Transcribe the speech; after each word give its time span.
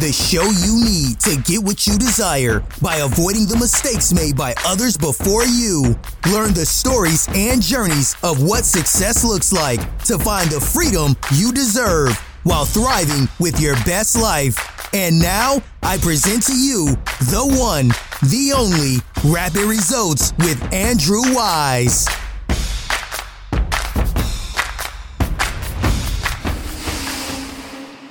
the 0.00 0.12
show 0.12 0.44
you 0.44 0.84
need 0.84 1.18
to 1.20 1.36
get 1.42 1.62
what 1.62 1.86
you 1.86 1.98
desire 1.98 2.62
by 2.80 2.96
avoiding 2.96 3.46
the 3.46 3.56
mistakes 3.56 4.12
made 4.12 4.36
by 4.36 4.54
others 4.64 4.96
before 4.96 5.44
you. 5.44 5.98
Learn 6.32 6.54
the 6.54 6.64
stories 6.64 7.28
and 7.34 7.60
journeys 7.60 8.14
of 8.22 8.42
what 8.42 8.64
success 8.64 9.24
looks 9.24 9.52
like 9.52 9.80
to 10.04 10.18
find 10.18 10.50
the 10.50 10.60
freedom 10.60 11.16
you 11.34 11.52
deserve 11.52 12.16
while 12.44 12.64
thriving 12.64 13.28
with 13.40 13.60
your 13.60 13.74
best 13.84 14.16
life. 14.16 14.56
And 14.94 15.18
now 15.18 15.60
I 15.82 15.98
present 15.98 16.44
to 16.44 16.56
you 16.56 16.96
the 17.30 17.44
one, 17.58 17.88
the 18.30 18.52
only 18.56 18.98
Rapid 19.24 19.64
Results 19.68 20.32
with 20.38 20.62
Andrew 20.72 21.22
Weiss. 21.34 22.06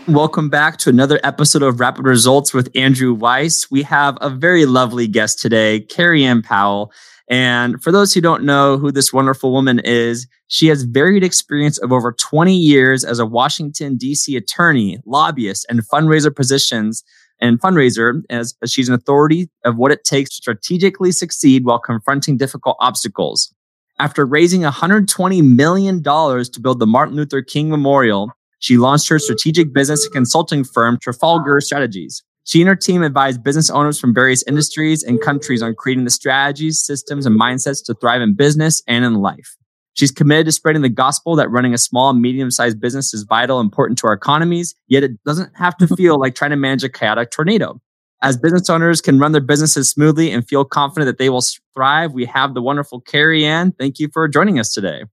Welcome 0.07 0.47
back 0.47 0.77
to 0.77 0.89
another 0.89 1.19
episode 1.21 1.63
of 1.63 1.81
Rapid 1.81 2.05
Results 2.05 2.53
with 2.53 2.71
Andrew 2.73 3.13
Weiss. 3.13 3.69
We 3.69 3.83
have 3.83 4.17
a 4.21 4.29
very 4.29 4.65
lovely 4.65 5.05
guest 5.05 5.37
today, 5.37 5.81
Kerry-Ann 5.81 6.43
Powell. 6.43 6.93
And 7.29 7.83
for 7.83 7.91
those 7.91 8.13
who 8.13 8.21
don't 8.21 8.45
know 8.45 8.77
who 8.77 8.89
this 8.89 9.11
wonderful 9.11 9.51
woman 9.51 9.79
is, 9.83 10.25
she 10.47 10.67
has 10.67 10.83
varied 10.83 11.25
experience 11.25 11.77
of 11.77 11.91
over 11.91 12.13
20 12.13 12.55
years 12.55 13.03
as 13.03 13.19
a 13.19 13.25
Washington, 13.25 13.97
D.C. 13.97 14.37
attorney, 14.37 14.97
lobbyist, 15.05 15.65
and 15.67 15.85
fundraiser 15.85 16.33
positions 16.33 17.03
and 17.41 17.59
fundraiser 17.59 18.21
as 18.29 18.55
she's 18.65 18.87
an 18.87 18.95
authority 18.95 19.49
of 19.65 19.75
what 19.75 19.91
it 19.91 20.05
takes 20.05 20.29
to 20.29 20.35
strategically 20.37 21.11
succeed 21.11 21.65
while 21.65 21.79
confronting 21.79 22.37
difficult 22.37 22.77
obstacles. 22.79 23.53
After 23.99 24.25
raising 24.25 24.61
$120 24.61 25.43
million 25.43 26.01
to 26.01 26.59
build 26.61 26.79
the 26.79 26.87
Martin 26.87 27.17
Luther 27.17 27.41
King 27.41 27.69
Memorial, 27.69 28.31
she 28.59 28.77
launched 28.77 29.09
her 29.09 29.19
strategic 29.19 29.73
business 29.73 30.07
consulting 30.07 30.63
firm, 30.63 30.97
Trafalgar 31.01 31.61
Strategies. 31.61 32.23
She 32.43 32.61
and 32.61 32.69
her 32.69 32.75
team 32.75 33.03
advise 33.03 33.37
business 33.37 33.69
owners 33.69 33.99
from 33.99 34.13
various 34.13 34.41
industries 34.47 35.03
and 35.03 35.21
countries 35.21 35.61
on 35.61 35.75
creating 35.75 36.05
the 36.05 36.09
strategies, 36.09 36.81
systems, 36.81 37.25
and 37.25 37.39
mindsets 37.39 37.83
to 37.85 37.93
thrive 37.93 38.21
in 38.21 38.35
business 38.35 38.81
and 38.87 39.03
in 39.03 39.15
life. 39.15 39.57
She's 39.93 40.11
committed 40.11 40.45
to 40.45 40.51
spreading 40.51 40.81
the 40.81 40.89
gospel 40.89 41.35
that 41.35 41.49
running 41.49 41.73
a 41.73 41.77
small, 41.77 42.13
medium 42.13 42.51
sized 42.51 42.79
business 42.79 43.13
is 43.13 43.23
vital, 43.23 43.59
important 43.59 43.97
to 43.99 44.07
our 44.07 44.13
economies, 44.13 44.75
yet 44.87 45.03
it 45.03 45.21
doesn't 45.25 45.51
have 45.57 45.75
to 45.77 45.87
feel 45.97 46.19
like 46.19 46.35
trying 46.35 46.51
to 46.51 46.57
manage 46.57 46.83
a 46.83 46.89
chaotic 46.89 47.31
tornado. 47.31 47.81
As 48.21 48.37
business 48.37 48.69
owners 48.69 49.01
can 49.01 49.19
run 49.19 49.31
their 49.31 49.41
businesses 49.41 49.89
smoothly 49.89 50.31
and 50.31 50.47
feel 50.47 50.65
confident 50.65 51.07
that 51.07 51.17
they 51.17 51.29
will 51.29 51.43
thrive, 51.73 52.13
we 52.13 52.25
have 52.25 52.53
the 52.53 52.61
wonderful 52.61 53.01
Kerry-Ann. 53.01 53.73
Thank 53.73 53.99
you 53.99 54.07
for 54.11 54.27
joining 54.27 54.57
us 54.57 54.73
today. 54.73 55.03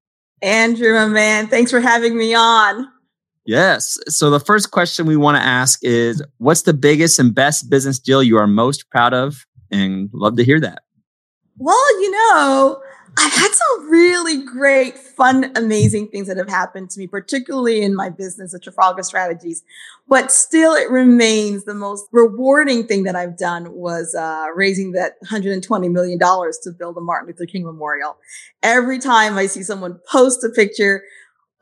Andrew, 0.40 0.94
my 0.94 1.06
man, 1.06 1.48
thanks 1.48 1.70
for 1.70 1.80
having 1.80 2.16
me 2.16 2.34
on. 2.34 2.88
Yes. 3.46 3.98
So 4.08 4.30
the 4.30 4.40
first 4.40 4.70
question 4.70 5.06
we 5.06 5.16
want 5.16 5.36
to 5.36 5.42
ask 5.42 5.80
is 5.82 6.22
what's 6.38 6.62
the 6.62 6.72
biggest 6.72 7.18
and 7.18 7.34
best 7.34 7.68
business 7.68 7.98
deal 7.98 8.22
you 8.22 8.38
are 8.38 8.46
most 8.46 8.88
proud 8.90 9.12
of? 9.12 9.46
And 9.70 10.08
love 10.12 10.36
to 10.36 10.44
hear 10.44 10.60
that. 10.60 10.82
Well, 11.58 12.00
you 12.00 12.10
know, 12.10 12.80
I've 13.16 13.32
had 13.32 13.52
some 13.52 13.90
really 13.90 14.44
great, 14.44 14.98
fun, 14.98 15.52
amazing 15.56 16.08
things 16.08 16.26
that 16.26 16.36
have 16.36 16.48
happened 16.48 16.90
to 16.90 16.98
me, 16.98 17.06
particularly 17.06 17.82
in 17.82 17.94
my 17.94 18.08
business 18.08 18.54
at 18.54 18.62
Trafalgar 18.62 19.02
Strategies. 19.02 19.62
But 20.08 20.32
still, 20.32 20.74
it 20.74 20.90
remains 20.90 21.64
the 21.64 21.74
most 21.74 22.06
rewarding 22.12 22.86
thing 22.86 23.04
that 23.04 23.14
I've 23.14 23.38
done 23.38 23.72
was 23.72 24.14
uh, 24.14 24.46
raising 24.54 24.92
that 24.92 25.14
$120 25.24 25.92
million 25.92 26.18
to 26.18 26.70
build 26.76 26.96
the 26.96 27.00
Martin 27.00 27.28
Luther 27.28 27.46
King 27.46 27.64
Memorial. 27.64 28.16
Every 28.62 28.98
time 28.98 29.38
I 29.38 29.46
see 29.46 29.62
someone 29.62 30.00
post 30.10 30.42
a 30.42 30.48
picture 30.48 31.02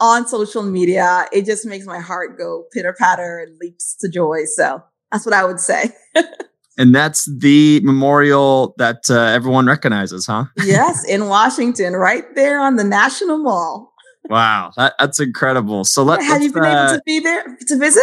on 0.03 0.27
social 0.27 0.65
media, 0.65 1.27
it 1.33 1.47
just 1.47 1.65
makes 1.65 1.87
my 1.87 2.01
heart 2.01 2.37
go 2.37 2.65
pitter 2.73 2.93
patter 2.99 3.39
and 3.39 3.57
leaps 3.59 3.95
to 4.01 4.09
joy. 4.09 4.45
So 4.45 4.83
that's 5.13 5.25
what 5.25 5.33
I 5.33 5.45
would 5.45 5.61
say. 5.61 5.93
and 6.79 6.93
that's 6.93 7.31
the 7.39 7.81
memorial 7.85 8.75
that 8.79 9.03
uh, 9.09 9.15
everyone 9.15 9.67
recognizes, 9.67 10.27
huh? 10.27 10.47
yes, 10.65 11.05
in 11.09 11.29
Washington, 11.29 11.93
right 11.93 12.25
there 12.35 12.61
on 12.61 12.75
the 12.75 12.85
National 12.85 13.39
Mall. 13.39 13.93
Wow, 14.29 14.73
that, 14.77 14.95
that's 14.99 15.21
incredible. 15.21 15.85
So 15.85 16.03
let, 16.03 16.21
have 16.23 16.43
you 16.43 16.53
been 16.53 16.65
uh, 16.65 16.87
able 16.87 16.97
to 16.97 17.03
be 17.07 17.21
there 17.21 17.57
to 17.69 17.79
visit? 17.79 18.03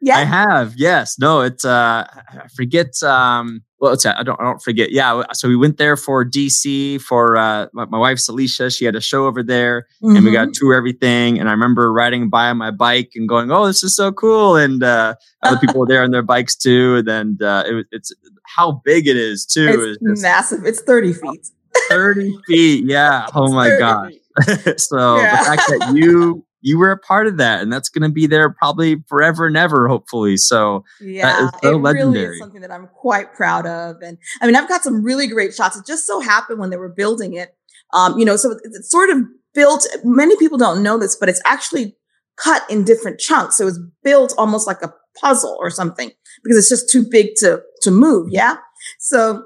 Yeah, 0.00 0.18
I 0.18 0.24
have. 0.24 0.74
Yes. 0.76 1.18
No, 1.18 1.40
it's 1.40 1.64
uh, 1.64 2.06
I 2.08 2.48
forget. 2.54 3.02
Um, 3.02 3.62
well, 3.80 3.92
it's 3.92 4.06
I 4.06 4.22
don't 4.22 4.40
I 4.40 4.44
don't 4.44 4.62
forget. 4.62 4.90
Yeah. 4.92 5.22
So 5.32 5.48
we 5.48 5.56
went 5.56 5.76
there 5.78 5.96
for 5.96 6.24
DC 6.24 7.00
for 7.00 7.36
uh, 7.36 7.66
my, 7.72 7.84
my 7.86 7.98
wife's 7.98 8.28
Alicia. 8.28 8.70
She 8.70 8.84
had 8.84 8.96
a 8.96 9.00
show 9.00 9.26
over 9.26 9.42
there, 9.42 9.86
mm-hmm. 10.02 10.16
and 10.16 10.24
we 10.24 10.32
got 10.32 10.42
mm-hmm. 10.42 10.52
to 10.52 10.60
tour 10.60 10.74
everything. 10.74 11.38
And 11.38 11.48
I 11.48 11.52
remember 11.52 11.92
riding 11.92 12.28
by 12.28 12.48
on 12.48 12.58
my 12.58 12.70
bike 12.70 13.12
and 13.14 13.28
going, 13.28 13.50
"Oh, 13.50 13.66
this 13.66 13.82
is 13.82 13.94
so 13.96 14.12
cool!" 14.12 14.56
And 14.56 14.82
uh, 14.82 15.14
other 15.42 15.58
people 15.60 15.80
were 15.80 15.86
there 15.86 16.02
on 16.02 16.10
their 16.10 16.22
bikes 16.22 16.56
too. 16.56 16.96
And 16.96 17.08
then 17.08 17.38
uh, 17.48 17.64
it, 17.66 17.86
it's 17.92 18.12
how 18.44 18.80
big 18.84 19.06
it 19.08 19.16
is 19.16 19.46
too. 19.46 19.96
It's 20.00 20.22
massive. 20.22 20.64
It's 20.64 20.80
thirty 20.82 21.12
feet. 21.12 21.48
30 21.88 22.38
feet. 22.46 22.84
Yeah. 22.86 23.26
Oh 23.34 23.52
my 23.52 23.68
gosh. 23.78 24.12
so 24.76 25.16
yeah. 25.18 25.38
the 25.38 25.44
fact 25.44 25.62
that 25.68 25.92
you 25.94 26.44
you 26.60 26.78
were 26.78 26.90
a 26.90 26.98
part 26.98 27.26
of 27.26 27.36
that 27.36 27.62
and 27.62 27.72
that's 27.72 27.88
going 27.88 28.08
to 28.08 28.12
be 28.12 28.26
there 28.26 28.50
probably 28.50 29.02
forever 29.08 29.46
and 29.46 29.56
ever 29.56 29.88
hopefully 29.88 30.36
so 30.36 30.84
yeah 31.00 31.50
so 31.62 31.74
it 31.74 31.76
legendary. 31.76 32.24
really 32.24 32.34
is 32.34 32.38
something 32.40 32.60
that 32.60 32.70
i'm 32.70 32.88
quite 32.88 33.32
proud 33.34 33.66
of 33.66 33.96
and 34.02 34.18
i 34.40 34.46
mean 34.46 34.56
i've 34.56 34.68
got 34.68 34.82
some 34.82 35.02
really 35.02 35.26
great 35.26 35.54
shots 35.54 35.76
it 35.76 35.86
just 35.86 36.06
so 36.06 36.20
happened 36.20 36.58
when 36.58 36.70
they 36.70 36.76
were 36.76 36.88
building 36.88 37.34
it 37.34 37.56
um, 37.94 38.18
you 38.18 38.24
know 38.24 38.36
so 38.36 38.56
it's 38.64 38.90
sort 38.90 39.10
of 39.10 39.18
built 39.54 39.86
many 40.04 40.36
people 40.36 40.58
don't 40.58 40.82
know 40.82 40.98
this 40.98 41.16
but 41.16 41.28
it's 41.28 41.42
actually 41.46 41.96
cut 42.36 42.62
in 42.70 42.84
different 42.84 43.18
chunks 43.18 43.56
so 43.56 43.66
it's 43.66 43.80
built 44.02 44.34
almost 44.38 44.66
like 44.66 44.82
a 44.82 44.92
puzzle 45.20 45.56
or 45.60 45.70
something 45.70 46.10
because 46.44 46.56
it's 46.56 46.68
just 46.68 46.90
too 46.90 47.04
big 47.08 47.34
to 47.36 47.60
to 47.82 47.90
move 47.90 48.28
yeah 48.30 48.56
so 48.98 49.42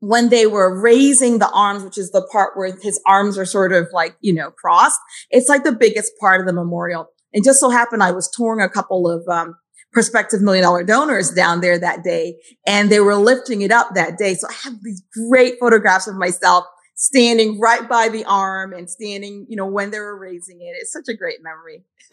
when 0.00 0.28
they 0.28 0.46
were 0.46 0.80
raising 0.80 1.38
the 1.38 1.50
arms, 1.50 1.82
which 1.82 1.98
is 1.98 2.10
the 2.10 2.26
part 2.30 2.56
where 2.56 2.76
his 2.82 3.00
arms 3.06 3.38
are 3.38 3.46
sort 3.46 3.72
of 3.72 3.88
like, 3.92 4.16
you 4.20 4.34
know, 4.34 4.50
crossed, 4.50 5.00
it's 5.30 5.48
like 5.48 5.64
the 5.64 5.72
biggest 5.72 6.12
part 6.20 6.40
of 6.40 6.46
the 6.46 6.52
memorial. 6.52 7.08
And 7.32 7.44
just 7.44 7.60
so 7.60 7.70
happened 7.70 8.02
I 8.02 8.12
was 8.12 8.30
touring 8.30 8.64
a 8.64 8.68
couple 8.68 9.10
of, 9.10 9.26
um, 9.28 9.56
prospective 9.92 10.42
million 10.42 10.62
dollar 10.62 10.84
donors 10.84 11.30
down 11.30 11.62
there 11.62 11.78
that 11.78 12.04
day 12.04 12.36
and 12.66 12.90
they 12.90 13.00
were 13.00 13.16
lifting 13.16 13.62
it 13.62 13.70
up 13.70 13.94
that 13.94 14.18
day. 14.18 14.34
So 14.34 14.46
I 14.46 14.52
have 14.64 14.82
these 14.82 15.02
great 15.30 15.54
photographs 15.58 16.06
of 16.06 16.16
myself 16.16 16.66
standing 16.96 17.58
right 17.58 17.88
by 17.88 18.10
the 18.10 18.24
arm 18.24 18.74
and 18.74 18.90
standing, 18.90 19.46
you 19.48 19.56
know, 19.56 19.66
when 19.66 19.90
they 19.90 19.98
were 19.98 20.18
raising 20.18 20.60
it. 20.60 20.74
It's 20.78 20.92
such 20.92 21.08
a 21.08 21.16
great 21.16 21.38
memory. 21.42 21.84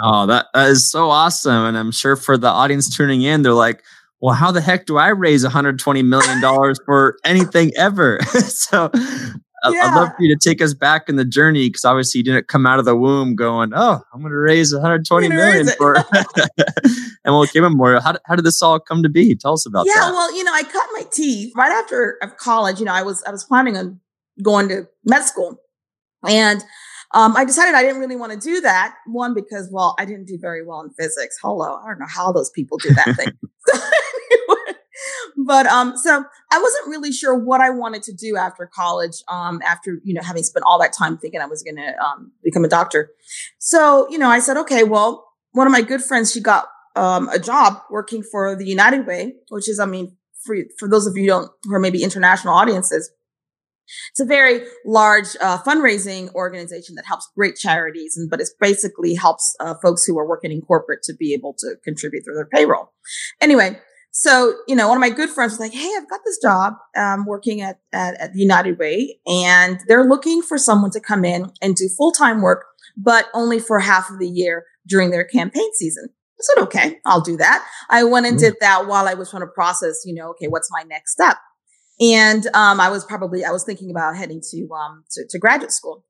oh, 0.00 0.26
that, 0.26 0.46
that 0.54 0.68
is 0.68 0.88
so 0.88 1.10
awesome. 1.10 1.64
And 1.64 1.76
I'm 1.76 1.90
sure 1.92 2.14
for 2.14 2.36
the 2.36 2.48
audience 2.48 2.94
tuning 2.94 3.22
in, 3.22 3.42
they're 3.42 3.52
like, 3.52 3.82
well, 4.24 4.34
how 4.34 4.50
the 4.50 4.62
heck 4.62 4.86
do 4.86 4.96
I 4.96 5.08
raise 5.08 5.44
$120 5.44 6.02
million 6.02 6.74
for 6.86 7.18
anything 7.24 7.72
ever? 7.76 8.18
so 8.48 8.90
yeah. 8.94 9.10
I'd 9.64 9.94
love 9.94 10.08
for 10.16 10.22
you 10.22 10.34
to 10.34 10.48
take 10.48 10.62
us 10.62 10.72
back 10.72 11.10
in 11.10 11.16
the 11.16 11.26
journey 11.26 11.68
because 11.68 11.84
obviously 11.84 12.20
you 12.20 12.24
didn't 12.24 12.48
come 12.48 12.66
out 12.66 12.78
of 12.78 12.86
the 12.86 12.96
womb 12.96 13.36
going, 13.36 13.72
oh, 13.74 14.00
I'm 14.14 14.20
going 14.22 14.32
to 14.32 14.38
raise 14.38 14.72
120 14.72 15.28
million 15.28 15.66
for 15.76 15.96
MLK 17.26 17.60
Memorial. 17.60 18.00
How, 18.00 18.14
how 18.24 18.34
did 18.34 18.46
this 18.46 18.62
all 18.62 18.80
come 18.80 19.02
to 19.02 19.10
be? 19.10 19.34
Tell 19.34 19.52
us 19.52 19.66
about 19.66 19.84
yeah, 19.86 19.92
that. 19.92 20.06
Yeah, 20.06 20.12
well, 20.12 20.34
you 20.34 20.42
know, 20.42 20.54
I 20.54 20.62
cut 20.62 20.88
my 20.94 21.02
teeth 21.12 21.52
right 21.54 21.72
after 21.72 22.18
college. 22.38 22.78
You 22.78 22.86
know, 22.86 22.94
I 22.94 23.02
was 23.02 23.22
I 23.24 23.30
was 23.30 23.44
planning 23.44 23.76
on 23.76 24.00
going 24.42 24.70
to 24.70 24.88
med 25.04 25.24
school, 25.24 25.60
and 26.26 26.64
um, 27.14 27.36
I 27.36 27.44
decided 27.44 27.74
I 27.74 27.82
didn't 27.82 28.00
really 28.00 28.16
want 28.16 28.32
to 28.32 28.38
do 28.38 28.60
that. 28.62 28.96
One, 29.06 29.34
because, 29.34 29.68
well, 29.70 29.94
I 29.98 30.04
didn't 30.04 30.26
do 30.26 30.36
very 30.36 30.64
well 30.66 30.80
in 30.80 30.90
physics. 30.90 31.38
Hello. 31.40 31.76
I 31.76 31.88
don't 31.88 32.00
know 32.00 32.06
how 32.08 32.32
those 32.32 32.50
people 32.50 32.76
do 32.78 32.92
that 32.92 33.14
thing. 33.16 33.32
but, 35.36 35.66
um, 35.66 35.96
so 35.96 36.24
I 36.50 36.60
wasn't 36.60 36.88
really 36.88 37.12
sure 37.12 37.34
what 37.34 37.60
I 37.60 37.70
wanted 37.70 38.02
to 38.04 38.12
do 38.12 38.36
after 38.36 38.70
college. 38.72 39.22
Um, 39.28 39.60
after, 39.64 40.00
you 40.04 40.14
know, 40.14 40.22
having 40.22 40.42
spent 40.42 40.64
all 40.66 40.78
that 40.80 40.92
time 40.92 41.18
thinking 41.18 41.40
I 41.40 41.46
was 41.46 41.62
going 41.62 41.76
to, 41.76 41.96
um, 42.02 42.32
become 42.42 42.64
a 42.64 42.68
doctor. 42.68 43.10
So, 43.58 44.08
you 44.10 44.18
know, 44.18 44.28
I 44.28 44.38
said, 44.38 44.56
okay, 44.58 44.84
well, 44.84 45.26
one 45.52 45.66
of 45.66 45.72
my 45.72 45.82
good 45.82 46.02
friends, 46.02 46.32
she 46.32 46.40
got, 46.40 46.66
um, 46.96 47.28
a 47.28 47.38
job 47.38 47.78
working 47.90 48.22
for 48.22 48.56
the 48.56 48.66
United 48.66 49.06
Way, 49.06 49.34
which 49.48 49.68
is, 49.68 49.80
I 49.80 49.86
mean, 49.86 50.16
for, 50.44 50.56
for 50.78 50.88
those 50.88 51.06
of 51.06 51.16
you 51.16 51.26
don't, 51.26 51.50
who 51.64 51.74
are 51.74 51.80
maybe 51.80 52.02
international 52.02 52.54
audiences, 52.54 53.10
it's 54.10 54.20
a 54.20 54.24
very 54.24 54.64
large 54.86 55.36
uh, 55.42 55.58
fundraising 55.58 56.32
organization 56.34 56.94
that 56.94 57.04
helps 57.04 57.28
great 57.36 57.56
charities, 57.56 58.16
and 58.16 58.30
but 58.30 58.40
it 58.40 58.48
basically 58.58 59.14
helps 59.14 59.54
uh, 59.60 59.74
folks 59.82 60.06
who 60.06 60.18
are 60.18 60.26
working 60.26 60.50
in 60.50 60.62
corporate 60.62 61.02
to 61.02 61.14
be 61.14 61.34
able 61.34 61.54
to 61.58 61.76
contribute 61.84 62.24
through 62.24 62.34
their 62.34 62.46
payroll. 62.46 62.92
Anyway, 63.42 63.78
so 64.16 64.54
you 64.68 64.76
know, 64.76 64.86
one 64.86 64.96
of 64.96 65.00
my 65.00 65.10
good 65.10 65.28
friends 65.28 65.54
was 65.54 65.60
like, 65.60 65.72
"Hey, 65.72 65.90
I've 65.96 66.08
got 66.08 66.20
this 66.24 66.38
job 66.40 66.74
um, 66.96 67.26
working 67.26 67.60
at, 67.62 67.80
at 67.92 68.14
at 68.20 68.32
the 68.32 68.38
United 68.38 68.78
Way, 68.78 69.18
and 69.26 69.80
they're 69.88 70.04
looking 70.04 70.40
for 70.40 70.56
someone 70.56 70.92
to 70.92 71.00
come 71.00 71.24
in 71.24 71.50
and 71.60 71.74
do 71.74 71.88
full 71.98 72.12
time 72.12 72.40
work, 72.40 72.64
but 72.96 73.26
only 73.34 73.58
for 73.58 73.80
half 73.80 74.08
of 74.10 74.20
the 74.20 74.28
year 74.28 74.66
during 74.86 75.10
their 75.10 75.24
campaign 75.24 75.68
season." 75.74 76.10
I 76.10 76.42
said, 76.42 76.62
"Okay, 76.62 77.00
I'll 77.04 77.22
do 77.22 77.36
that." 77.38 77.66
I 77.90 78.04
went 78.04 78.26
and 78.26 78.38
did 78.38 78.54
that 78.60 78.86
while 78.86 79.08
I 79.08 79.14
was 79.14 79.30
trying 79.30 79.42
to 79.42 79.48
process, 79.48 80.02
you 80.04 80.14
know, 80.14 80.30
okay, 80.30 80.46
what's 80.46 80.70
my 80.70 80.84
next 80.84 81.10
step? 81.10 81.36
And 82.00 82.46
um, 82.54 82.78
I 82.78 82.90
was 82.90 83.04
probably 83.04 83.44
I 83.44 83.50
was 83.50 83.64
thinking 83.64 83.90
about 83.90 84.16
heading 84.16 84.40
to 84.52 84.68
um 84.74 85.02
to, 85.10 85.26
to 85.28 85.38
graduate 85.40 85.72
school 85.72 86.04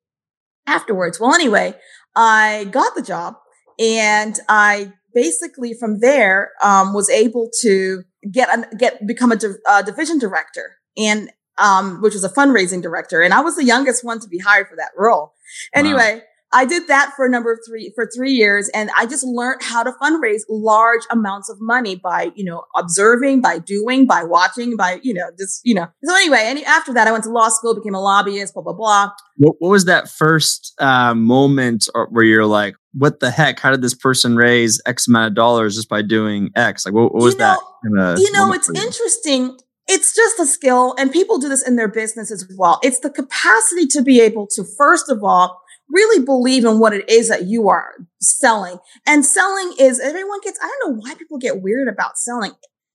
afterwards. 0.67 1.19
Well, 1.19 1.33
anyway, 1.33 1.75
I 2.15 2.69
got 2.71 2.95
the 2.95 3.03
job 3.03 3.37
and 3.79 4.39
I 4.47 4.93
basically 5.15 5.75
from 5.75 6.01
there, 6.01 6.53
um, 6.63 6.93
was 6.93 7.09
able 7.09 7.51
to 7.63 8.03
get, 8.31 8.49
a, 8.49 8.77
get, 8.77 9.07
become 9.07 9.33
a 9.33 9.37
di- 9.37 9.55
uh, 9.69 9.83
division 9.83 10.19
director 10.19 10.77
and, 10.97 11.31
um, 11.59 12.01
which 12.03 12.15
was 12.15 12.25
a 12.25 12.29
fundraising 12.29 12.83
director. 12.83 13.23
And 13.23 13.33
I 13.33 13.41
was 13.41 13.57
the 13.57 13.65
youngest 13.65 14.05
one 14.05 14.21
to 14.21 14.29
be 14.29 14.39
hired 14.39 14.69
for 14.69 14.77
that 14.77 14.91
role. 14.97 15.33
Anyway, 15.73 16.17
wow. 16.17 16.21
I 16.55 16.65
did 16.65 16.87
that 16.87 17.13
for 17.17 17.27
a 17.27 17.29
number 17.29 17.53
of 17.53 17.59
three, 17.67 17.93
for 17.97 18.09
three 18.15 18.33
years. 18.33 18.71
And 18.73 18.89
I 18.97 19.07
just 19.07 19.25
learned 19.25 19.61
how 19.63 19.83
to 19.83 19.93
fundraise 20.01 20.43
large 20.49 21.03
amounts 21.11 21.51
of 21.51 21.59
money 21.61 21.97
by, 21.97 22.31
you 22.37 22.45
know, 22.45 22.63
observing, 22.77 23.41
by 23.41 23.59
doing, 23.59 24.07
by 24.07 24.23
watching, 24.23 24.77
by, 24.77 25.01
you 25.03 25.13
know, 25.13 25.31
just, 25.37 25.61
you 25.65 25.75
know. 25.75 25.89
So 26.05 26.15
anyway, 26.15 26.45
and 26.45 26.61
after 26.61 26.95
that, 26.95 27.09
I 27.09 27.13
went 27.13 27.25
to 27.25 27.31
law 27.31 27.49
school, 27.49 27.75
became 27.75 27.95
a 27.95 28.01
lobbyist, 28.01 28.55
blah, 28.55 28.63
blah, 28.63 28.73
blah. 28.73 29.11
What, 29.37 29.57
what 29.59 29.71
was 29.71 29.87
that 29.87 30.09
first 30.09 30.75
uh, 30.79 31.15
moment 31.15 31.89
where 32.11 32.25
you're 32.25 32.47
like, 32.47 32.77
what 32.93 33.19
the 33.19 33.33
heck? 33.33 33.59
How 33.59 33.73
did 33.73 33.83
this 33.83 33.95
person 33.95 34.37
raise 34.37 34.81
X 34.87 35.09
amount 35.09 35.33
of 35.33 35.35
dollars 35.35 35.75
just 35.75 35.89
by 35.89 36.03
doing 36.03 36.51
X? 36.55 36.87
Like, 36.87 36.95
what, 36.95 37.13
what 37.13 37.25
was 37.25 37.35
you 37.35 37.41
know, 37.41 37.59
that? 37.83 38.21
you 38.21 38.31
know, 38.31 38.53
it's 38.53 38.71
interesting 38.71 39.59
it's 39.87 40.15
just 40.15 40.41
a 40.41 40.47
skill 40.47 40.95
and 40.99 41.13
people 41.13 41.39
do 41.39 41.49
this 41.49 41.67
in 41.67 41.77
their 41.77 41.89
business 41.89 42.31
as 42.31 42.49
well. 42.57 42.81
It's 42.83 43.01
the 43.01 43.11
capacity 43.11 43.87
to 43.89 44.03
be 44.03 44.21
able 44.21 44.47
to, 44.53 44.65
first 44.65 45.11
of 45.11 45.23
all, 45.23 45.61
really 45.91 46.25
believe 46.25 46.65
in 46.65 46.79
what 46.79 46.93
it 46.93 47.09
is 47.09 47.29
that 47.29 47.45
you 47.47 47.69
are 47.69 47.95
selling. 48.21 48.79
And 49.07 49.25
selling 49.25 49.75
is 49.79 50.01
everyone 50.01 50.41
gets, 50.43 50.59
I 50.63 50.67
don't 50.67 50.91
know 50.91 51.01
why 51.01 51.15
people 51.15 51.39
get 51.39 51.63
weird 51.63 51.89
about 51.89 52.19
selling. 52.19 52.53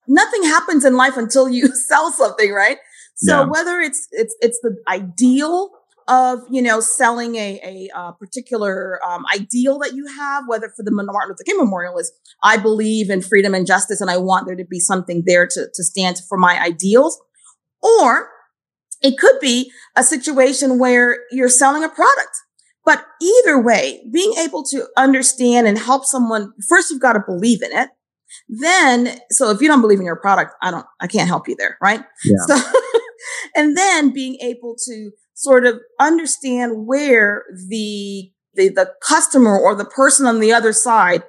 Nothing 0.07 0.44
happens 0.44 0.86
in 0.86 0.95
life 0.97 1.18
until 1.18 1.47
you 1.50 1.68
sell 1.75 2.12
something, 2.12 2.51
right? 2.51 2.77
So 3.15 3.41
yeah. 3.41 3.47
whether 3.47 3.80
it's, 3.80 4.07
it's, 4.12 4.36
it's 4.41 4.59
the 4.62 4.77
ideal 4.88 5.71
of, 6.07 6.39
you 6.50 6.62
know, 6.62 6.80
selling 6.80 7.36
a, 7.36 7.59
a, 7.63 8.00
a 8.00 8.13
particular 8.13 9.00
um, 9.06 9.25
ideal 9.33 9.77
that 9.80 9.94
you 9.94 10.07
have, 10.07 10.45
whether 10.47 10.69
for 10.69 10.83
the 10.83 10.92
Martin 10.92 11.30
Luther 11.30 11.44
King 11.45 11.57
Memorial 11.57 11.97
is, 12.00 12.12
I 12.42 12.57
believe 12.57 13.09
in 13.12 13.21
freedom 13.21 13.53
and 13.53 13.68
justice 13.68 14.01
and 14.01 14.09
I 14.09 14.18
want 14.18 14.47
there 14.47 14.56
to 14.56 14.65
be 14.65 14.80
something 14.80 15.24
there 15.25 15.45
to, 15.45 15.68
to 15.71 15.83
stand 15.83 16.18
for 16.27 16.38
my 16.38 16.59
ideals. 16.59 17.21
Or 17.81 18.30
it 19.01 19.18
could 19.18 19.39
be 19.39 19.71
a 19.95 20.03
situation 20.03 20.80
where 20.80 21.19
you're 21.31 21.50
selling 21.50 21.83
a 21.83 21.89
product 21.89 22.38
but 22.89 23.06
either 23.21 23.62
way, 23.62 24.01
being 24.12 24.33
able 24.39 24.63
to 24.63 24.88
understand 24.97 25.68
and 25.68 25.77
help 25.77 26.06
someone, 26.06 26.53
first 26.68 26.89
you've 26.89 27.00
got 27.00 27.13
to 27.13 27.19
believe 27.19 27.62
in 27.62 27.71
it. 27.71 27.89
Then, 28.47 29.19
so 29.30 29.51
if 29.51 29.62
you 29.62 29.68
don't 29.68 29.81
believe 29.81 30.00
in 30.00 30.07
your 30.07 30.15
product, 30.15 30.53
I 30.63 30.71
don't, 30.71 30.88
I 31.00 31.06
can't 31.06 31.27
help 31.27 31.47
you 31.47 31.56
there, 31.56 31.77
right? 31.83 32.03
Yeah. 32.25 32.38
So, 32.47 32.71
and 33.56 33.77
then 33.77 34.12
being 34.12 34.38
able 34.41 34.75
to 34.88 35.12
sort 35.36 35.68
of 35.68 35.80
understand 36.00 36.88
where 36.88 37.44
the, 37.68 38.31
the, 38.56 38.69
the 38.69 38.92
customer 39.03 39.56
or 39.56 39.75
the 39.75 39.85
person 39.85 40.25
on 40.25 40.39
the 40.39 40.51
other 40.51 40.74
side 40.74 41.21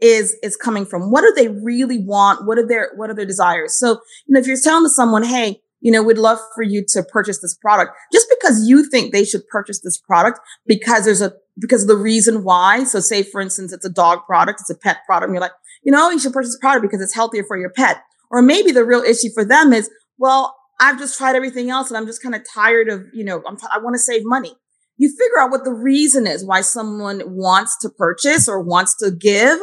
is 0.00 0.36
is 0.44 0.56
coming 0.56 0.86
from. 0.86 1.10
What 1.10 1.22
do 1.22 1.32
they 1.34 1.48
really 1.48 1.98
want? 1.98 2.46
What 2.46 2.58
are 2.58 2.64
their 2.68 2.92
what 2.94 3.10
are 3.10 3.14
their 3.14 3.26
desires? 3.26 3.76
So, 3.76 3.98
you 4.28 4.34
know, 4.34 4.38
if 4.38 4.46
you're 4.46 4.56
telling 4.56 4.88
someone, 4.88 5.24
hey, 5.24 5.60
you 5.80 5.92
know, 5.92 6.02
we'd 6.02 6.18
love 6.18 6.38
for 6.54 6.62
you 6.62 6.84
to 6.88 7.02
purchase 7.02 7.40
this 7.40 7.54
product 7.54 7.92
just 8.12 8.26
because 8.28 8.68
you 8.68 8.88
think 8.88 9.12
they 9.12 9.24
should 9.24 9.46
purchase 9.48 9.80
this 9.80 9.98
product 9.98 10.40
because 10.66 11.04
there's 11.04 11.22
a, 11.22 11.32
because 11.58 11.82
of 11.82 11.88
the 11.88 11.96
reason 11.96 12.42
why. 12.42 12.84
So 12.84 13.00
say, 13.00 13.22
for 13.22 13.40
instance, 13.40 13.72
it's 13.72 13.84
a 13.84 13.90
dog 13.90 14.20
product, 14.26 14.60
it's 14.60 14.70
a 14.70 14.76
pet 14.76 14.98
product. 15.06 15.28
And 15.28 15.34
you're 15.34 15.40
like, 15.40 15.52
you 15.84 15.92
know, 15.92 16.10
you 16.10 16.18
should 16.18 16.32
purchase 16.32 16.50
this 16.50 16.60
product 16.60 16.82
because 16.82 17.00
it's 17.00 17.14
healthier 17.14 17.44
for 17.44 17.56
your 17.56 17.70
pet. 17.70 18.02
Or 18.30 18.42
maybe 18.42 18.72
the 18.72 18.84
real 18.84 19.02
issue 19.02 19.30
for 19.32 19.44
them 19.44 19.72
is, 19.72 19.88
well, 20.18 20.54
I've 20.80 20.98
just 20.98 21.16
tried 21.16 21.36
everything 21.36 21.70
else 21.70 21.88
and 21.88 21.96
I'm 21.96 22.06
just 22.06 22.22
kind 22.22 22.34
of 22.34 22.42
tired 22.52 22.88
of, 22.88 23.06
you 23.12 23.24
know, 23.24 23.42
I'm 23.46 23.56
t- 23.56 23.66
I 23.72 23.78
want 23.78 23.94
to 23.94 23.98
save 23.98 24.22
money. 24.24 24.54
You 24.96 25.10
figure 25.10 25.40
out 25.40 25.50
what 25.50 25.64
the 25.64 25.72
reason 25.72 26.26
is 26.26 26.44
why 26.44 26.60
someone 26.60 27.22
wants 27.24 27.78
to 27.82 27.88
purchase 27.88 28.48
or 28.48 28.60
wants 28.60 28.96
to 28.96 29.10
give 29.10 29.58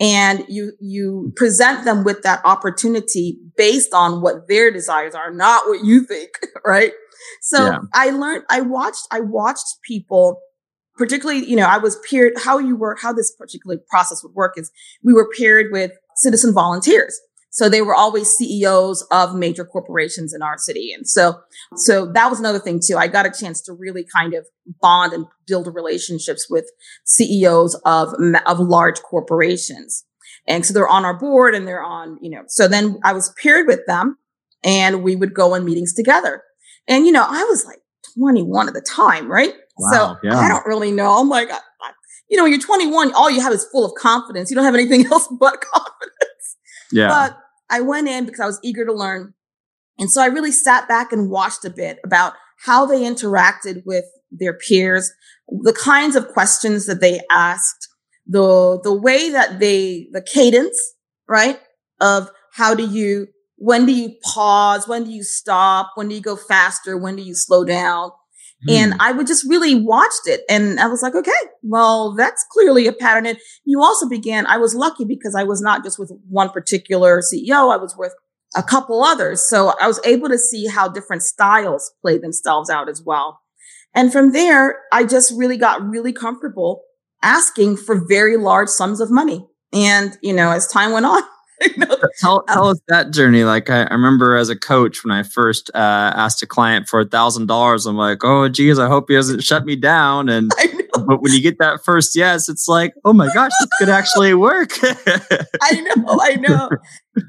and 0.00 0.44
you 0.48 0.72
you 0.80 1.32
present 1.36 1.84
them 1.84 2.04
with 2.04 2.22
that 2.22 2.40
opportunity 2.44 3.38
based 3.56 3.92
on 3.92 4.20
what 4.20 4.48
their 4.48 4.70
desires 4.70 5.14
are 5.14 5.30
not 5.30 5.66
what 5.66 5.84
you 5.84 6.04
think 6.04 6.30
right 6.66 6.92
so 7.40 7.66
yeah. 7.66 7.78
i 7.94 8.10
learned 8.10 8.44
i 8.50 8.60
watched 8.60 9.06
i 9.10 9.20
watched 9.20 9.76
people 9.86 10.40
particularly 10.96 11.44
you 11.44 11.56
know 11.56 11.66
i 11.66 11.78
was 11.78 11.98
paired 12.08 12.32
how 12.44 12.58
you 12.58 12.76
work 12.76 12.98
how 13.00 13.12
this 13.12 13.34
particular 13.36 13.76
process 13.88 14.22
would 14.22 14.34
work 14.34 14.54
is 14.56 14.70
we 15.02 15.12
were 15.12 15.28
paired 15.38 15.66
with 15.72 15.92
citizen 16.16 16.52
volunteers 16.52 17.20
so 17.52 17.68
they 17.68 17.82
were 17.82 17.94
always 17.94 18.30
CEOs 18.30 19.06
of 19.10 19.34
major 19.34 19.64
corporations 19.66 20.32
in 20.32 20.40
our 20.40 20.56
city. 20.56 20.90
And 20.90 21.06
so, 21.06 21.38
so 21.76 22.10
that 22.12 22.30
was 22.30 22.40
another 22.40 22.58
thing 22.58 22.80
too. 22.84 22.96
I 22.96 23.08
got 23.08 23.26
a 23.26 23.30
chance 23.30 23.60
to 23.62 23.74
really 23.74 24.04
kind 24.04 24.32
of 24.32 24.46
bond 24.80 25.12
and 25.12 25.26
build 25.46 25.72
relationships 25.72 26.48
with 26.48 26.64
CEOs 27.04 27.74
of, 27.84 28.14
of 28.46 28.58
large 28.58 29.02
corporations. 29.02 30.06
And 30.48 30.64
so 30.64 30.72
they're 30.72 30.88
on 30.88 31.04
our 31.04 31.12
board 31.12 31.54
and 31.54 31.68
they're 31.68 31.84
on, 31.84 32.18
you 32.22 32.30
know, 32.30 32.44
so 32.48 32.66
then 32.66 32.98
I 33.04 33.12
was 33.12 33.34
paired 33.40 33.66
with 33.66 33.80
them 33.86 34.16
and 34.64 35.02
we 35.02 35.14
would 35.14 35.34
go 35.34 35.54
in 35.54 35.66
meetings 35.66 35.92
together. 35.92 36.42
And, 36.88 37.04
you 37.04 37.12
know, 37.12 37.26
I 37.28 37.44
was 37.44 37.66
like 37.66 37.80
21 38.16 38.68
at 38.68 38.74
the 38.74 38.80
time, 38.80 39.30
right? 39.30 39.52
Wow, 39.76 39.92
so 39.92 40.16
yeah. 40.26 40.38
I 40.38 40.48
don't 40.48 40.64
really 40.64 40.90
know. 40.90 41.20
I'm 41.20 41.28
like, 41.28 41.50
I, 41.50 41.56
I, 41.56 41.92
you 42.30 42.38
know, 42.38 42.44
when 42.44 42.52
you're 42.52 42.62
21, 42.62 43.12
all 43.12 43.30
you 43.30 43.42
have 43.42 43.52
is 43.52 43.66
full 43.70 43.84
of 43.84 43.92
confidence. 44.00 44.50
You 44.50 44.56
don't 44.56 44.64
have 44.64 44.74
anything 44.74 45.04
else 45.12 45.28
but 45.38 45.60
confidence. 45.60 46.31
Yeah. 46.92 47.08
But 47.08 47.38
I 47.70 47.80
went 47.80 48.08
in 48.08 48.24
because 48.26 48.40
I 48.40 48.46
was 48.46 48.60
eager 48.62 48.84
to 48.84 48.92
learn. 48.92 49.34
And 49.98 50.10
so 50.10 50.22
I 50.22 50.26
really 50.26 50.52
sat 50.52 50.88
back 50.88 51.12
and 51.12 51.30
watched 51.30 51.64
a 51.64 51.70
bit 51.70 51.98
about 52.04 52.34
how 52.64 52.86
they 52.86 53.02
interacted 53.02 53.82
with 53.84 54.04
their 54.30 54.54
peers, 54.54 55.12
the 55.48 55.72
kinds 55.72 56.16
of 56.16 56.28
questions 56.28 56.86
that 56.86 57.00
they 57.00 57.20
asked, 57.30 57.88
the, 58.26 58.80
the 58.82 58.94
way 58.94 59.30
that 59.30 59.58
they, 59.58 60.08
the 60.12 60.22
cadence, 60.22 60.78
right? 61.28 61.60
Of 62.00 62.30
how 62.52 62.74
do 62.74 62.86
you, 62.86 63.28
when 63.56 63.86
do 63.86 63.92
you 63.92 64.14
pause? 64.22 64.88
When 64.88 65.04
do 65.04 65.10
you 65.10 65.22
stop? 65.22 65.92
When 65.94 66.08
do 66.08 66.14
you 66.14 66.20
go 66.20 66.36
faster? 66.36 66.96
When 66.96 67.16
do 67.16 67.22
you 67.22 67.34
slow 67.34 67.64
down? 67.64 68.10
And 68.68 68.94
hmm. 68.94 69.00
I 69.00 69.12
would 69.12 69.26
just 69.26 69.48
really 69.48 69.74
watched 69.74 70.26
it 70.26 70.42
and 70.48 70.78
I 70.78 70.86
was 70.86 71.02
like, 71.02 71.14
okay, 71.14 71.30
well, 71.62 72.14
that's 72.14 72.44
clearly 72.52 72.86
a 72.86 72.92
pattern. 72.92 73.26
And 73.26 73.38
you 73.64 73.82
also 73.82 74.08
began, 74.08 74.46
I 74.46 74.56
was 74.58 74.74
lucky 74.74 75.04
because 75.04 75.34
I 75.34 75.42
was 75.42 75.60
not 75.60 75.82
just 75.82 75.98
with 75.98 76.12
one 76.28 76.50
particular 76.50 77.20
CEO. 77.20 77.72
I 77.72 77.76
was 77.76 77.96
with 77.98 78.14
a 78.54 78.62
couple 78.62 79.02
others. 79.02 79.48
So 79.48 79.72
I 79.80 79.86
was 79.86 80.00
able 80.04 80.28
to 80.28 80.38
see 80.38 80.66
how 80.66 80.88
different 80.88 81.22
styles 81.22 81.92
play 82.02 82.18
themselves 82.18 82.70
out 82.70 82.88
as 82.88 83.02
well. 83.04 83.40
And 83.94 84.12
from 84.12 84.32
there, 84.32 84.80
I 84.92 85.04
just 85.04 85.32
really 85.36 85.56
got 85.56 85.82
really 85.82 86.12
comfortable 86.12 86.82
asking 87.22 87.76
for 87.76 88.06
very 88.06 88.36
large 88.36 88.68
sums 88.68 89.00
of 89.00 89.10
money. 89.10 89.46
And, 89.72 90.16
you 90.22 90.32
know, 90.32 90.50
as 90.50 90.66
time 90.66 90.92
went 90.92 91.06
on, 91.06 91.22
tell, 92.20 92.44
us 92.48 92.80
that 92.88 93.10
journey. 93.12 93.44
Like 93.44 93.70
I, 93.70 93.82
I, 93.82 93.92
remember 93.92 94.36
as 94.36 94.48
a 94.48 94.56
coach 94.56 95.04
when 95.04 95.12
I 95.12 95.22
first 95.22 95.70
uh, 95.74 95.78
asked 96.14 96.42
a 96.42 96.46
client 96.46 96.88
for 96.88 97.00
a 97.00 97.04
thousand 97.04 97.46
dollars, 97.46 97.86
I'm 97.86 97.96
like, 97.96 98.24
oh 98.24 98.48
geez, 98.48 98.78
I 98.78 98.88
hope 98.88 99.06
he 99.08 99.14
doesn't 99.14 99.42
shut 99.42 99.64
me 99.64 99.76
down. 99.76 100.28
And 100.28 100.50
but 101.06 101.22
when 101.22 101.32
you 101.32 101.40
get 101.40 101.58
that 101.58 101.84
first 101.84 102.16
yes, 102.16 102.48
it's 102.48 102.68
like, 102.68 102.94
oh 103.04 103.12
my 103.12 103.32
gosh, 103.32 103.52
this 103.60 103.68
could 103.78 103.88
actually 103.88 104.34
work. 104.34 104.70
I 104.82 105.80
know, 105.80 106.18
I 106.20 106.36
know. 106.36 106.70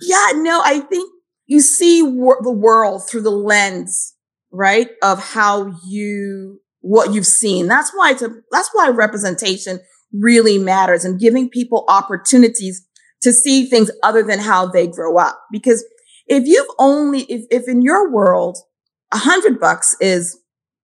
Yeah, 0.02 0.32
no, 0.36 0.62
I 0.64 0.80
think 0.80 1.12
you 1.46 1.60
see 1.60 2.02
wor- 2.02 2.40
the 2.42 2.52
world 2.52 3.08
through 3.10 3.22
the 3.22 3.32
lens, 3.32 4.16
right, 4.52 4.90
of 5.02 5.24
how 5.24 5.74
you 5.86 6.60
what 6.82 7.14
you've 7.14 7.26
seen. 7.26 7.68
That's 7.68 7.92
why 7.92 8.12
it's 8.12 8.22
a, 8.22 8.30
that's 8.52 8.70
why 8.74 8.90
representation 8.90 9.80
really 10.12 10.58
matters 10.58 11.04
and 11.04 11.20
giving 11.20 11.50
people 11.50 11.86
opportunities 11.88 12.86
to 13.24 13.34
see 13.34 13.66
things 13.66 13.92
other 14.04 14.24
than 14.24 14.40
how 14.40 14.68
they 14.68 14.88
grow 14.88 15.18
up. 15.18 15.42
Because 15.52 15.84
if 16.28 16.46
you've 16.46 16.68
only, 16.80 17.22
if, 17.24 17.46
if 17.52 17.68
in 17.68 17.82
your 17.82 18.12
world, 18.12 18.58
a 19.12 19.18
hundred 19.18 19.60
bucks 19.60 19.96
is 20.00 20.40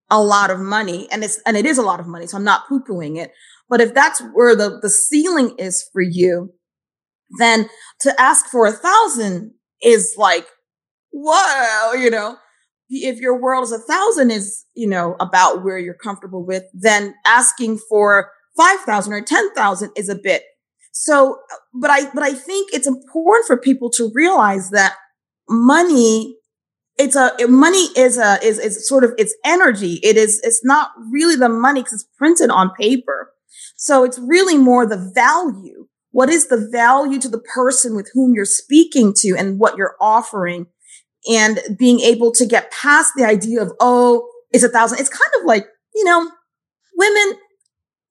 a 0.09 0.21
lot 0.21 0.49
of 0.49 0.59
money 0.59 1.07
and 1.11 1.23
it's, 1.23 1.39
and 1.45 1.55
it 1.55 1.65
is 1.65 1.77
a 1.77 1.83
lot 1.83 1.99
of 1.99 2.07
money. 2.07 2.27
So 2.27 2.37
I'm 2.37 2.43
not 2.43 2.67
poo 2.67 2.81
pooing 2.81 3.17
it. 3.17 3.31
But 3.69 3.81
if 3.81 3.93
that's 3.93 4.21
where 4.33 4.55
the, 4.55 4.79
the 4.81 4.89
ceiling 4.89 5.55
is 5.57 5.87
for 5.93 6.01
you, 6.01 6.53
then 7.37 7.69
to 8.01 8.19
ask 8.19 8.47
for 8.47 8.65
a 8.65 8.71
thousand 8.71 9.53
is 9.81 10.15
like, 10.17 10.47
whoa, 11.11 11.93
you 11.93 12.09
know, 12.09 12.37
if 12.89 13.19
your 13.19 13.39
world 13.39 13.63
is 13.63 13.71
a 13.71 13.77
thousand 13.77 14.31
is, 14.31 14.65
you 14.73 14.87
know, 14.87 15.15
about 15.19 15.63
where 15.63 15.77
you're 15.77 15.93
comfortable 15.93 16.43
with, 16.43 16.63
then 16.73 17.13
asking 17.25 17.79
for 17.89 18.31
5,000 18.57 19.13
or 19.13 19.21
10,000 19.21 19.91
is 19.95 20.09
a 20.09 20.15
bit 20.15 20.43
so, 21.01 21.39
but 21.73 21.89
I, 21.89 22.09
but 22.13 22.23
I 22.23 22.33
think 22.33 22.73
it's 22.73 22.85
important 22.85 23.47
for 23.47 23.55
people 23.55 23.89
to 23.91 24.11
realize 24.13 24.71
that 24.71 24.95
money, 25.47 26.35
it's 26.97 27.15
a, 27.15 27.31
money 27.47 27.87
is 27.95 28.17
a, 28.17 28.37
is, 28.43 28.59
is 28.59 28.85
sort 28.85 29.05
of, 29.05 29.13
it's 29.17 29.33
energy. 29.45 30.01
It 30.03 30.17
is, 30.17 30.41
it's 30.43 30.59
not 30.65 30.91
really 31.09 31.37
the 31.37 31.47
money 31.47 31.79
because 31.79 31.93
it's 31.93 32.09
printed 32.17 32.49
on 32.49 32.71
paper. 32.77 33.31
So 33.77 34.03
it's 34.03 34.19
really 34.19 34.57
more 34.57 34.85
the 34.85 35.11
value. 35.15 35.87
What 36.11 36.29
is 36.29 36.49
the 36.49 36.67
value 36.69 37.17
to 37.21 37.29
the 37.29 37.39
person 37.39 37.95
with 37.95 38.11
whom 38.13 38.33
you're 38.33 38.43
speaking 38.43 39.13
to 39.19 39.37
and 39.37 39.57
what 39.57 39.77
you're 39.77 39.95
offering? 40.01 40.65
And 41.31 41.61
being 41.77 42.01
able 42.01 42.33
to 42.33 42.45
get 42.45 42.71
past 42.71 43.13
the 43.15 43.23
idea 43.23 43.61
of, 43.61 43.71
oh, 43.79 44.27
it's 44.51 44.65
a 44.65 44.69
thousand. 44.69 44.99
It's 44.99 45.07
kind 45.07 45.31
of 45.39 45.45
like, 45.45 45.65
you 45.95 46.03
know, 46.03 46.29
women, 46.97 47.39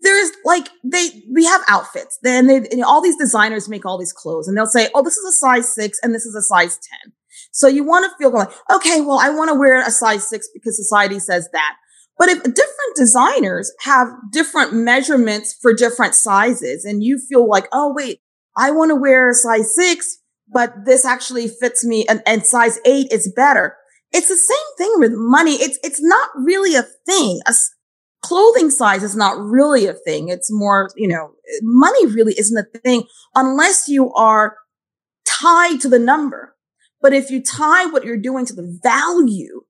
there's 0.01 0.31
like 0.45 0.69
they 0.85 1.09
we 1.33 1.45
have 1.45 1.63
outfits. 1.69 2.19
Then 2.23 2.47
they 2.47 2.61
know, 2.61 2.87
all 2.87 3.03
these 3.03 3.17
designers 3.17 3.69
make 3.69 3.85
all 3.85 3.99
these 3.99 4.13
clothes 4.13 4.49
and 4.49 4.57
they'll 4.57 4.67
say 4.67 4.89
oh 4.95 5.03
this 5.03 5.17
is 5.17 5.25
a 5.25 5.37
size 5.37 5.75
six 5.75 5.99
and 6.03 6.15
this 6.15 6.27
is 6.27 6.35
a 6.35 6.43
size 6.43 6.79
10 7.05 7.13
so 7.53 7.67
you 7.69 7.85
want 7.85 8.05
to 8.05 8.17
feel 8.19 8.33
like 8.33 8.49
okay 8.71 9.01
well 9.01 9.19
i 9.19 9.31
want 9.31 9.49
to 9.49 9.59
wear 9.59 9.81
a 9.81 9.91
size 9.91 10.29
six 10.29 10.49
because 10.53 10.77
society 10.77 11.19
says 11.19 11.49
that. 11.53 11.77
But 12.19 12.31
if 12.31 12.43
different 12.43 12.97
designers 12.97 13.73
have 13.83 14.09
different 14.33 14.73
measurements 14.73 15.57
for 15.63 15.73
different 15.73 16.17
sizes 16.17 16.85
and 16.85 17.03
you 17.03 17.19
feel 17.29 17.49
like 17.49 17.69
oh 17.73 17.93
wait 17.95 18.21
i 18.57 18.71
want 18.71 18.91
to 18.91 18.97
wear 18.97 19.31
a 19.31 19.35
size 19.35 19.75
six 19.75 20.19
but 20.51 20.85
this 20.85 21.05
actually 21.05 21.49
fits 21.49 21.85
me 21.85 22.07
and, 22.09 22.23
and 22.27 22.45
size 22.45 22.79
eight 22.85 23.13
is 23.13 23.33
better. 23.35 23.77
It's 24.13 24.29
the 24.29 24.37
same 24.37 24.57
thing 24.79 24.93
with 24.99 25.13
money. 25.15 25.57
It's 25.57 25.79
it's 25.83 26.03
not 26.03 26.31
really 26.35 26.75
a 26.75 26.83
thing. 26.83 27.41
A, 27.47 27.55
clothing 28.23 28.71
size 28.71 29.03
is 29.03 29.17
not 29.17 29.39
really 29.39 29.87
a 29.87 29.95
thing. 29.95 30.29
It's 30.29 30.51
more, 30.51 30.91
you 30.97 31.09
know, 31.09 31.33
money 31.63 32.07
really 32.07 32.35
isn't 32.39 32.57
a 32.57 32.79
thing 32.79 33.05
unless 33.35 33.89
you 33.89 34.13
are 34.13 34.57
tied 35.27 35.81
to 35.83 35.89
the 35.89 35.99
number. 35.99 36.55
But 37.01 37.13
if 37.13 37.31
you 37.31 37.43
tie 37.43 37.87
what 37.87 38.05
you're 38.05 38.17
doing 38.17 38.45
to 38.47 38.55
the 38.55 38.79
value, 38.83 39.63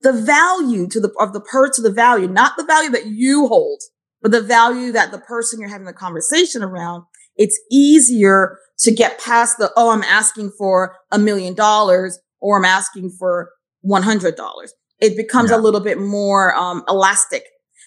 the 0.00 0.12
value 0.12 0.88
to 0.88 1.00
the, 1.00 1.12
of 1.20 1.32
the 1.32 1.40
per 1.40 1.70
to 1.70 1.82
the 1.82 1.92
value, 1.92 2.26
not 2.26 2.56
the 2.56 2.64
value 2.64 2.90
that 2.90 3.06
you 3.06 3.46
hold, 3.46 3.80
but 4.20 4.32
the 4.32 4.40
value 4.40 4.92
that 4.92 5.12
the 5.12 5.18
person 5.18 5.60
you're 5.60 5.68
having 5.68 5.86
the 5.86 5.92
conversation 5.92 6.62
around, 6.62 7.04
it's 7.36 7.58
easier 7.70 8.58
to 8.78 8.92
get 8.92 9.20
past 9.20 9.58
the, 9.58 9.72
oh, 9.76 9.90
I'm 9.90 10.02
asking 10.02 10.52
for 10.58 10.96
a 11.12 11.18
million 11.18 11.54
dollars 11.54 12.18
or 12.40 12.58
I'm 12.58 12.64
asking 12.64 13.10
for 13.18 13.50
$100. 13.86 14.34
It 15.00 15.16
becomes 15.16 15.50
yeah. 15.50 15.56
a 15.56 15.58
little 15.58 15.80
bit 15.80 15.98
more 15.98 16.54
um, 16.54 16.84
elastic 16.88 17.44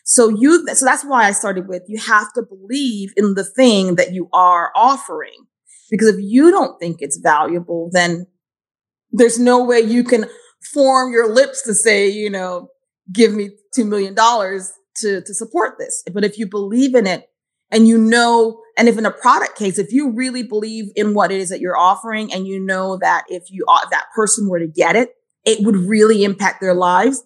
so 0.08 0.30
you, 0.30 0.68
so 0.68 0.86
that's 0.86 1.04
why 1.04 1.26
I 1.26 1.32
started 1.32 1.68
with 1.68 1.82
you 1.88 2.00
have 2.00 2.32
to 2.34 2.44
believe 2.44 3.12
in 3.18 3.34
the 3.34 3.44
thing 3.44 3.96
that 3.96 4.14
you 4.14 4.30
are 4.32 4.72
offering. 4.76 5.48
Because 5.90 6.10
if 6.10 6.18
you 6.20 6.52
don't 6.52 6.80
think 6.80 6.98
it's 7.00 7.18
valuable, 7.18 7.90
then 7.92 8.28
there's 9.12 9.40
no 9.40 9.64
way 9.64 9.80
you 9.80 10.04
can 10.04 10.26
form 10.74 11.12
your 11.12 11.34
lips 11.34 11.64
to 11.64 11.74
say, 11.74 12.08
you 12.08 12.30
know, 12.30 12.70
give 13.12 13.34
me 13.34 13.50
$2 13.76 13.88
million 13.88 14.14
to, 14.16 15.22
to 15.22 15.34
support 15.34 15.78
this. 15.80 16.04
But 16.14 16.24
if 16.24 16.38
you 16.38 16.48
believe 16.48 16.94
in 16.94 17.08
it 17.08 17.28
and 17.72 17.88
you 17.88 17.98
know, 17.98 18.62
and 18.78 18.88
if 18.88 19.00
in 19.00 19.08
a 19.08 19.12
product 19.12 19.58
case, 19.58 19.80
if 19.80 19.92
you 19.92 20.12
really 20.12 20.44
believe 20.44 20.86
in 20.96 21.16
what 21.16 21.32
it 21.32 21.42
is 21.42 21.50
that 21.50 21.62
you're 21.62 21.78
offering 21.78 22.32
and 22.32 22.46
you 22.46 22.60
know 22.60 22.98
that 22.98 23.24
if 23.28 23.50
you, 23.50 23.66
if 23.84 23.90
that 23.90 24.06
person 24.16 24.50
were 24.50 24.60
to 24.60 24.68
get 24.68 24.96
it, 24.96 25.16
it 25.46 25.66
would 25.66 25.76
really 25.76 26.24
impact 26.24 26.62
their 26.62 26.76
lives. 26.76 27.24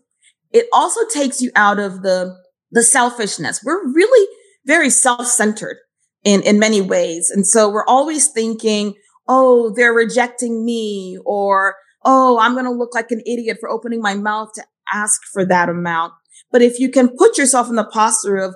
It 0.52 0.68
also 0.72 1.02
takes 1.10 1.42
you 1.42 1.52
out 1.56 1.78
of 1.78 2.04
the 2.04 2.38
the 2.72 2.84
selfishness. 2.84 3.64
We're 3.64 3.92
really 3.92 4.28
very 4.66 4.90
self-centered 4.90 5.78
in, 6.24 6.42
in 6.44 6.60
many 6.60 6.82
ways. 6.82 7.30
And 7.30 7.48
so 7.48 7.70
we're 7.70 7.86
always 7.86 8.28
thinking, 8.28 8.96
oh, 9.28 9.74
they're 9.76 9.94
rejecting 9.94 10.66
me 10.66 11.18
or, 11.26 11.76
oh, 12.04 12.40
I'm 12.40 12.54
going 12.54 12.66
to 12.66 12.72
look 12.72 12.94
like 12.94 13.12
an 13.12 13.22
idiot 13.26 13.58
for 13.60 13.70
opening 13.70 14.02
my 14.02 14.16
mouth 14.16 14.50
to 14.56 14.64
ask 14.94 15.22
for 15.32 15.46
that 15.46 15.70
amount. 15.70 16.14
But 16.52 16.62
if 16.62 16.80
you 16.80 16.90
can 16.90 17.16
put 17.16 17.38
yourself 17.38 17.70
in 17.70 17.76
the 17.76 17.86
posture 17.86 18.38
of, 18.38 18.56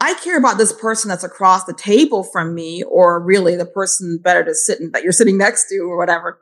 I 0.00 0.14
care 0.14 0.36
about 0.36 0.58
this 0.58 0.72
person 0.72 1.08
that's 1.08 1.24
across 1.24 1.64
the 1.64 1.72
table 1.72 2.24
from 2.24 2.54
me, 2.54 2.82
or 2.82 3.24
really 3.24 3.56
the 3.56 3.64
person 3.64 4.18
better 4.22 4.44
to 4.44 4.54
sit 4.54 4.80
in, 4.80 4.90
that 4.90 5.02
you're 5.02 5.12
sitting 5.12 5.38
next 5.38 5.68
to 5.68 5.78
or 5.78 5.96
whatever. 5.96 6.40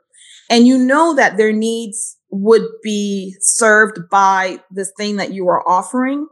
And 0.49 0.67
you 0.67 0.77
know 0.77 1.15
that 1.15 1.37
their 1.37 1.53
needs 1.53 2.17
would 2.31 2.63
be 2.83 3.35
served 3.39 4.09
by 4.09 4.59
this 4.71 4.91
thing 4.97 5.17
that 5.17 5.31
you 5.31 5.47
are 5.47 5.67
offering 5.69 6.27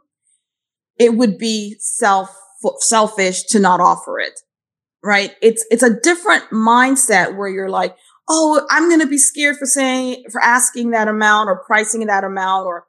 it 1.01 1.15
would 1.15 1.39
be 1.39 1.75
self 1.79 2.29
selfish 2.77 3.41
to 3.45 3.59
not 3.59 3.81
offer 3.81 4.19
it. 4.19 4.39
Right? 5.03 5.31
It's 5.41 5.65
it's 5.71 5.81
a 5.81 5.99
different 5.99 6.43
mindset 6.51 7.35
where 7.35 7.49
you're 7.49 7.71
like, 7.71 7.97
"Oh, 8.29 8.65
I'm 8.69 8.87
going 8.87 9.01
to 9.01 9.07
be 9.07 9.17
scared 9.17 9.57
for 9.57 9.65
saying 9.65 10.25
for 10.31 10.39
asking 10.39 10.91
that 10.91 11.07
amount 11.07 11.49
or 11.49 11.63
pricing 11.65 12.05
that 12.05 12.23
amount 12.23 12.67
or 12.67 12.85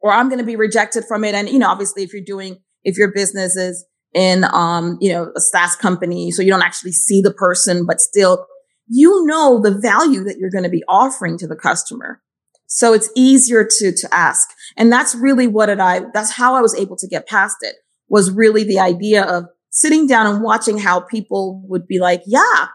or 0.00 0.12
I'm 0.12 0.28
going 0.28 0.38
to 0.38 0.44
be 0.44 0.54
rejected 0.54 1.04
from 1.06 1.24
it." 1.24 1.34
And 1.34 1.48
you 1.48 1.58
know, 1.58 1.68
obviously 1.68 2.04
if 2.04 2.12
you're 2.12 2.22
doing 2.24 2.58
if 2.84 2.96
your 2.96 3.12
business 3.12 3.56
is 3.56 3.84
in 4.14 4.44
um, 4.44 4.96
you 5.00 5.12
know, 5.12 5.32
a 5.36 5.40
SaaS 5.40 5.74
company, 5.74 6.30
so 6.30 6.42
you 6.42 6.52
don't 6.52 6.62
actually 6.62 6.92
see 6.92 7.20
the 7.20 7.34
person, 7.34 7.84
but 7.84 8.00
still 8.00 8.46
you 8.86 9.26
know 9.26 9.60
the 9.60 9.76
value 9.76 10.22
that 10.22 10.36
you're 10.38 10.50
going 10.50 10.62
to 10.62 10.70
be 10.70 10.84
offering 10.88 11.36
to 11.38 11.48
the 11.48 11.56
customer. 11.56 12.22
So 12.66 12.92
it's 12.92 13.10
easier 13.16 13.64
to, 13.64 13.92
to 13.92 14.08
ask. 14.12 14.48
And 14.76 14.92
that's 14.92 15.14
really 15.14 15.46
what 15.46 15.68
it, 15.68 15.80
I, 15.80 16.02
that's 16.12 16.32
how 16.32 16.54
I 16.54 16.60
was 16.60 16.74
able 16.74 16.96
to 16.96 17.08
get 17.08 17.26
past 17.26 17.56
it 17.62 17.76
was 18.08 18.30
really 18.30 18.64
the 18.64 18.78
idea 18.78 19.24
of 19.24 19.46
sitting 19.70 20.06
down 20.06 20.26
and 20.26 20.42
watching 20.42 20.78
how 20.78 21.00
people 21.00 21.62
would 21.68 21.86
be 21.86 21.98
like, 21.98 22.22
yeah, 22.26 22.68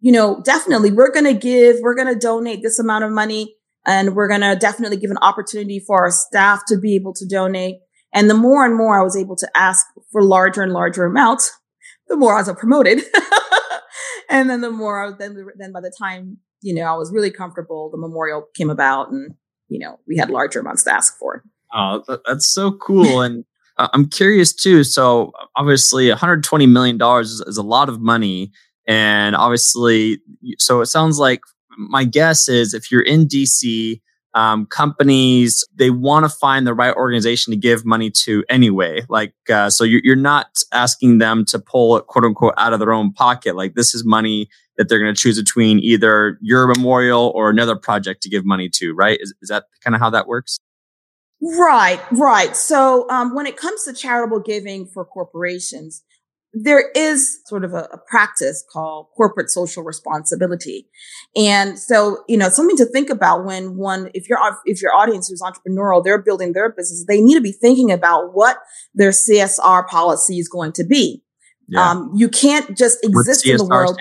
you 0.00 0.12
know, 0.12 0.40
definitely 0.44 0.90
we're 0.90 1.12
going 1.12 1.24
to 1.24 1.34
give, 1.34 1.76
we're 1.80 1.94
going 1.94 2.12
to 2.12 2.18
donate 2.18 2.62
this 2.62 2.78
amount 2.78 3.04
of 3.04 3.10
money 3.10 3.54
and 3.86 4.14
we're 4.14 4.28
going 4.28 4.40
to 4.40 4.56
definitely 4.56 4.96
give 4.96 5.10
an 5.10 5.18
opportunity 5.18 5.82
for 5.86 5.98
our 6.04 6.10
staff 6.10 6.62
to 6.68 6.78
be 6.78 6.94
able 6.94 7.14
to 7.14 7.26
donate. 7.26 7.76
And 8.12 8.30
the 8.30 8.34
more 8.34 8.64
and 8.64 8.76
more 8.76 8.98
I 8.98 9.02
was 9.02 9.16
able 9.16 9.36
to 9.36 9.48
ask 9.54 9.86
for 10.10 10.22
larger 10.22 10.62
and 10.62 10.72
larger 10.72 11.04
amounts, 11.04 11.52
the 12.08 12.16
more 12.16 12.34
I 12.36 12.40
was 12.40 12.52
promoted. 12.58 13.02
and 14.30 14.48
then 14.48 14.60
the 14.60 14.70
more 14.70 15.14
then, 15.18 15.36
then 15.58 15.72
by 15.72 15.80
the 15.80 15.92
time 15.98 16.38
you 16.62 16.74
know, 16.74 16.82
I 16.82 16.96
was 16.96 17.12
really 17.12 17.30
comfortable. 17.30 17.90
The 17.90 17.98
memorial 17.98 18.46
came 18.54 18.70
about 18.70 19.10
and, 19.10 19.34
you 19.68 19.78
know, 19.78 19.98
we 20.06 20.16
had 20.16 20.30
larger 20.30 20.60
amounts 20.60 20.84
to 20.84 20.94
ask 20.94 21.16
for. 21.18 21.44
Oh, 21.72 22.02
that's 22.26 22.52
so 22.52 22.72
cool. 22.72 23.20
and 23.20 23.44
uh, 23.76 23.88
I'm 23.92 24.08
curious 24.08 24.52
too. 24.52 24.84
So 24.84 25.32
obviously 25.56 26.08
120 26.08 26.66
million 26.66 26.98
dollars 26.98 27.30
is, 27.30 27.40
is 27.42 27.56
a 27.56 27.62
lot 27.62 27.88
of 27.88 28.00
money. 28.00 28.52
And 28.86 29.36
obviously, 29.36 30.20
so 30.58 30.80
it 30.80 30.86
sounds 30.86 31.18
like 31.18 31.40
my 31.76 32.04
guess 32.04 32.48
is 32.48 32.74
if 32.74 32.90
you're 32.90 33.02
in 33.02 33.26
DC, 33.26 34.00
um, 34.34 34.66
companies 34.66 35.64
they 35.74 35.90
want 35.90 36.24
to 36.24 36.28
find 36.28 36.66
the 36.66 36.74
right 36.74 36.94
organization 36.94 37.50
to 37.50 37.56
give 37.56 37.84
money 37.84 38.10
to 38.10 38.44
anyway 38.48 39.00
like 39.08 39.34
uh, 39.50 39.70
so 39.70 39.84
you're, 39.84 40.02
you're 40.04 40.16
not 40.16 40.62
asking 40.72 41.18
them 41.18 41.44
to 41.46 41.58
pull 41.58 41.96
it 41.96 42.06
quote 42.06 42.24
unquote 42.24 42.54
out 42.58 42.74
of 42.74 42.78
their 42.78 42.92
own 42.92 43.12
pocket 43.12 43.56
like 43.56 43.74
this 43.74 43.94
is 43.94 44.04
money 44.04 44.48
that 44.78 44.88
they're 44.88 45.00
going 45.00 45.14
to 45.14 45.20
choose 45.20 45.38
between 45.38 45.80
either 45.80 46.38
your 46.40 46.66
memorial 46.66 47.32
or 47.34 47.50
another 47.50 47.76
project 47.76 48.22
to 48.22 48.30
give 48.30 48.46
money 48.46 48.70
to, 48.74 48.94
right? 48.94 49.18
Is, 49.20 49.34
is 49.42 49.48
that 49.48 49.64
kind 49.84 49.94
of 49.94 50.00
how 50.00 50.08
that 50.10 50.26
works? 50.26 50.58
Right, 51.42 52.00
right. 52.12 52.56
So 52.56 53.08
um, 53.10 53.34
when 53.34 53.46
it 53.46 53.56
comes 53.56 53.84
to 53.84 53.92
charitable 53.92 54.40
giving 54.40 54.86
for 54.86 55.04
corporations, 55.04 56.02
there 56.52 56.90
is 56.94 57.40
sort 57.46 57.64
of 57.64 57.74
a, 57.74 57.88
a, 57.92 57.98
practice 58.08 58.64
called 58.72 59.08
corporate 59.14 59.50
social 59.50 59.82
responsibility. 59.82 60.88
And 61.36 61.78
so, 61.78 62.24
you 62.26 62.36
know, 62.36 62.48
something 62.48 62.76
to 62.78 62.86
think 62.86 63.10
about 63.10 63.44
when 63.44 63.76
one, 63.76 64.10
if 64.14 64.28
your, 64.28 64.38
if 64.64 64.80
your 64.80 64.94
audience 64.94 65.30
is 65.30 65.42
entrepreneurial, 65.42 66.02
they're 66.02 66.22
building 66.22 66.54
their 66.54 66.70
business, 66.70 67.04
they 67.06 67.20
need 67.20 67.34
to 67.34 67.40
be 67.40 67.52
thinking 67.52 67.92
about 67.92 68.34
what 68.34 68.58
their 68.94 69.10
CSR 69.10 69.86
policy 69.86 70.38
is 70.38 70.48
going 70.48 70.72
to 70.72 70.84
be. 70.84 71.22
Yeah. 71.68 71.90
Um, 71.90 72.12
you 72.16 72.30
can't 72.30 72.76
just 72.76 73.04
exist 73.04 73.46
in 73.46 73.58
the 73.58 73.64
world. 73.66 73.98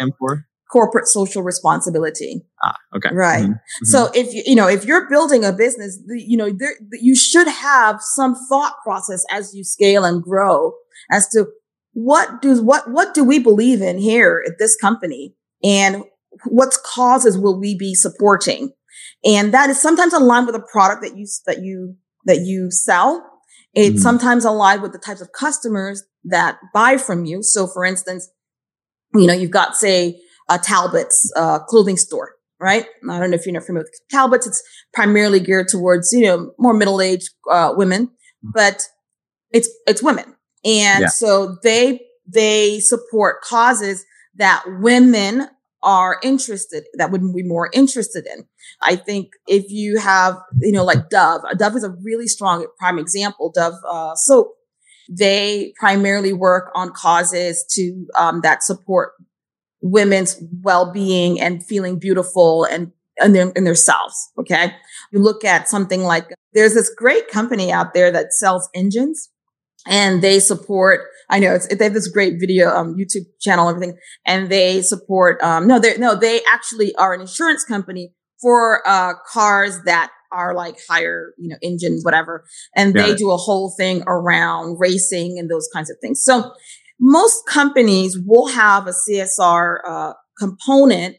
Corporate 0.71 1.07
social 1.07 1.43
responsibility. 1.43 2.41
Ah, 2.63 2.75
okay. 2.95 3.09
Right. 3.13 3.43
Mm-hmm. 3.43 3.51
mm-hmm. 3.51 3.86
So 3.86 4.09
if 4.13 4.33
you, 4.33 4.43
you 4.45 4.55
know, 4.55 4.67
if 4.67 4.86
you're 4.86 5.09
building 5.09 5.45
a 5.45 5.53
business, 5.53 6.00
you 6.07 6.38
know, 6.38 6.51
there, 6.51 6.74
you 6.91 7.15
should 7.15 7.47
have 7.47 8.01
some 8.01 8.36
thought 8.50 8.74
process 8.83 9.24
as 9.31 9.55
you 9.55 9.63
scale 9.63 10.03
and 10.03 10.21
grow 10.21 10.74
as 11.12 11.27
to 11.29 11.47
what 11.93 12.41
do, 12.41 12.62
what, 12.62 12.91
what 12.91 13.13
do 13.13 13.24
we 13.24 13.39
believe 13.39 13.81
in 13.81 13.97
here 13.97 14.43
at 14.45 14.59
this 14.59 14.75
company 14.75 15.33
and 15.63 16.03
what 16.45 16.77
causes 16.83 17.38
will 17.38 17.59
we 17.59 17.75
be 17.75 17.95
supporting? 17.95 18.74
And 19.25 19.53
that 19.53 19.69
is 19.69 19.81
sometimes 19.81 20.13
aligned 20.13 20.47
with 20.47 20.55
a 20.55 20.65
product 20.71 21.01
that 21.01 21.17
you, 21.17 21.25
that 21.45 21.62
you, 21.62 21.95
that 22.25 22.41
you 22.41 22.69
sell. 22.71 23.25
It's 23.74 23.89
mm-hmm. 23.89 23.97
sometimes 24.00 24.45
aligned 24.45 24.81
with 24.81 24.91
the 24.91 25.00
types 25.00 25.21
of 25.21 25.31
customers 25.31 26.03
that 26.25 26.59
buy 26.74 26.97
from 26.97 27.25
you. 27.25 27.41
So 27.41 27.67
for 27.67 27.86
instance, 27.86 28.29
you 29.13 29.25
know, 29.25 29.33
you've 29.33 29.51
got, 29.51 29.75
say, 29.75 30.21
uh, 30.50 30.58
Talbot's 30.58 31.32
uh, 31.36 31.60
clothing 31.60 31.98
store, 31.98 32.34
right? 32.60 32.86
I 33.10 33.20
don't 33.20 33.32
know 33.32 33.36
if 33.36 33.46
you're 33.46 33.54
not 33.54 33.63
familiar 33.63 33.86
with 33.86 34.00
Talbot's. 34.12 34.48
It's 34.48 34.63
primarily 34.94 35.39
geared 35.39 35.68
towards 35.68 36.12
you 36.12 36.25
know 36.25 36.51
more 36.58 36.74
middle 36.74 37.01
aged 37.01 37.30
uh, 37.51 37.74
women, 37.75 38.08
mm-hmm. 38.08 38.50
but 38.54 38.88
it's 39.51 39.70
it's 39.86 40.04
women, 40.04 40.36
and 40.63 41.01
yeah. 41.01 41.08
so 41.08 41.58
they 41.63 42.01
they 42.25 42.80
support 42.80 43.42
causes 43.42 44.06
that 44.36 44.63
women 44.80 45.48
are 45.84 46.20
interested 46.24 46.84
that 46.96 47.12
would 47.12 47.22
be 47.34 47.44
more 47.44 47.70
interested 47.74 48.25
in. 48.25 48.46
I 48.82 48.96
think 48.96 49.30
if 49.48 49.70
you 49.70 50.00
have 50.00 50.38
you 50.60 50.72
know 50.72 50.84
like 50.84 51.10
Dove, 51.10 51.42
Dove 51.58 51.75
is 51.75 51.84
a 51.84 51.96
really 52.01 52.27
strong 52.27 52.66
prime 52.77 53.00
example. 53.00 53.51
Dove 53.54 53.75
uh, 53.89 54.16
soap 54.16 54.54
they 55.10 55.74
primarily 55.80 56.34
work 56.34 56.72
on 56.75 56.92
causes 56.92 57.66
to 57.72 58.06
um, 58.18 58.42
that 58.42 58.63
support 58.63 59.13
women's 59.81 60.41
well-being 60.62 61.39
and 61.39 61.65
feeling 61.65 62.00
beautiful 62.00 62.65
and 62.65 62.91
in, 63.24 63.34
their, 63.34 63.50
in 63.55 63.63
themselves. 63.63 64.31
Okay. 64.39 64.74
You 65.12 65.19
look 65.19 65.43
at 65.43 65.67
something 65.67 66.03
like 66.03 66.27
there's 66.53 66.74
this 66.74 66.91
great 66.96 67.27
company 67.29 67.72
out 67.72 67.93
there 67.93 68.12
that 68.12 68.34
sells 68.34 68.69
engines 68.74 69.29
and 69.88 70.22
they 70.22 70.39
support 70.39 71.01
I 71.29 71.39
know 71.39 71.53
it's, 71.53 71.67
they 71.67 71.84
have 71.84 71.93
this 71.93 72.07
great 72.07 72.36
video, 72.39 72.69
um, 72.69 72.96
YouTube 72.96 73.25
channel, 73.41 73.67
everything, 73.67 73.98
and 74.25 74.50
they 74.50 74.81
support, 74.81 75.41
um, 75.41 75.67
no, 75.67 75.79
they 75.79 75.98
no, 75.98 76.15
they 76.15 76.41
actually 76.51 76.96
are 76.96 77.13
an 77.13 77.22
insurance 77.22 77.65
company 77.65 78.13
for, 78.41 78.88
uh, 78.88 79.13
cars 79.29 79.81
that 79.84 80.12
are 80.31 80.53
like 80.53 80.77
higher, 80.89 81.34
you 81.38 81.50
know, 81.50 81.57
engine, 81.62 82.00
whatever. 82.03 82.46
And 82.75 82.93
they 82.93 83.15
do 83.15 83.31
a 83.31 83.38
whole 83.38 83.74
thing 83.77 84.03
around 84.07 84.77
racing 84.79 85.38
and 85.39 85.50
those 85.50 85.69
kinds 85.74 85.89
of 85.89 85.98
things. 86.01 86.22
So 86.22 86.51
most 87.00 87.46
companies 87.48 88.18
will 88.18 88.48
have 88.48 88.88
a 88.88 88.94
CSR, 88.94 89.77
uh, 89.88 90.13
component 90.39 91.18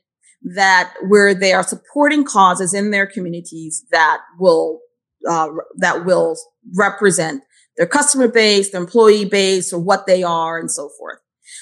that 0.54 0.94
where 1.08 1.34
they 1.34 1.52
are 1.52 1.62
supporting 1.62 2.24
causes 2.24 2.72
in 2.72 2.90
their 2.90 3.06
communities 3.06 3.84
that 3.90 4.18
will, 4.38 4.80
uh, 5.28 5.48
that 5.76 6.04
will 6.04 6.36
represent 6.76 7.42
their 7.76 7.86
customer 7.86 8.28
base, 8.28 8.70
their 8.70 8.80
employee 8.80 9.24
base, 9.24 9.72
or 9.72 9.80
what 9.80 10.06
they 10.06 10.22
are, 10.22 10.58
and 10.58 10.70
so 10.70 10.90
forth. 10.98 11.18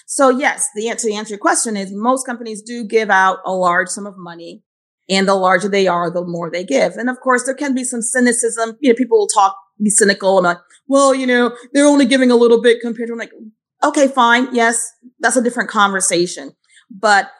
So 0.06 0.30
yes, 0.30 0.68
the 0.74 0.88
answer 0.88 1.02
to 1.02 1.12
the 1.12 1.16
answer 1.16 1.30
your 1.30 1.38
question 1.38 1.76
is 1.76 1.92
most 1.92 2.24
companies 2.26 2.62
do 2.62 2.84
give 2.84 3.10
out 3.10 3.38
a 3.44 3.52
large 3.52 3.88
sum 3.88 4.06
of 4.06 4.14
money. 4.16 4.62
And 5.08 5.28
the 5.28 5.34
larger 5.34 5.68
they 5.68 5.86
are, 5.86 6.10
the 6.10 6.24
more 6.24 6.50
they 6.50 6.64
give. 6.64 6.94
And 6.94 7.08
of 7.08 7.20
course, 7.20 7.44
there 7.44 7.54
can 7.54 7.74
be 7.74 7.84
some 7.84 8.02
cynicism. 8.02 8.76
You 8.80 8.90
know, 8.90 8.96
people 8.96 9.18
will 9.18 9.28
talk, 9.28 9.56
be 9.80 9.88
cynical 9.88 10.38
and 10.38 10.44
like, 10.44 10.58
well, 10.88 11.14
you 11.14 11.26
know, 11.26 11.56
they're 11.72 11.86
only 11.86 12.06
giving 12.06 12.32
a 12.32 12.36
little 12.36 12.60
bit 12.60 12.80
compared 12.80 13.08
to 13.08 13.14
like, 13.14 13.30
okay, 13.88 14.08
fine. 14.08 14.54
Yes, 14.54 14.90
that's 15.20 15.36
a 15.36 15.42
different 15.42 15.70
conversation. 15.70 16.52
But 16.90 17.30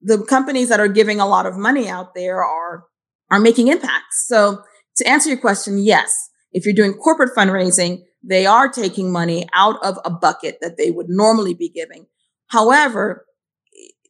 the 0.00 0.22
companies 0.24 0.68
that 0.68 0.80
are 0.80 0.88
giving 0.88 1.20
a 1.20 1.26
lot 1.26 1.46
of 1.46 1.56
money 1.56 1.88
out 1.88 2.14
there 2.14 2.44
are, 2.44 2.84
are 3.30 3.40
making 3.40 3.68
impacts. 3.68 4.26
So 4.26 4.62
to 4.96 5.08
answer 5.08 5.28
your 5.28 5.38
question, 5.38 5.78
yes, 5.78 6.14
if 6.52 6.64
you're 6.64 6.74
doing 6.74 6.94
corporate 6.94 7.34
fundraising, 7.36 8.02
they 8.22 8.46
are 8.46 8.68
taking 8.68 9.10
money 9.10 9.46
out 9.52 9.82
of 9.82 9.98
a 10.04 10.10
bucket 10.10 10.58
that 10.60 10.76
they 10.76 10.90
would 10.90 11.06
normally 11.08 11.54
be 11.54 11.68
giving. 11.68 12.06
However, 12.48 13.26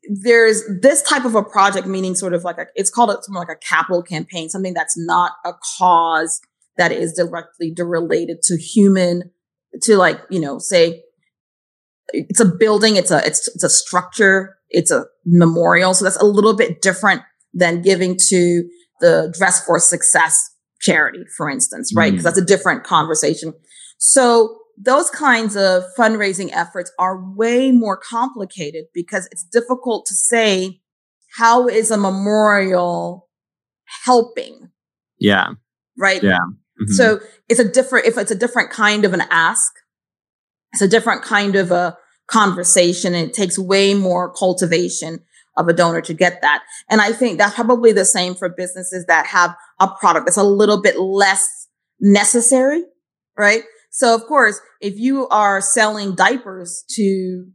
there's 0.09 0.63
this 0.83 1.03
type 1.03 1.25
of 1.25 1.35
a 1.35 1.43
project, 1.43 1.87
meaning 1.87 2.15
sort 2.15 2.35
of 2.35 2.45
like 2.45 2.59
a, 2.59 2.67
it's 2.75 2.91
called 2.91 3.11
a, 3.11 3.15
something 3.15 3.35
like 3.35 3.49
a 3.49 3.57
capital 3.57 4.03
campaign, 4.03 4.49
something 4.49 4.75
that's 4.75 4.99
not 4.99 5.33
a 5.45 5.53
cause 5.79 6.41
that 6.77 6.93
is 6.93 7.15
directly 7.15 7.75
related 7.79 8.43
to 8.43 8.59
human, 8.59 9.31
to 9.83 9.97
like, 9.97 10.21
you 10.29 10.41
know, 10.41 10.59
say 10.59 11.04
it's 12.29 12.41
a 12.41 12.45
building, 12.45 12.97
it's 12.97 13.11
a, 13.11 13.25
it's, 13.27 13.49
it's 13.49 13.65
a 13.65 13.69
structure, 13.69 14.57
it's 14.71 14.91
a 14.91 15.05
memorial. 15.25 15.95
So 15.95 16.05
that's 16.05 16.17
a 16.17 16.25
little 16.25 16.55
bit 16.55 16.83
different 16.83 17.23
than 17.53 17.83
giving 17.83 18.17
to 18.29 18.69
the 19.01 19.33
Dress 19.37 19.65
for 19.65 19.79
Success 19.79 20.51
charity, 20.81 21.25
for 21.37 21.49
instance, 21.51 21.93
right? 21.95 22.11
Because 22.11 22.23
mm. 22.23 22.29
that's 22.29 22.39
a 22.39 22.45
different 22.45 22.85
conversation. 22.85 23.53
So 23.99 24.59
those 24.77 25.11
kinds 25.11 25.57
of 25.57 25.85
fundraising 25.99 26.51
efforts 26.53 26.93
are 26.99 27.33
way 27.35 27.71
more 27.71 27.97
complicated 27.97 28.87
because 28.93 29.29
it's 29.31 29.45
difficult 29.45 30.07
to 30.07 30.15
say 30.15 30.81
how 31.37 31.69
is 31.69 31.91
a 31.91 31.97
memorial 31.97 33.29
helping? 34.05 34.71
Yeah. 35.19 35.51
Right. 35.97 36.23
Yeah. 36.23 36.39
Mm-hmm. 36.39 36.93
So 36.93 37.21
it's 37.49 37.61
a 37.61 37.69
different, 37.69 38.07
if 38.07 38.19
it's 38.19 38.31
a 38.31 38.37
different 38.37 38.71
kind 38.71 39.05
of 39.05 39.15
an 39.15 39.23
ask, 39.31 39.73
it's 40.73 40.83
a 40.83 40.89
different 40.89 41.23
kind 41.23 41.55
of 41.55 41.71
a 41.71 41.97
conversation 42.27 43.15
and 43.15 43.29
it 43.29 43.35
takes 43.35 43.59
way 43.59 43.95
more 43.95 44.33
cultivation 44.33 45.21
of 45.57 45.69
a 45.69 45.73
donor 45.73 46.01
to 46.01 46.15
get 46.15 46.43
that. 46.43 46.63
And 46.91 47.01
I 47.01 47.13
think 47.13 47.39
that's 47.39 47.55
probably 47.55 47.93
the 47.93 48.05
same 48.05 48.35
for 48.35 48.49
businesses 48.49 49.07
that 49.07 49.27
have 49.27 49.55
a 49.81 49.89
product 50.01 50.27
that's 50.27 50.37
a 50.37 50.43
little 50.43 50.83
bit 50.83 50.99
less 50.99 51.69
necessary, 52.01 52.83
right? 53.39 53.63
So 53.91 54.15
of 54.15 54.27
course, 54.27 54.61
if 54.81 54.99
you 54.99 55.29
are 55.29 55.61
selling 55.61 56.17
diapers 56.17 56.85
to, 56.91 57.47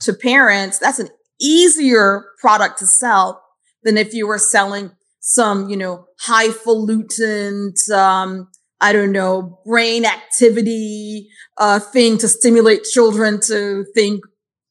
to 0.00 0.14
parents, 0.14 0.78
that's 0.78 0.98
an 0.98 1.10
easier 1.40 2.24
product 2.40 2.78
to 2.78 2.86
sell 2.86 3.42
than 3.82 3.98
if 3.98 4.14
you 4.14 4.26
were 4.26 4.38
selling 4.38 4.92
some, 5.20 5.68
you 5.68 5.76
know, 5.76 6.06
highfalutin, 6.20 7.74
um, 7.94 8.48
I 8.82 8.92
don't 8.92 9.12
know, 9.12 9.60
brain 9.64 10.04
activity, 10.04 11.28
uh, 11.56 11.78
thing 11.78 12.18
to 12.18 12.28
stimulate 12.28 12.82
children 12.84 13.40
to 13.46 13.86
think 13.94 14.22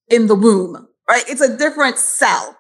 in 0.09 0.27
the 0.27 0.35
womb, 0.35 0.87
right? 1.09 1.23
It's 1.27 1.41
a 1.41 1.57
different 1.57 1.97
cell. 1.97 2.57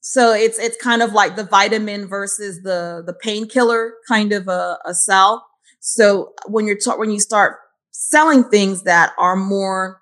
So 0.00 0.32
it's, 0.32 0.58
it's 0.58 0.76
kind 0.82 1.00
of 1.00 1.12
like 1.12 1.36
the 1.36 1.44
vitamin 1.44 2.08
versus 2.08 2.62
the, 2.62 3.04
the 3.06 3.14
painkiller 3.14 3.94
kind 4.08 4.32
of 4.32 4.48
a, 4.48 4.78
a 4.84 4.92
sell. 4.92 5.46
So 5.80 6.32
when 6.46 6.66
you're 6.66 6.78
ta- 6.78 6.98
when 6.98 7.10
you 7.10 7.20
start 7.20 7.56
selling 7.90 8.44
things 8.44 8.82
that 8.82 9.12
are 9.18 9.36
more 9.36 10.00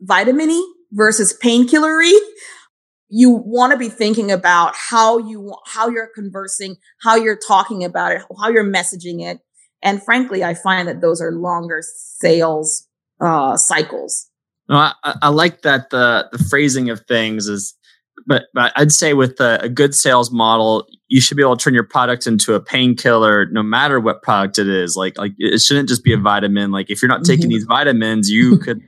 vitamin 0.00 0.62
versus 0.92 1.36
painkillery, 1.42 2.12
you 3.08 3.30
want 3.30 3.72
to 3.72 3.78
be 3.78 3.88
thinking 3.88 4.30
about 4.30 4.74
how 4.76 5.18
you 5.18 5.54
how 5.66 5.88
you're 5.88 6.10
conversing, 6.14 6.76
how 7.02 7.16
you're 7.16 7.36
talking 7.36 7.84
about 7.84 8.12
it, 8.12 8.22
how 8.40 8.48
you're 8.48 8.64
messaging 8.64 9.20
it. 9.20 9.40
And 9.82 10.02
frankly, 10.02 10.44
I 10.44 10.54
find 10.54 10.86
that 10.88 11.00
those 11.00 11.20
are 11.20 11.32
longer 11.32 11.82
sales 11.82 12.86
uh, 13.20 13.56
cycles. 13.56 14.28
No, 14.68 14.76
I, 14.76 14.94
I 15.22 15.28
like 15.28 15.62
that 15.62 15.90
the 15.90 16.28
the 16.32 16.38
phrasing 16.38 16.90
of 16.90 17.00
things 17.06 17.48
is 17.48 17.74
but 18.26 18.44
but 18.54 18.72
I'd 18.76 18.92
say 18.92 19.14
with 19.14 19.40
a, 19.40 19.60
a, 19.62 19.68
good 19.68 19.94
sales 19.94 20.30
model, 20.30 20.86
you 21.08 21.20
should 21.20 21.36
be 21.36 21.42
able 21.42 21.56
to 21.56 21.64
turn 21.64 21.74
your 21.74 21.84
product 21.84 22.26
into 22.26 22.54
a 22.54 22.60
painkiller, 22.60 23.46
no 23.46 23.62
matter 23.62 23.98
what 23.98 24.22
product 24.22 24.58
it 24.58 24.68
is. 24.68 24.96
Like 24.96 25.18
like 25.18 25.32
it 25.38 25.60
shouldn't 25.60 25.88
just 25.88 26.04
be 26.04 26.12
a 26.12 26.18
vitamin. 26.18 26.70
Like 26.70 26.90
if 26.90 27.02
you're 27.02 27.08
not 27.08 27.24
taking 27.24 27.46
mm-hmm. 27.46 27.50
these 27.50 27.64
vitamins, 27.64 28.30
you 28.30 28.58
could 28.64 28.80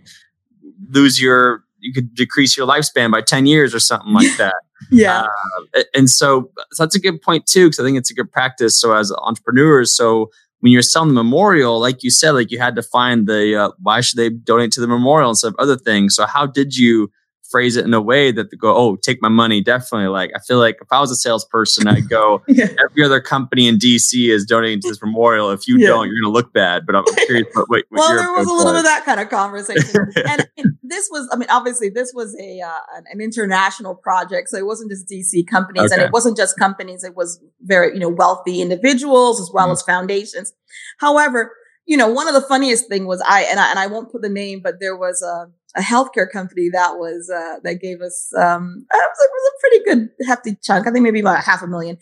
lose 0.91 1.21
your 1.21 1.65
you 1.83 1.93
could 1.93 2.15
decrease 2.15 2.57
your 2.57 2.67
lifespan 2.67 3.11
by 3.11 3.21
10 3.21 3.47
years 3.47 3.75
or 3.75 3.81
something 3.81 4.13
like 4.13 4.35
that. 4.37 4.55
yeah. 4.91 5.27
Uh, 5.75 5.83
and 5.95 6.09
so, 6.09 6.51
so 6.71 6.85
that's 6.85 6.95
a 6.95 7.01
good 7.01 7.21
point 7.21 7.45
too, 7.45 7.67
because 7.67 7.81
I 7.81 7.83
think 7.83 7.99
it's 7.99 8.11
a 8.11 8.15
good 8.15 8.31
practice. 8.31 8.81
So 8.81 8.95
as 8.95 9.13
entrepreneurs, 9.19 9.95
so 9.95 10.31
when 10.63 10.71
you're 10.71 10.81
selling 10.81 11.09
the 11.09 11.15
memorial, 11.15 11.81
like 11.81 12.05
you 12.05 12.11
said, 12.11 12.31
like 12.31 12.53
you 12.53 12.59
had 12.61 12.77
to 12.77 12.83
find 12.83 13.27
the 13.27 13.57
uh, 13.57 13.71
why 13.81 14.01
should 14.01 14.17
they 14.17 14.31
donate 14.31 14.71
to 14.73 14.81
the 14.81 14.87
memorial 14.87 15.31
instead 15.31 15.49
of 15.49 15.57
other 15.59 15.77
things. 15.77 16.15
So 16.15 16.25
how 16.25 16.47
did 16.47 16.77
you 16.77 17.11
phrase 17.53 17.77
it 17.77 17.85
in 17.85 17.95
a 17.95 18.01
way 18.01 18.33
that 18.33 18.51
they 18.51 18.57
go, 18.57 18.75
oh, 18.75 18.97
take 18.97 19.21
my 19.23 19.29
money. 19.29 19.61
Definitely. 19.61 20.09
Like, 20.09 20.33
I 20.35 20.41
feel 20.41 20.59
like 20.59 20.79
if 20.81 20.89
I 20.91 20.99
was 20.99 21.11
a 21.11 21.15
salesperson, 21.15 21.87
I'd 21.87 22.09
go, 22.09 22.43
yeah. 22.49 22.69
every 22.85 23.05
other 23.05 23.21
company 23.21 23.69
in 23.69 23.77
DC 23.77 24.29
is 24.31 24.45
donating 24.47 24.81
to 24.81 24.89
this 24.89 25.03
memorial. 25.03 25.51
If 25.51 25.69
you 25.69 25.79
yeah. 25.79 25.89
don't, 25.89 26.07
you're 26.07 26.21
going 26.23 26.33
to 26.33 26.35
look 26.35 26.53
bad. 26.53 26.87
But 26.87 26.97
I'm 26.97 27.05
curious 27.27 27.47
what, 27.53 27.69
what, 27.69 27.85
well, 27.91 28.17
there 28.17 28.33
was 28.33 28.49
a 28.49 28.53
little 28.53 28.73
bit 28.73 28.79
of 28.79 28.85
that 28.85 29.05
kind 29.05 29.21
of 29.21 29.29
conversation. 29.29 30.13
and, 30.27 30.49
and, 30.57 30.79
this 30.83 31.09
was, 31.11 31.29
I 31.33 31.37
mean, 31.37 31.49
obviously, 31.49 31.89
this 31.89 32.13
was 32.15 32.37
a 32.39 32.61
uh, 32.61 33.01
an, 33.11 33.21
international 33.21 33.95
project. 33.95 34.51
So 34.51 34.59
it 34.59 34.67
wasn't 34.67 34.91
just 34.91 35.09
DC 35.09 35.47
companies 35.47 35.93
okay. 35.93 35.95
and 35.95 36.03
it 36.03 36.13
wasn't 36.13 36.37
just 36.37 36.59
companies. 36.59 37.05
It 37.05 37.17
was 37.17 37.41
very, 37.63 37.95
you 37.95 38.01
know, 38.01 38.09
wealthy 38.09 38.61
individuals 38.61 39.41
as 39.41 39.51
well 39.53 39.69
mm. 39.69 39.73
as 39.73 39.83
foundations. 39.83 40.53
However, 40.99 41.53
you 41.87 41.97
know, 41.97 42.09
one 42.09 42.29
of 42.29 42.35
the 42.35 42.43
funniest 42.43 42.89
thing 42.89 43.07
was 43.07 43.23
I, 43.27 43.43
and 43.43 43.59
I, 43.59 43.71
and 43.71 43.79
I 43.79 43.87
won't 43.87 44.13
put 44.13 44.23
the 44.23 44.29
name, 44.29 44.61
but 44.63 44.81
there 44.81 44.97
was 44.97 45.23
a, 45.23 45.51
a 45.77 45.81
healthcare 45.81 46.31
company 46.31 46.69
that 46.73 46.97
was, 46.97 47.31
uh, 47.35 47.61
that 47.63 47.81
gave 47.81 48.01
us, 48.01 48.31
um, 48.37 48.87
it 48.91 48.95
was, 48.95 49.19
it 49.21 49.31
was 49.33 49.51
a 49.51 49.61
pretty 49.61 49.85
good 49.85 50.27
hefty 50.27 50.57
chunk. 50.63 50.87
I 50.87 50.91
think 50.91 51.03
maybe 51.03 51.21
about 51.21 51.43
half 51.45 51.63
a 51.63 51.67
million. 51.67 51.99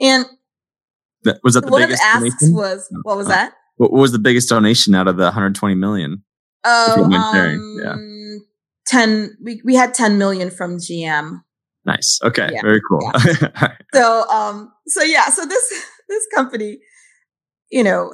And 0.00 0.26
was 1.42 1.54
that 1.54 1.64
the 1.64 1.70
one 1.70 1.82
biggest 1.82 2.02
of 2.02 2.20
the 2.20 2.26
asks 2.28 2.40
donation? 2.40 2.56
was, 2.56 2.88
what 3.02 3.16
was 3.16 3.26
uh, 3.26 3.30
that? 3.30 3.52
What 3.76 3.92
was 3.92 4.12
the 4.12 4.18
biggest 4.18 4.48
donation 4.48 4.94
out 4.94 5.08
of 5.08 5.16
the 5.16 5.24
120 5.24 5.74
million? 5.74 6.22
Oh, 6.64 7.04
um, 7.04 7.78
yeah. 7.82 7.96
10, 8.86 9.38
we, 9.42 9.60
we 9.64 9.74
had 9.74 9.94
10 9.94 10.18
million 10.18 10.50
from 10.50 10.78
GM. 10.78 11.40
Nice. 11.84 12.18
Okay. 12.22 12.50
Yeah. 12.52 12.62
Very 12.62 12.80
cool. 12.88 13.10
Yeah. 13.26 13.72
so, 13.94 14.28
um, 14.28 14.72
so 14.86 15.02
yeah, 15.02 15.26
so 15.26 15.44
this, 15.44 15.86
this 16.08 16.26
company, 16.34 16.78
you 17.70 17.82
know, 17.82 18.12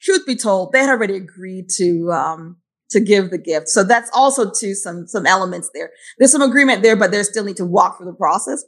truth 0.00 0.26
be 0.26 0.36
told, 0.36 0.72
they 0.72 0.80
had 0.80 0.90
already 0.90 1.16
agreed 1.16 1.68
to 1.76 2.10
um, 2.12 2.56
to 2.90 3.00
give 3.00 3.30
the 3.30 3.38
gift. 3.38 3.68
So 3.68 3.84
that's 3.84 4.10
also 4.14 4.50
to 4.50 4.74
some 4.74 5.06
some 5.06 5.26
elements 5.26 5.70
there. 5.74 5.90
There's 6.18 6.32
some 6.32 6.42
agreement 6.42 6.82
there, 6.82 6.96
but 6.96 7.10
they 7.10 7.22
still 7.22 7.44
need 7.44 7.56
to 7.56 7.64
walk 7.64 7.98
through 7.98 8.06
the 8.06 8.16
process. 8.16 8.64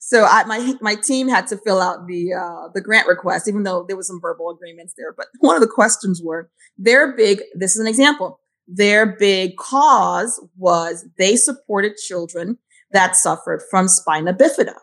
So 0.00 0.24
I, 0.24 0.44
my 0.44 0.74
my 0.80 0.96
team 0.96 1.28
had 1.28 1.46
to 1.48 1.56
fill 1.56 1.80
out 1.80 2.06
the 2.06 2.34
uh, 2.34 2.68
the 2.74 2.80
grant 2.80 3.08
request, 3.08 3.48
even 3.48 3.62
though 3.62 3.84
there 3.86 3.96
was 3.96 4.06
some 4.06 4.20
verbal 4.20 4.50
agreements 4.50 4.94
there. 4.96 5.14
But 5.16 5.26
one 5.40 5.56
of 5.56 5.62
the 5.62 5.68
questions 5.68 6.20
were 6.22 6.50
their 6.76 7.16
big. 7.16 7.42
This 7.54 7.74
is 7.74 7.80
an 7.80 7.86
example. 7.86 8.38
Their 8.68 9.16
big 9.16 9.56
cause 9.56 10.42
was 10.56 11.06
they 11.18 11.36
supported 11.36 11.96
children 11.96 12.58
that 12.92 13.16
suffered 13.16 13.62
from 13.70 13.88
spina 13.88 14.34
bifida, 14.34 14.74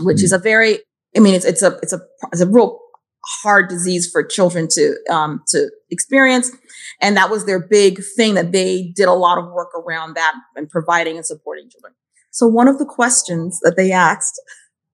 which 0.00 0.18
mm-hmm. 0.18 0.24
is 0.24 0.32
a 0.32 0.38
very. 0.38 0.78
I 1.16 1.20
mean, 1.20 1.34
it's 1.34 1.44
it's 1.44 1.62
a 1.62 1.78
it's 1.82 1.92
a 1.92 2.00
it's 2.32 2.40
a 2.40 2.48
real 2.48 2.78
hard 3.42 3.68
disease 3.68 4.10
for 4.10 4.22
children 4.22 4.68
to 4.72 4.96
um, 5.10 5.42
to 5.48 5.70
experience, 5.90 6.50
and 7.00 7.16
that 7.16 7.30
was 7.30 7.46
their 7.46 7.60
big 7.60 8.02
thing 8.16 8.34
that 8.34 8.52
they 8.52 8.92
did 8.94 9.08
a 9.08 9.12
lot 9.12 9.38
of 9.38 9.50
work 9.52 9.70
around 9.74 10.14
that 10.14 10.34
and 10.56 10.68
providing 10.68 11.16
and 11.16 11.26
supporting 11.26 11.68
children. 11.70 11.94
So 12.30 12.46
one 12.46 12.68
of 12.68 12.78
the 12.78 12.86
questions 12.86 13.60
that 13.62 13.76
they 13.76 13.92
asked 13.92 14.40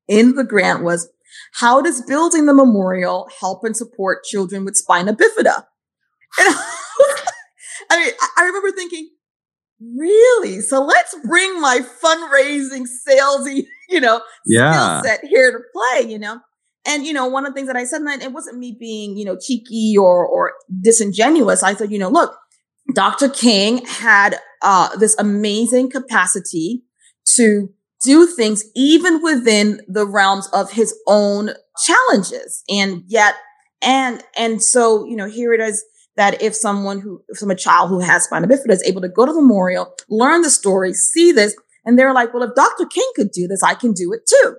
in 0.09 0.35
the 0.35 0.45
grant 0.45 0.83
was, 0.83 1.09
"How 1.55 1.81
does 1.81 2.03
building 2.03 2.47
the 2.47 2.55
memorial 2.55 3.29
help 3.41 3.65
and 3.65 3.77
support 3.77 4.25
children 4.25 4.65
with 4.65 4.77
spina 4.77 5.15
bifida?" 5.15 5.67
And, 6.39 6.55
I 7.91 8.05
mean, 8.05 8.13
I 8.37 8.45
remember 8.45 8.71
thinking, 8.73 9.11
really? 9.81 10.61
So 10.61 10.83
let's 10.83 11.17
bring 11.25 11.61
my 11.61 11.81
fundraising, 12.03 12.87
salesy, 13.09 13.67
you 13.89 14.01
know, 14.01 14.23
yeah. 14.47 15.01
skill 15.01 15.11
set 15.11 15.25
here 15.25 15.53
to 15.53 15.59
play, 15.73 16.11
you 16.11 16.19
know? 16.19 16.41
And, 16.87 17.05
you 17.05 17.13
know, 17.13 17.27
one 17.27 17.45
of 17.45 17.53
the 17.53 17.55
things 17.55 17.67
that 17.67 17.77
I 17.77 17.85
said, 17.85 18.01
and 18.01 18.23
it 18.23 18.33
wasn't 18.33 18.59
me 18.59 18.77
being, 18.79 19.17
you 19.17 19.25
know, 19.25 19.37
cheeky 19.37 19.97
or, 19.99 20.27
or 20.27 20.53
disingenuous. 20.83 21.63
I 21.63 21.75
said, 21.75 21.93
you 21.93 21.99
know, 21.99 22.09
look, 22.09 22.37
Dr. 22.95 23.29
King 23.29 23.85
had, 23.87 24.39
uh, 24.63 24.97
this 24.97 25.17
amazing 25.19 25.91
capacity 25.91 26.83
to 27.37 27.69
do 28.03 28.27
things 28.27 28.65
even 28.75 29.23
within 29.23 29.81
the 29.89 30.07
realms 30.07 30.49
of 30.49 30.73
his 30.73 30.95
own 31.07 31.51
challenges. 31.85 32.63
And 32.69 33.05
yet, 33.07 33.35
and, 33.83 34.23
and 34.37 34.63
so, 34.63 35.05
you 35.05 35.17
know, 35.17 35.29
here 35.29 35.53
it 35.53 35.61
is 35.61 35.85
that 36.17 36.43
if 36.43 36.55
someone 36.55 37.01
who, 37.01 37.23
from 37.39 37.51
a 37.51 37.55
child 37.55 37.89
who 37.89 38.01
has 38.01 38.25
spina 38.25 38.47
bifida 38.47 38.71
is 38.71 38.83
able 38.83 39.01
to 39.03 39.09
go 39.09 39.27
to 39.27 39.33
the 39.33 39.41
memorial, 39.41 39.95
learn 40.09 40.43
the 40.43 40.51
story, 40.51 40.93
see 40.93 41.33
this, 41.33 41.55
and 41.85 41.99
they're 41.99 42.13
like, 42.13 42.35
well, 42.35 42.43
if 42.43 42.55
Dr. 42.55 42.87
King 42.87 43.11
could 43.17 43.31
do 43.33 43.47
this, 43.47 43.63
I 43.63 43.75
can 43.75 43.93
do 43.93 44.13
it 44.13 44.27
too. 44.27 44.57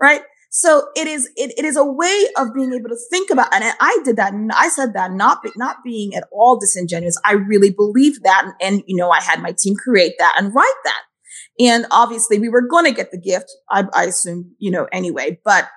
Right. 0.00 0.22
So 0.56 0.86
it 0.94 1.08
is, 1.08 1.28
it, 1.34 1.52
it 1.58 1.64
is 1.64 1.76
a 1.76 1.84
way 1.84 2.28
of 2.36 2.54
being 2.54 2.72
able 2.72 2.88
to 2.88 2.96
think 3.10 3.28
about, 3.28 3.52
and 3.52 3.64
I 3.80 3.98
did 4.04 4.14
that. 4.18 4.32
And 4.32 4.52
I 4.52 4.68
said 4.68 4.92
that 4.94 5.10
not, 5.10 5.42
be, 5.42 5.50
not 5.56 5.78
being 5.82 6.14
at 6.14 6.28
all 6.30 6.60
disingenuous. 6.60 7.20
I 7.24 7.32
really 7.32 7.72
believed 7.72 8.22
that. 8.22 8.44
And, 8.44 8.54
and, 8.60 8.84
you 8.86 8.94
know, 8.94 9.10
I 9.10 9.20
had 9.20 9.42
my 9.42 9.50
team 9.50 9.74
create 9.74 10.12
that 10.20 10.36
and 10.38 10.54
write 10.54 10.80
that. 10.84 11.02
And 11.58 11.86
obviously 11.90 12.38
we 12.38 12.48
were 12.48 12.60
going 12.60 12.84
to 12.84 12.92
get 12.92 13.10
the 13.10 13.18
gift. 13.18 13.50
I, 13.68 13.88
I 13.92 14.04
assume, 14.04 14.54
you 14.58 14.70
know, 14.70 14.86
anyway, 14.92 15.40
but 15.44 15.68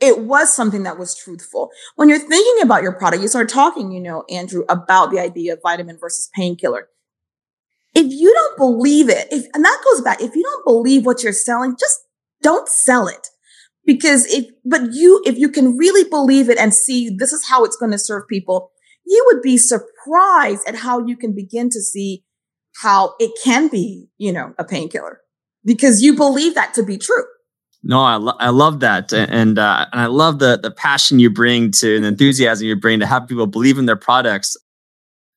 it 0.00 0.22
was 0.22 0.52
something 0.52 0.82
that 0.82 0.98
was 0.98 1.16
truthful. 1.16 1.70
When 1.94 2.08
you're 2.08 2.18
thinking 2.18 2.64
about 2.64 2.82
your 2.82 2.94
product, 2.94 3.22
you 3.22 3.28
start 3.28 3.48
talking, 3.48 3.92
you 3.92 4.00
know, 4.00 4.24
Andrew, 4.28 4.64
about 4.68 5.12
the 5.12 5.20
idea 5.20 5.52
of 5.52 5.60
vitamin 5.62 5.98
versus 6.00 6.28
painkiller. 6.34 6.88
If 7.94 8.12
you 8.12 8.34
don't 8.34 8.58
believe 8.58 9.08
it, 9.08 9.28
if, 9.30 9.46
and 9.54 9.64
that 9.64 9.82
goes 9.84 10.00
back, 10.02 10.20
if 10.20 10.34
you 10.34 10.42
don't 10.42 10.64
believe 10.66 11.06
what 11.06 11.22
you're 11.22 11.32
selling, 11.32 11.76
just 11.78 12.00
don't 12.42 12.68
sell 12.68 13.06
it. 13.06 13.28
Because 13.88 14.26
if, 14.26 14.44
but 14.66 14.92
you, 14.92 15.22
if 15.24 15.38
you 15.38 15.48
can 15.48 15.78
really 15.78 16.06
believe 16.10 16.50
it 16.50 16.58
and 16.58 16.74
see 16.74 17.08
this 17.08 17.32
is 17.32 17.48
how 17.48 17.64
it's 17.64 17.74
going 17.74 17.90
to 17.90 17.98
serve 17.98 18.28
people, 18.28 18.70
you 19.06 19.24
would 19.28 19.40
be 19.40 19.56
surprised 19.56 20.68
at 20.68 20.74
how 20.74 21.06
you 21.06 21.16
can 21.16 21.34
begin 21.34 21.70
to 21.70 21.80
see 21.80 22.22
how 22.82 23.14
it 23.18 23.30
can 23.42 23.68
be, 23.68 24.10
you 24.18 24.30
know, 24.30 24.52
a 24.58 24.64
painkiller 24.64 25.22
because 25.64 26.02
you 26.02 26.14
believe 26.14 26.54
that 26.54 26.74
to 26.74 26.82
be 26.82 26.98
true. 26.98 27.24
No, 27.82 28.02
I, 28.02 28.16
lo- 28.16 28.36
I 28.38 28.50
love 28.50 28.80
that, 28.80 29.10
and 29.14 29.58
uh, 29.58 29.86
and 29.90 30.00
I 30.02 30.06
love 30.06 30.38
the 30.38 30.58
the 30.62 30.70
passion 30.70 31.18
you 31.18 31.30
bring 31.30 31.70
to 31.70 31.94
and 31.94 32.04
the 32.04 32.08
enthusiasm 32.08 32.66
you 32.66 32.76
bring 32.76 33.00
to 33.00 33.06
have 33.06 33.26
people 33.26 33.46
believe 33.46 33.78
in 33.78 33.86
their 33.86 33.96
products. 33.96 34.54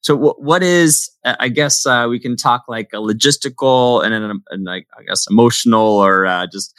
So, 0.02 0.18
what 0.18 0.62
is? 0.62 1.10
I 1.24 1.50
guess 1.50 1.86
uh, 1.86 2.08
we 2.10 2.20
can 2.20 2.36
talk 2.36 2.64
like 2.68 2.90
a 2.94 2.98
logistical 2.98 4.04
and, 4.04 4.14
and, 4.14 4.42
and 4.50 4.64
like 4.66 4.88
I 4.98 5.04
guess 5.04 5.28
emotional 5.30 5.88
or 5.88 6.26
uh, 6.26 6.48
just 6.52 6.76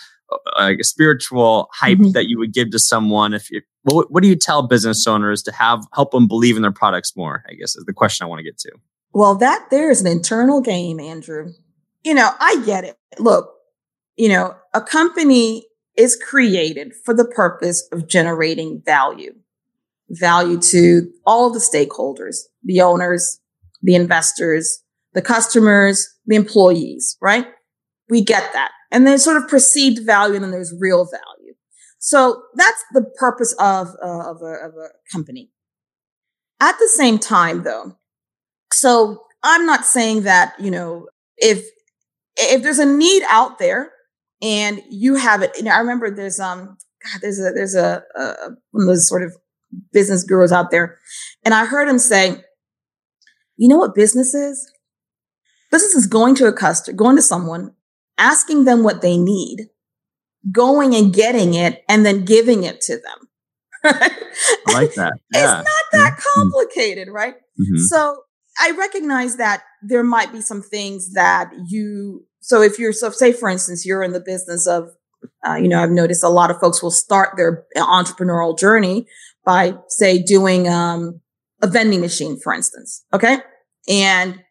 like 0.59 0.79
a 0.81 0.85
spiritual 0.85 1.69
hype 1.73 1.99
mm-hmm. 1.99 2.13
that 2.13 2.29
you 2.29 2.39
would 2.39 2.53
give 2.53 2.71
to 2.71 2.79
someone. 2.79 3.35
If 3.35 3.51
you, 3.51 3.63
what, 3.83 4.11
what 4.11 4.23
do 4.23 4.29
you 4.29 4.37
tell 4.37 4.67
business 4.67 5.07
owners 5.07 5.43
to 5.45 5.53
have 5.53 5.85
help 5.93 6.13
them 6.13 6.29
believe 6.29 6.57
in 6.57 6.63
their 6.63 6.73
products 6.73 7.17
more? 7.17 7.45
I 7.49 7.55
guess 7.55 7.77
is 7.77 7.85
the 7.85 7.93
question 7.93 8.25
I 8.25 8.29
want 8.29 8.41
to 8.41 8.45
get 8.45 8.59
to. 8.59 8.73
Well, 9.13 9.35
that 9.37 9.69
there 9.71 9.91
is 9.91 10.01
an 10.01 10.07
internal 10.07 10.61
game, 10.61 10.99
Andrew. 10.99 11.53
You 12.03 12.15
know, 12.15 12.31
I 12.41 12.63
get 12.65 12.85
it. 12.85 12.97
Look, 13.19 13.53
you 14.17 14.29
know, 14.29 14.55
a 14.75 14.81
company 14.81 15.67
is 15.97 16.17
created 16.17 16.93
for 17.05 17.15
the 17.15 17.25
purpose 17.25 17.87
of 17.93 18.09
generating 18.09 18.83
value, 18.85 19.35
value 20.09 20.59
to 20.61 21.11
all 21.27 21.49
of 21.49 21.55
the 21.55 21.61
stakeholders, 21.61 22.37
the 22.63 22.81
owners, 22.81 23.41
the 23.83 23.95
investors, 23.95 24.83
the 25.13 25.23
customers, 25.23 26.09
the 26.27 26.37
employees, 26.37 27.17
right? 27.21 27.47
We 28.13 28.23
get 28.23 28.53
that. 28.53 28.73
And 28.91 29.07
there's 29.07 29.25
sort 29.25 29.39
of 29.39 29.49
perceived 29.49 30.05
value 30.05 30.35
and 30.35 30.45
then 30.45 30.51
there's 30.51 30.75
real 30.79 31.07
value. 31.07 31.55
So 31.99 32.43
that's 32.55 32.85
the 32.93 33.05
purpose 33.17 33.55
of, 33.59 33.89
uh, 34.03 34.31
of, 34.31 34.43
a, 34.43 34.53
of 34.67 34.75
a 34.75 34.89
company. 35.11 35.51
At 36.61 36.79
the 36.79 36.89
same 36.89 37.19
time, 37.19 37.63
though, 37.63 37.97
so 38.71 39.23
I'm 39.43 39.65
not 39.65 39.87
saying 39.87 40.25
that, 40.25 40.53
you 40.61 40.71
know, 40.71 41.09
if, 41.39 41.65
if 42.37 42.63
there's 42.63 42.79
a 42.79 42.85
need 42.85 43.23
out 43.31 43.59
there 43.59 43.93
and 44.43 44.83
you 44.91 45.15
have 45.15 45.41
it, 45.41 45.53
you 45.57 45.63
know, 45.63 45.71
I 45.71 45.79
remember 45.79 46.11
there's, 46.11 46.39
um, 46.39 46.77
God, 47.05 47.21
there's 47.23 47.41
a, 47.41 47.51
there's 47.55 47.75
a, 47.75 48.03
one 48.73 48.83
of 48.83 48.89
those 48.89 49.09
sort 49.09 49.23
of 49.23 49.35
business 49.91 50.23
gurus 50.23 50.53
out 50.53 50.71
there. 50.71 50.99
And 51.47 51.55
I 51.55 51.65
heard 51.65 51.89
him 51.89 51.99
say, 51.99 52.45
you 53.57 53.69
know 53.69 53.79
what 53.79 53.95
business 53.95 54.35
is? 54.35 54.71
Business 55.71 55.95
is 55.95 56.07
going 56.07 56.35
to 56.35 56.47
a 56.47 56.53
customer, 56.53 56.95
going 56.95 57.17
to 57.17 57.23
someone, 57.23 57.75
asking 58.19 58.65
them 58.65 58.83
what 58.83 59.03
they 59.03 59.17
need, 59.17 59.69
going 60.51 60.95
and 60.95 61.13
getting 61.13 61.55
it, 61.55 61.85
and 61.89 62.05
then 62.05 62.25
giving 62.25 62.65
it 62.65 62.81
to 62.83 62.95
them. 62.97 63.29
Right? 63.85 64.13
I 64.69 64.73
like 64.73 64.95
that. 64.95 65.15
Yeah. 65.35 65.61
It's 65.61 65.69
not 65.69 66.01
that 66.01 66.21
complicated, 66.37 67.09
right? 67.11 67.35
Mm-hmm. 67.35 67.79
So 67.79 68.23
I 68.61 68.71
recognize 68.79 69.37
that 69.37 69.65
there 69.83 70.05
might 70.05 70.33
be 70.33 70.41
some 70.41 70.63
things 70.63 71.15
that 71.15 71.51
you, 71.67 72.25
so 72.41 72.63
if 72.63 72.79
you're, 72.79 72.93
so 72.93 73.11
say 73.11 73.33
for 73.33 73.49
instance, 73.49 73.85
you're 73.85 74.05
in 74.05 74.13
the 74.13 74.21
business 74.21 74.69
of, 74.69 74.91
uh, 75.47 75.55
you 75.55 75.69
know, 75.69 75.83
I've 75.83 75.91
noticed 75.91 76.23
a 76.23 76.29
lot 76.29 76.51
of 76.51 76.61
folks 76.61 76.83
will 76.83 76.93
start 76.93 77.37
their 77.37 77.65
entrepreneurial 77.77 78.57
journey 78.57 79.07
by 79.45 79.75
say 79.89 80.23
doing, 80.23 80.69
um, 80.69 81.21
a 81.63 81.67
vending 81.67 82.01
machine, 82.01 82.39
for 82.39 82.53
instance. 82.53 83.05
Okay. 83.13 83.39
And 83.89 84.43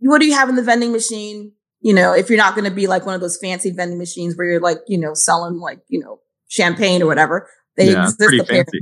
what 0.00 0.20
do 0.20 0.26
you 0.26 0.34
have 0.34 0.48
in 0.48 0.56
the 0.56 0.62
vending 0.62 0.92
machine? 0.92 1.52
You 1.84 1.92
know, 1.92 2.14
if 2.14 2.30
you're 2.30 2.38
not 2.38 2.54
going 2.54 2.64
to 2.64 2.74
be 2.74 2.86
like 2.86 3.04
one 3.04 3.14
of 3.14 3.20
those 3.20 3.36
fancy 3.36 3.70
vending 3.70 3.98
machines 3.98 4.36
where 4.36 4.46
you're 4.46 4.60
like, 4.60 4.78
you 4.88 4.96
know, 4.96 5.12
selling 5.12 5.60
like, 5.60 5.80
you 5.88 6.00
know, 6.00 6.18
champagne 6.48 7.02
or 7.02 7.06
whatever, 7.06 7.46
they 7.76 7.90
yeah, 7.90 8.04
exist 8.04 8.40
apparently. 8.40 8.80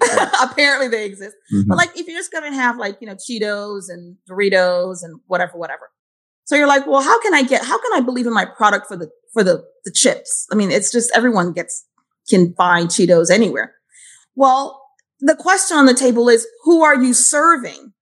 apparently 0.42 0.88
they 0.88 1.04
exist. 1.04 1.36
Mm-hmm. 1.52 1.68
But 1.68 1.76
like 1.76 1.90
if 1.96 2.06
you're 2.06 2.18
just 2.18 2.32
gonna 2.32 2.54
have 2.54 2.78
like, 2.78 2.96
you 3.02 3.06
know, 3.06 3.14
Cheetos 3.14 3.84
and 3.88 4.16
Doritos 4.28 5.02
and 5.02 5.20
whatever, 5.26 5.52
whatever. 5.58 5.90
So 6.44 6.56
you're 6.56 6.66
like, 6.66 6.86
well, 6.86 7.02
how 7.02 7.20
can 7.20 7.34
I 7.34 7.42
get 7.42 7.62
how 7.62 7.78
can 7.78 7.92
I 7.92 8.00
believe 8.00 8.26
in 8.26 8.32
my 8.32 8.46
product 8.46 8.86
for 8.86 8.96
the 8.96 9.10
for 9.34 9.44
the 9.44 9.62
the 9.84 9.92
chips? 9.92 10.46
I 10.50 10.54
mean, 10.54 10.70
it's 10.70 10.90
just 10.90 11.10
everyone 11.14 11.52
gets 11.52 11.84
can 12.28 12.54
buy 12.56 12.84
Cheetos 12.84 13.30
anywhere. 13.30 13.74
Well, 14.34 14.80
the 15.20 15.36
question 15.36 15.76
on 15.76 15.86
the 15.86 15.94
table 15.94 16.30
is 16.30 16.46
who 16.64 16.82
are 16.82 16.96
you 16.96 17.12
serving? 17.12 17.92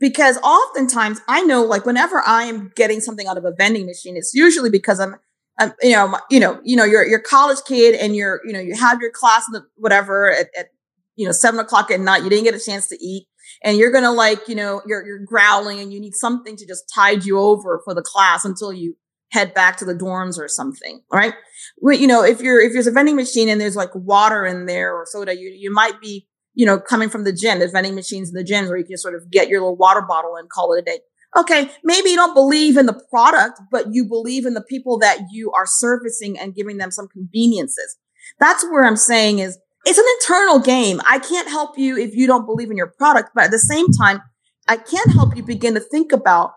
Because 0.00 0.38
oftentimes 0.38 1.20
I 1.28 1.42
know 1.42 1.62
like 1.62 1.86
whenever 1.86 2.22
I 2.26 2.44
am 2.44 2.72
getting 2.74 3.00
something 3.00 3.28
out 3.28 3.36
of 3.36 3.44
a 3.44 3.52
vending 3.52 3.86
machine, 3.86 4.16
it's 4.16 4.32
usually 4.34 4.70
because 4.70 4.98
I'm 4.98 5.16
um, 5.60 5.74
you 5.82 5.92
know, 5.92 6.18
you 6.30 6.40
know, 6.40 6.58
you 6.64 6.74
know, 6.74 6.84
you're 6.84 7.06
you're 7.06 7.20
college 7.20 7.58
kid 7.66 7.94
and 7.94 8.16
you're, 8.16 8.40
you 8.46 8.52
know, 8.52 8.60
you 8.60 8.74
have 8.74 9.00
your 9.00 9.10
class 9.10 9.44
whatever 9.76 10.32
at, 10.32 10.48
at 10.58 10.68
you 11.16 11.26
know 11.26 11.32
seven 11.32 11.60
o'clock 11.60 11.90
at 11.90 12.00
night. 12.00 12.22
You 12.24 12.30
didn't 12.30 12.44
get 12.44 12.54
a 12.54 12.64
chance 12.64 12.88
to 12.88 13.04
eat, 13.04 13.26
and 13.62 13.76
you're 13.76 13.92
gonna 13.92 14.12
like, 14.12 14.48
you 14.48 14.54
know, 14.54 14.80
you're 14.86 15.04
you're 15.06 15.18
growling 15.18 15.78
and 15.78 15.92
you 15.92 16.00
need 16.00 16.14
something 16.14 16.56
to 16.56 16.66
just 16.66 16.90
tide 16.92 17.26
you 17.26 17.38
over 17.38 17.82
for 17.84 17.94
the 17.94 18.02
class 18.02 18.44
until 18.44 18.72
you 18.72 18.96
head 19.32 19.52
back 19.52 19.76
to 19.76 19.84
the 19.84 19.94
dorms 19.94 20.38
or 20.38 20.48
something. 20.48 21.02
Right? 21.12 21.34
You 21.82 22.06
know, 22.06 22.24
if 22.24 22.40
you're 22.40 22.60
if 22.60 22.72
there's 22.72 22.86
a 22.86 22.92
vending 22.92 23.16
machine 23.16 23.50
and 23.50 23.60
there's 23.60 23.76
like 23.76 23.94
water 23.94 24.46
in 24.46 24.64
there 24.64 24.94
or 24.94 25.04
soda, 25.06 25.36
you 25.36 25.50
you 25.50 25.70
might 25.70 26.00
be 26.00 26.26
you 26.54 26.66
know, 26.66 26.78
coming 26.78 27.08
from 27.08 27.24
the 27.24 27.32
gym, 27.32 27.58
there's 27.58 27.72
vending 27.72 27.94
machines 27.94 28.28
in 28.28 28.34
the 28.34 28.44
gyms 28.44 28.68
where 28.68 28.76
you 28.76 28.84
can 28.84 28.96
sort 28.96 29.14
of 29.14 29.30
get 29.30 29.48
your 29.48 29.60
little 29.60 29.76
water 29.76 30.02
bottle 30.02 30.36
and 30.36 30.48
call 30.48 30.72
it 30.74 30.80
a 30.80 30.82
day 30.82 30.98
okay, 31.36 31.70
maybe 31.84 32.10
you 32.10 32.16
don't 32.16 32.34
believe 32.34 32.76
in 32.76 32.86
the 32.86 33.00
product, 33.10 33.60
but 33.70 33.86
you 33.92 34.04
believe 34.04 34.46
in 34.46 34.54
the 34.54 34.62
people 34.62 34.98
that 34.98 35.18
you 35.30 35.52
are 35.52 35.66
servicing 35.66 36.38
and 36.38 36.54
giving 36.54 36.78
them 36.78 36.90
some 36.90 37.08
conveniences. 37.08 37.96
That's 38.38 38.64
where 38.64 38.84
I'm 38.84 38.96
saying 38.96 39.38
is 39.38 39.58
it's 39.84 39.98
an 39.98 40.04
internal 40.20 40.58
game. 40.58 41.00
I 41.08 41.18
can't 41.18 41.48
help 41.48 41.78
you 41.78 41.96
if 41.96 42.14
you 42.14 42.26
don't 42.26 42.46
believe 42.46 42.70
in 42.70 42.76
your 42.76 42.92
product, 42.98 43.30
but 43.34 43.44
at 43.44 43.50
the 43.50 43.58
same 43.58 43.86
time, 43.92 44.22
I 44.68 44.76
can 44.76 45.08
help 45.10 45.36
you 45.36 45.42
begin 45.42 45.74
to 45.74 45.80
think 45.80 46.12
about 46.12 46.52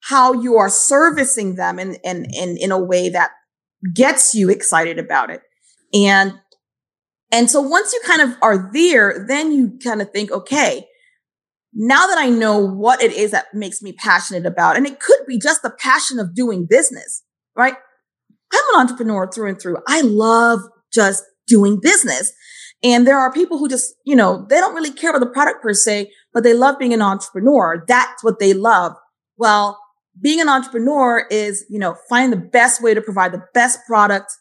how 0.00 0.32
you 0.32 0.56
are 0.56 0.68
servicing 0.68 1.56
them 1.56 1.78
in, 1.78 1.94
in, 2.04 2.26
in, 2.34 2.56
in 2.56 2.72
a 2.72 2.82
way 2.82 3.08
that 3.10 3.30
gets 3.92 4.34
you 4.34 4.50
excited 4.50 4.98
about 4.98 5.30
it. 5.30 5.42
And, 5.92 6.34
and 7.34 7.50
so 7.50 7.60
once 7.60 7.92
you 7.92 8.00
kind 8.06 8.22
of 8.22 8.36
are 8.42 8.70
there, 8.72 9.26
then 9.26 9.50
you 9.50 9.76
kind 9.82 10.00
of 10.00 10.12
think, 10.12 10.30
okay, 10.30 10.86
now 11.72 12.06
that 12.06 12.16
I 12.16 12.28
know 12.28 12.64
what 12.64 13.02
it 13.02 13.12
is 13.12 13.32
that 13.32 13.46
makes 13.52 13.82
me 13.82 13.92
passionate 13.92 14.46
about, 14.46 14.76
and 14.76 14.86
it 14.86 15.00
could 15.00 15.18
be 15.26 15.36
just 15.36 15.62
the 15.62 15.70
passion 15.70 16.20
of 16.20 16.32
doing 16.32 16.64
business, 16.64 17.24
right? 17.56 17.74
I'm 18.52 18.74
an 18.74 18.80
entrepreneur 18.82 19.28
through 19.28 19.48
and 19.48 19.60
through. 19.60 19.78
I 19.88 20.02
love 20.02 20.60
just 20.92 21.24
doing 21.48 21.80
business. 21.82 22.32
And 22.84 23.04
there 23.04 23.18
are 23.18 23.32
people 23.32 23.58
who 23.58 23.68
just, 23.68 23.94
you 24.06 24.14
know, 24.14 24.46
they 24.48 24.60
don't 24.60 24.76
really 24.76 24.92
care 24.92 25.10
about 25.10 25.18
the 25.18 25.32
product 25.32 25.60
per 25.60 25.74
se, 25.74 26.12
but 26.32 26.44
they 26.44 26.54
love 26.54 26.78
being 26.78 26.94
an 26.94 27.02
entrepreneur. 27.02 27.84
That's 27.88 28.22
what 28.22 28.38
they 28.38 28.54
love. 28.54 28.92
Well, 29.36 29.80
being 30.22 30.40
an 30.40 30.48
entrepreneur 30.48 31.26
is, 31.32 31.64
you 31.68 31.80
know, 31.80 31.96
find 32.08 32.32
the 32.32 32.36
best 32.36 32.80
way 32.80 32.94
to 32.94 33.02
provide 33.02 33.32
the 33.32 33.42
best 33.54 33.80
product 33.88 34.32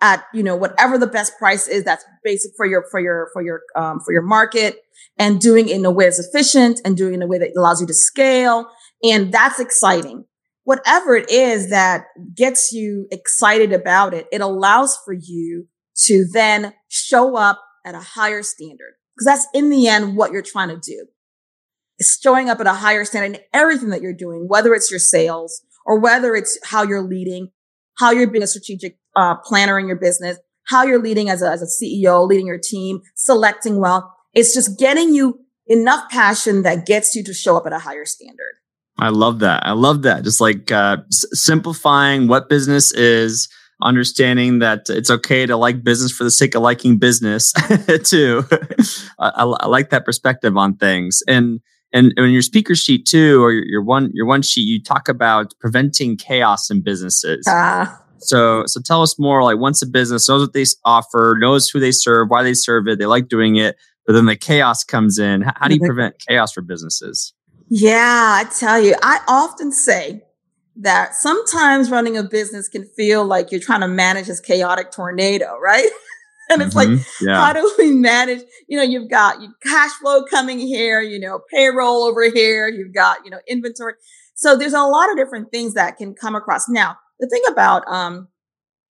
at 0.00 0.24
you 0.32 0.42
know 0.42 0.56
whatever 0.56 0.96
the 0.96 1.06
best 1.06 1.36
price 1.38 1.66
is 1.66 1.84
that's 1.84 2.04
basic 2.22 2.52
for 2.56 2.66
your 2.66 2.84
for 2.90 3.00
your 3.00 3.30
for 3.32 3.42
your 3.42 3.62
um, 3.74 4.00
for 4.00 4.12
your 4.12 4.22
market 4.22 4.82
and 5.18 5.40
doing 5.40 5.68
it 5.68 5.76
in 5.76 5.84
a 5.84 5.90
way 5.90 6.04
that's 6.04 6.18
efficient 6.18 6.80
and 6.84 6.96
doing 6.96 7.14
it 7.14 7.16
in 7.16 7.22
a 7.22 7.26
way 7.26 7.38
that 7.38 7.52
allows 7.56 7.80
you 7.80 7.86
to 7.86 7.94
scale. 7.94 8.70
And 9.02 9.32
that's 9.32 9.58
exciting. 9.58 10.24
Whatever 10.64 11.16
it 11.16 11.30
is 11.30 11.70
that 11.70 12.04
gets 12.34 12.72
you 12.72 13.06
excited 13.10 13.72
about 13.72 14.14
it 14.14 14.26
it 14.30 14.40
allows 14.40 14.98
for 15.04 15.12
you 15.12 15.66
to 16.06 16.26
then 16.32 16.74
show 16.88 17.36
up 17.36 17.60
at 17.84 17.94
a 17.94 18.00
higher 18.00 18.42
standard. 18.42 18.94
Because 19.14 19.26
that's 19.26 19.46
in 19.52 19.70
the 19.70 19.88
end 19.88 20.16
what 20.16 20.30
you're 20.30 20.42
trying 20.42 20.68
to 20.68 20.78
do. 20.78 21.06
Is 21.98 22.16
showing 22.22 22.48
up 22.48 22.60
at 22.60 22.68
a 22.68 22.74
higher 22.74 23.04
standard 23.04 23.38
in 23.38 23.44
everything 23.52 23.88
that 23.88 24.00
you're 24.00 24.12
doing 24.12 24.46
whether 24.46 24.72
it's 24.74 24.90
your 24.90 25.00
sales 25.00 25.62
or 25.84 25.98
whether 25.98 26.36
it's 26.36 26.56
how 26.64 26.84
you're 26.84 27.02
leading 27.02 27.50
how 27.98 28.12
you're 28.12 28.30
being 28.30 28.44
a 28.44 28.46
strategic 28.46 28.96
uh, 29.18 29.34
planner 29.34 29.78
in 29.78 29.88
your 29.88 29.96
business, 29.96 30.38
how 30.68 30.84
you're 30.84 31.02
leading 31.02 31.28
as 31.28 31.42
a, 31.42 31.50
as 31.50 31.60
a 31.60 31.66
CEO, 31.66 32.26
leading 32.26 32.46
your 32.46 32.58
team, 32.58 33.00
selecting 33.16 33.80
well. 33.80 34.14
It's 34.32 34.54
just 34.54 34.78
getting 34.78 35.12
you 35.12 35.40
enough 35.66 36.08
passion 36.08 36.62
that 36.62 36.86
gets 36.86 37.16
you 37.16 37.24
to 37.24 37.34
show 37.34 37.56
up 37.56 37.66
at 37.66 37.72
a 37.72 37.80
higher 37.80 38.04
standard. 38.04 38.54
I 38.96 39.08
love 39.08 39.40
that. 39.40 39.66
I 39.66 39.72
love 39.72 40.02
that. 40.02 40.22
Just 40.22 40.40
like 40.40 40.70
uh, 40.70 40.98
s- 41.08 41.24
simplifying 41.32 42.28
what 42.28 42.48
business 42.48 42.92
is, 42.92 43.48
understanding 43.82 44.60
that 44.60 44.88
it's 44.88 45.10
okay 45.10 45.46
to 45.46 45.56
like 45.56 45.84
business 45.84 46.12
for 46.12 46.24
the 46.24 46.30
sake 46.30 46.54
of 46.54 46.62
liking 46.62 46.98
business 46.98 47.52
too. 48.04 48.44
I, 49.18 49.28
I, 49.28 49.44
I, 49.44 49.66
like 49.66 49.90
that 49.90 50.04
perspective 50.04 50.56
on 50.56 50.76
things. 50.76 51.22
And 51.28 51.60
and 51.92 52.12
in 52.16 52.30
your 52.30 52.42
speaker 52.42 52.74
sheet 52.74 53.06
too, 53.06 53.42
or 53.42 53.52
your, 53.52 53.64
your 53.64 53.82
one 53.82 54.10
your 54.12 54.26
one 54.26 54.42
sheet, 54.42 54.62
you 54.62 54.82
talk 54.82 55.08
about 55.08 55.54
preventing 55.60 56.16
chaos 56.16 56.70
in 56.70 56.82
businesses. 56.82 57.46
Uh. 57.46 57.86
So, 58.20 58.64
so 58.66 58.80
tell 58.80 59.02
us 59.02 59.18
more. 59.18 59.42
Like, 59.42 59.58
once 59.58 59.82
a 59.82 59.86
business 59.86 60.28
knows 60.28 60.42
what 60.42 60.52
they 60.52 60.64
offer, 60.84 61.36
knows 61.38 61.68
who 61.68 61.80
they 61.80 61.92
serve, 61.92 62.28
why 62.28 62.42
they 62.42 62.54
serve 62.54 62.88
it, 62.88 62.98
they 62.98 63.06
like 63.06 63.28
doing 63.28 63.56
it, 63.56 63.76
but 64.06 64.12
then 64.14 64.26
the 64.26 64.36
chaos 64.36 64.84
comes 64.84 65.18
in. 65.18 65.42
How, 65.42 65.52
how 65.56 65.68
do 65.68 65.74
you 65.74 65.80
prevent 65.80 66.18
chaos 66.18 66.52
for 66.52 66.62
businesses? 66.62 67.34
Yeah, 67.68 68.40
I 68.40 68.44
tell 68.50 68.80
you, 68.80 68.94
I 69.02 69.20
often 69.28 69.72
say 69.72 70.22
that 70.76 71.14
sometimes 71.14 71.90
running 71.90 72.16
a 72.16 72.22
business 72.22 72.68
can 72.68 72.86
feel 72.96 73.24
like 73.24 73.50
you're 73.50 73.60
trying 73.60 73.80
to 73.80 73.88
manage 73.88 74.26
this 74.26 74.40
chaotic 74.40 74.92
tornado, 74.92 75.58
right? 75.58 75.88
and 76.50 76.62
it's 76.62 76.74
mm-hmm. 76.74 76.94
like, 76.94 77.06
yeah. 77.20 77.34
how 77.34 77.52
do 77.52 77.70
we 77.78 77.90
manage? 77.90 78.42
You 78.68 78.78
know, 78.78 78.84
you've 78.84 79.10
got 79.10 79.42
you 79.42 79.52
cash 79.62 79.90
flow 80.00 80.24
coming 80.24 80.58
here, 80.58 81.00
you 81.00 81.18
know, 81.18 81.40
payroll 81.52 82.04
over 82.04 82.30
here, 82.30 82.68
you've 82.68 82.94
got, 82.94 83.24
you 83.24 83.30
know, 83.30 83.40
inventory. 83.46 83.94
So 84.34 84.56
there's 84.56 84.72
a 84.72 84.82
lot 84.82 85.10
of 85.10 85.16
different 85.16 85.50
things 85.50 85.74
that 85.74 85.96
can 85.96 86.14
come 86.14 86.34
across. 86.34 86.68
Now, 86.68 86.96
the 87.20 87.28
thing 87.28 87.42
about 87.50 87.86
um 87.88 88.28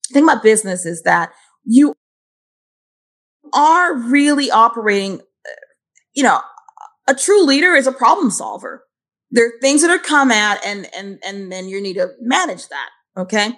the 0.09 0.13
thing 0.13 0.23
about 0.23 0.43
business 0.43 0.85
is 0.85 1.03
that 1.03 1.31
you 1.63 1.95
are 3.53 3.95
really 3.95 4.51
operating 4.51 5.21
you 6.13 6.23
know 6.23 6.39
a 7.07 7.13
true 7.13 7.43
leader 7.43 7.73
is 7.73 7.87
a 7.87 7.91
problem 7.91 8.31
solver. 8.31 8.83
There 9.31 9.47
are 9.47 9.53
things 9.61 9.81
that 9.81 9.91
are 9.91 9.99
come 9.99 10.31
at 10.31 10.65
and 10.65 10.87
and 10.95 11.19
and 11.23 11.51
then 11.51 11.67
you 11.67 11.81
need 11.81 11.95
to 11.95 12.09
manage 12.21 12.67
that 12.69 12.89
okay? 13.17 13.53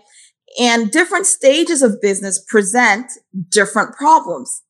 And 0.60 0.92
different 0.92 1.26
stages 1.26 1.82
of 1.82 2.02
business 2.02 2.44
present 2.48 3.12
different 3.50 3.96
problems. 3.96 4.64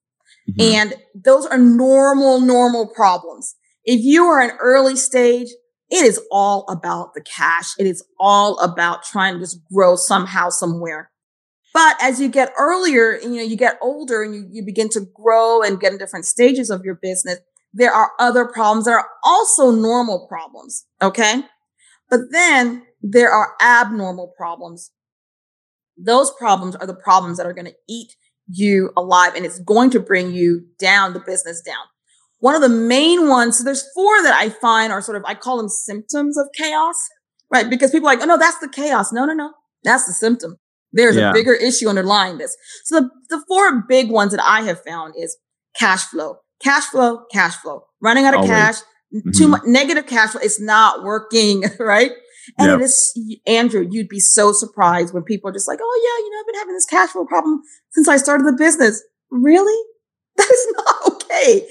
Mm-hmm. 0.49 0.61
and 0.61 0.93
those 1.13 1.45
are 1.45 1.57
normal 1.57 2.39
normal 2.39 2.87
problems. 2.87 3.55
If 3.83 4.01
you 4.01 4.23
are 4.25 4.39
an 4.39 4.55
early 4.61 4.95
stage 4.95 5.49
it 5.89 6.05
is 6.05 6.21
all 6.31 6.65
about 6.67 7.13
the 7.13 7.21
cash. 7.21 7.73
It 7.79 7.85
is 7.85 8.03
all 8.19 8.59
about 8.59 9.03
trying 9.03 9.35
to 9.35 9.39
just 9.39 9.59
grow 9.71 9.95
somehow, 9.95 10.49
somewhere. 10.49 11.11
But 11.73 11.95
as 12.01 12.19
you 12.19 12.27
get 12.27 12.53
earlier, 12.57 13.19
you 13.19 13.29
know, 13.29 13.43
you 13.43 13.55
get 13.55 13.77
older 13.81 14.23
and 14.23 14.33
you, 14.33 14.47
you 14.51 14.65
begin 14.65 14.89
to 14.89 15.01
grow 15.13 15.61
and 15.61 15.79
get 15.79 15.91
in 15.91 15.97
different 15.97 16.25
stages 16.25 16.69
of 16.69 16.83
your 16.83 16.95
business, 16.95 17.39
there 17.73 17.91
are 17.91 18.11
other 18.19 18.45
problems 18.45 18.85
that 18.85 18.91
are 18.91 19.07
also 19.23 19.71
normal 19.71 20.27
problems. 20.27 20.85
Okay. 21.01 21.43
But 22.09 22.31
then 22.31 22.83
there 23.01 23.29
are 23.29 23.53
abnormal 23.61 24.33
problems. 24.35 24.91
Those 25.97 26.31
problems 26.31 26.75
are 26.75 26.87
the 26.87 26.95
problems 26.95 27.37
that 27.37 27.45
are 27.45 27.53
going 27.53 27.65
to 27.65 27.75
eat 27.87 28.15
you 28.49 28.91
alive 28.95 29.35
and 29.35 29.45
it's 29.45 29.59
going 29.59 29.89
to 29.91 29.99
bring 29.99 30.31
you 30.31 30.65
down, 30.79 31.13
the 31.13 31.19
business 31.19 31.61
down. 31.61 31.85
One 32.39 32.55
of 32.55 32.61
the 32.61 32.69
main 32.69 33.27
ones, 33.27 33.57
so 33.57 33.63
there's 33.63 33.85
four 33.93 34.21
that 34.23 34.33
I 34.33 34.49
find 34.49 34.93
are 34.93 35.01
sort 35.01 35.17
of, 35.17 35.23
I 35.25 35.33
call 35.33 35.57
them 35.57 35.69
symptoms 35.69 36.37
of 36.37 36.47
chaos, 36.55 36.95
right? 37.51 37.69
Because 37.69 37.91
people 37.91 38.07
are 38.07 38.13
like, 38.13 38.21
oh 38.21 38.25
no, 38.27 38.37
that's 38.37 38.59
the 38.59 38.69
chaos. 38.69 39.11
No, 39.11 39.25
no, 39.25 39.33
no. 39.33 39.53
That's 39.83 40.05
the 40.05 40.13
symptom. 40.13 40.57
There's 40.93 41.15
yeah. 41.15 41.31
a 41.31 41.33
bigger 41.33 41.53
issue 41.53 41.89
underlying 41.89 42.37
this. 42.37 42.55
So 42.85 43.01
the, 43.01 43.09
the 43.29 43.43
four 43.47 43.83
big 43.87 44.09
ones 44.09 44.31
that 44.31 44.43
I 44.43 44.61
have 44.63 44.83
found 44.83 45.15
is 45.17 45.37
cash 45.75 46.03
flow, 46.05 46.37
cash 46.63 46.85
flow, 46.85 47.25
cash 47.31 47.55
flow, 47.55 47.83
running 48.01 48.25
out 48.25 48.33
of 48.33 48.41
Always. 48.41 48.51
cash, 48.51 48.75
mm-hmm. 49.13 49.31
too 49.35 49.47
much 49.47 49.61
negative 49.65 50.07
cash 50.07 50.31
flow. 50.31 50.41
It's 50.41 50.61
not 50.61 51.03
working, 51.03 51.63
right? 51.79 52.11
And 52.57 52.69
yep. 52.69 52.79
it 52.79 52.83
is, 52.83 53.39
Andrew, 53.45 53.85
you'd 53.89 54.07
be 54.07 54.19
so 54.19 54.53
surprised 54.53 55.13
when 55.13 55.23
people 55.23 55.49
are 55.49 55.53
just 55.53 55.67
like, 55.67 55.79
oh 55.81 56.01
yeah, 56.03 56.25
you 56.25 56.31
know, 56.31 56.39
I've 56.39 56.47
been 56.47 56.59
having 56.59 56.75
this 56.75 56.85
cash 56.85 57.09
flow 57.09 57.25
problem 57.25 57.61
since 57.91 58.07
I 58.07 58.17
started 58.17 58.47
the 58.47 58.53
business. 58.53 59.03
Really? 59.31 59.83
That 60.37 60.51
is 60.51 60.67
not 60.77 61.13
okay. 61.13 61.67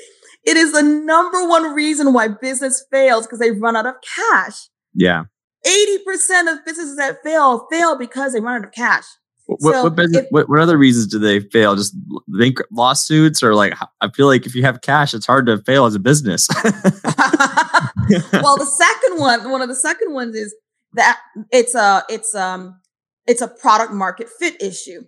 It 0.46 0.56
is 0.56 0.72
the 0.72 0.82
number 0.82 1.46
one 1.48 1.74
reason 1.74 2.12
why 2.12 2.28
business 2.28 2.84
fails 2.90 3.26
because 3.26 3.40
they 3.40 3.50
run 3.50 3.74
out 3.74 3.86
of 3.86 3.94
cash. 4.16 4.68
Yeah. 4.94 5.24
80% 5.66 6.52
of 6.52 6.64
businesses 6.64 6.96
that 6.96 7.16
fail 7.24 7.66
fail 7.68 7.98
because 7.98 8.32
they 8.32 8.40
run 8.40 8.60
out 8.60 8.64
of 8.64 8.72
cash. 8.72 9.04
What, 9.46 9.74
so 9.74 9.82
what, 9.84 9.96
business, 9.96 10.24
if, 10.24 10.30
what, 10.30 10.48
what, 10.48 10.60
other 10.60 10.78
reasons 10.78 11.08
do 11.08 11.18
they 11.18 11.40
fail? 11.40 11.74
Just 11.74 11.96
bank 12.28 12.58
lawsuits 12.70 13.42
or 13.42 13.54
like, 13.54 13.74
I 14.00 14.08
feel 14.10 14.26
like 14.26 14.46
if 14.46 14.54
you 14.54 14.62
have 14.62 14.80
cash, 14.82 15.14
it's 15.14 15.26
hard 15.26 15.46
to 15.46 15.58
fail 15.58 15.84
as 15.84 15.96
a 15.96 16.00
business. 16.00 16.48
well, 16.64 18.56
the 18.56 18.66
second 18.78 19.18
one, 19.18 19.50
one 19.50 19.62
of 19.62 19.68
the 19.68 19.74
second 19.74 20.12
ones 20.14 20.36
is 20.36 20.54
that 20.92 21.18
it's 21.52 21.74
a, 21.74 22.04
it's, 22.08 22.34
um, 22.36 22.80
it's 23.26 23.40
a 23.40 23.48
product 23.48 23.92
market 23.92 24.28
fit 24.28 24.60
issue, 24.62 25.02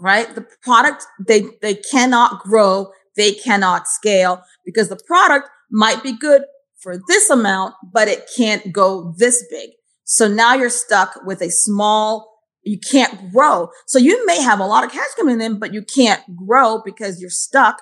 right? 0.00 0.34
The 0.34 0.46
product, 0.62 1.04
they, 1.24 1.44
they 1.62 1.74
cannot 1.74 2.40
grow 2.42 2.90
they 3.16 3.32
cannot 3.32 3.88
scale 3.88 4.42
because 4.64 4.88
the 4.88 5.00
product 5.06 5.48
might 5.70 6.02
be 6.02 6.16
good 6.16 6.42
for 6.80 6.96
this 7.08 7.30
amount, 7.30 7.74
but 7.92 8.08
it 8.08 8.28
can't 8.36 8.72
go 8.72 9.14
this 9.18 9.44
big. 9.50 9.70
So 10.04 10.26
now 10.26 10.54
you're 10.54 10.70
stuck 10.70 11.20
with 11.24 11.40
a 11.42 11.50
small, 11.50 12.28
you 12.62 12.78
can't 12.78 13.32
grow. 13.32 13.68
So 13.86 13.98
you 13.98 14.26
may 14.26 14.40
have 14.42 14.60
a 14.60 14.66
lot 14.66 14.84
of 14.84 14.90
cash 14.90 15.08
coming 15.16 15.40
in, 15.40 15.58
but 15.58 15.72
you 15.72 15.82
can't 15.82 16.22
grow 16.34 16.82
because 16.84 17.20
you're 17.20 17.30
stuck 17.30 17.80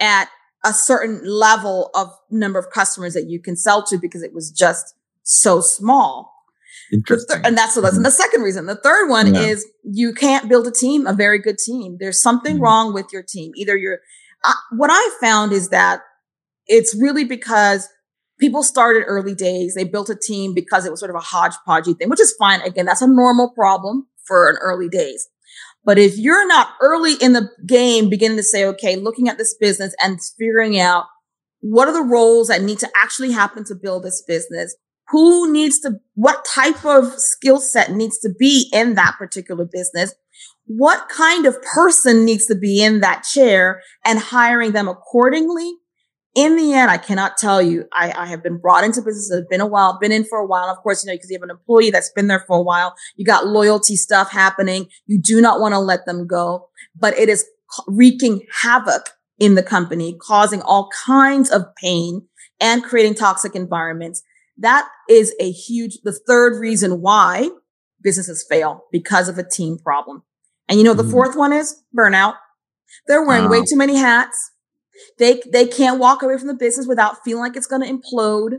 at 0.00 0.28
a 0.64 0.72
certain 0.72 1.20
level 1.24 1.90
of 1.94 2.08
number 2.30 2.58
of 2.58 2.70
customers 2.70 3.14
that 3.14 3.28
you 3.28 3.40
can 3.40 3.56
sell 3.56 3.84
to 3.86 3.98
because 3.98 4.22
it 4.22 4.32
was 4.32 4.50
just 4.50 4.94
so 5.24 5.60
small. 5.60 6.32
Interesting. 6.92 7.36
Th- 7.36 7.46
and 7.46 7.56
that's, 7.56 7.74
that's 7.74 7.94
mm-hmm. 7.94 8.02
the 8.02 8.10
second 8.10 8.42
reason. 8.42 8.66
The 8.66 8.76
third 8.76 9.08
one 9.08 9.34
yeah. 9.34 9.40
is 9.42 9.66
you 9.82 10.14
can't 10.14 10.48
build 10.48 10.66
a 10.66 10.70
team, 10.70 11.06
a 11.06 11.12
very 11.12 11.38
good 11.38 11.58
team. 11.58 11.96
There's 11.98 12.20
something 12.20 12.54
mm-hmm. 12.54 12.64
wrong 12.64 12.94
with 12.94 13.06
your 13.12 13.22
team. 13.22 13.52
Either 13.56 13.76
you're 13.76 14.00
What 14.70 14.90
I 14.92 15.16
found 15.20 15.52
is 15.52 15.68
that 15.68 16.00
it's 16.66 16.96
really 17.00 17.24
because 17.24 17.88
people 18.38 18.62
started 18.62 19.04
early 19.06 19.34
days. 19.34 19.74
They 19.74 19.84
built 19.84 20.10
a 20.10 20.16
team 20.16 20.54
because 20.54 20.84
it 20.84 20.90
was 20.90 21.00
sort 21.00 21.10
of 21.10 21.16
a 21.16 21.20
hodgepodgey 21.20 21.98
thing, 21.98 22.08
which 22.08 22.20
is 22.20 22.34
fine. 22.38 22.60
Again, 22.62 22.86
that's 22.86 23.02
a 23.02 23.06
normal 23.06 23.50
problem 23.50 24.08
for 24.24 24.48
an 24.48 24.56
early 24.60 24.88
days. 24.88 25.28
But 25.84 25.98
if 25.98 26.16
you're 26.16 26.46
not 26.46 26.68
early 26.80 27.14
in 27.14 27.32
the 27.32 27.50
game, 27.66 28.08
beginning 28.08 28.36
to 28.36 28.42
say, 28.42 28.64
okay, 28.66 28.96
looking 28.96 29.28
at 29.28 29.38
this 29.38 29.56
business 29.58 29.94
and 30.00 30.18
figuring 30.38 30.78
out 30.78 31.06
what 31.60 31.88
are 31.88 31.94
the 31.94 32.02
roles 32.02 32.48
that 32.48 32.62
need 32.62 32.78
to 32.80 32.90
actually 33.02 33.32
happen 33.32 33.64
to 33.64 33.74
build 33.74 34.02
this 34.02 34.22
business? 34.26 34.76
Who 35.08 35.52
needs 35.52 35.80
to, 35.80 35.96
what 36.14 36.44
type 36.44 36.84
of 36.84 37.18
skill 37.18 37.58
set 37.58 37.92
needs 37.92 38.18
to 38.20 38.30
be 38.38 38.70
in 38.72 38.94
that 38.94 39.16
particular 39.18 39.64
business? 39.64 40.14
What 40.66 41.08
kind 41.08 41.46
of 41.46 41.60
person 41.62 42.24
needs 42.24 42.46
to 42.46 42.54
be 42.54 42.82
in 42.82 43.00
that 43.00 43.24
chair 43.24 43.82
and 44.04 44.18
hiring 44.18 44.72
them 44.72 44.88
accordingly. 44.88 45.74
In 46.34 46.56
the 46.56 46.72
end, 46.72 46.90
I 46.90 46.96
cannot 46.96 47.36
tell 47.36 47.60
you. 47.60 47.84
I, 47.92 48.10
I 48.16 48.26
have 48.26 48.42
been 48.42 48.56
brought 48.56 48.84
into 48.84 49.02
business. 49.02 49.30
It's 49.30 49.46
been 49.50 49.60
a 49.60 49.66
while, 49.66 49.98
been 50.00 50.12
in 50.12 50.24
for 50.24 50.38
a 50.38 50.46
while. 50.46 50.68
Of 50.70 50.78
course, 50.78 51.04
you 51.04 51.10
know, 51.10 51.14
because 51.14 51.28
you 51.28 51.36
have 51.36 51.42
an 51.42 51.50
employee 51.50 51.90
that's 51.90 52.10
been 52.10 52.26
there 52.26 52.44
for 52.46 52.56
a 52.56 52.62
while. 52.62 52.94
You 53.16 53.26
got 53.26 53.46
loyalty 53.46 53.96
stuff 53.96 54.30
happening. 54.30 54.86
You 55.06 55.20
do 55.20 55.42
not 55.42 55.60
want 55.60 55.74
to 55.74 55.78
let 55.78 56.06
them 56.06 56.26
go, 56.26 56.70
but 56.98 57.18
it 57.18 57.28
is 57.28 57.44
wreaking 57.86 58.46
havoc 58.62 59.10
in 59.38 59.56
the 59.56 59.62
company, 59.62 60.16
causing 60.22 60.62
all 60.62 60.88
kinds 61.04 61.50
of 61.50 61.64
pain 61.76 62.26
and 62.60 62.82
creating 62.82 63.14
toxic 63.14 63.54
environments. 63.54 64.22
That 64.56 64.88
is 65.10 65.34
a 65.40 65.50
huge, 65.50 65.98
the 66.02 66.18
third 66.26 66.58
reason 66.58 67.02
why 67.02 67.50
businesses 68.02 68.46
fail 68.48 68.84
because 68.90 69.28
of 69.28 69.36
a 69.36 69.48
team 69.48 69.78
problem. 69.78 70.22
And 70.72 70.80
you 70.80 70.86
know, 70.86 70.94
the 70.94 71.02
mm. 71.02 71.10
fourth 71.10 71.36
one 71.36 71.52
is 71.52 71.82
burnout. 71.94 72.36
They're 73.06 73.22
wearing 73.22 73.50
way 73.50 73.60
too 73.60 73.76
many 73.76 73.94
hats. 73.94 74.52
They, 75.18 75.42
they 75.52 75.66
can't 75.66 76.00
walk 76.00 76.22
away 76.22 76.38
from 76.38 76.46
the 76.46 76.54
business 76.54 76.86
without 76.86 77.22
feeling 77.22 77.42
like 77.42 77.56
it's 77.56 77.66
going 77.66 77.82
to 77.82 77.92
implode 77.92 78.54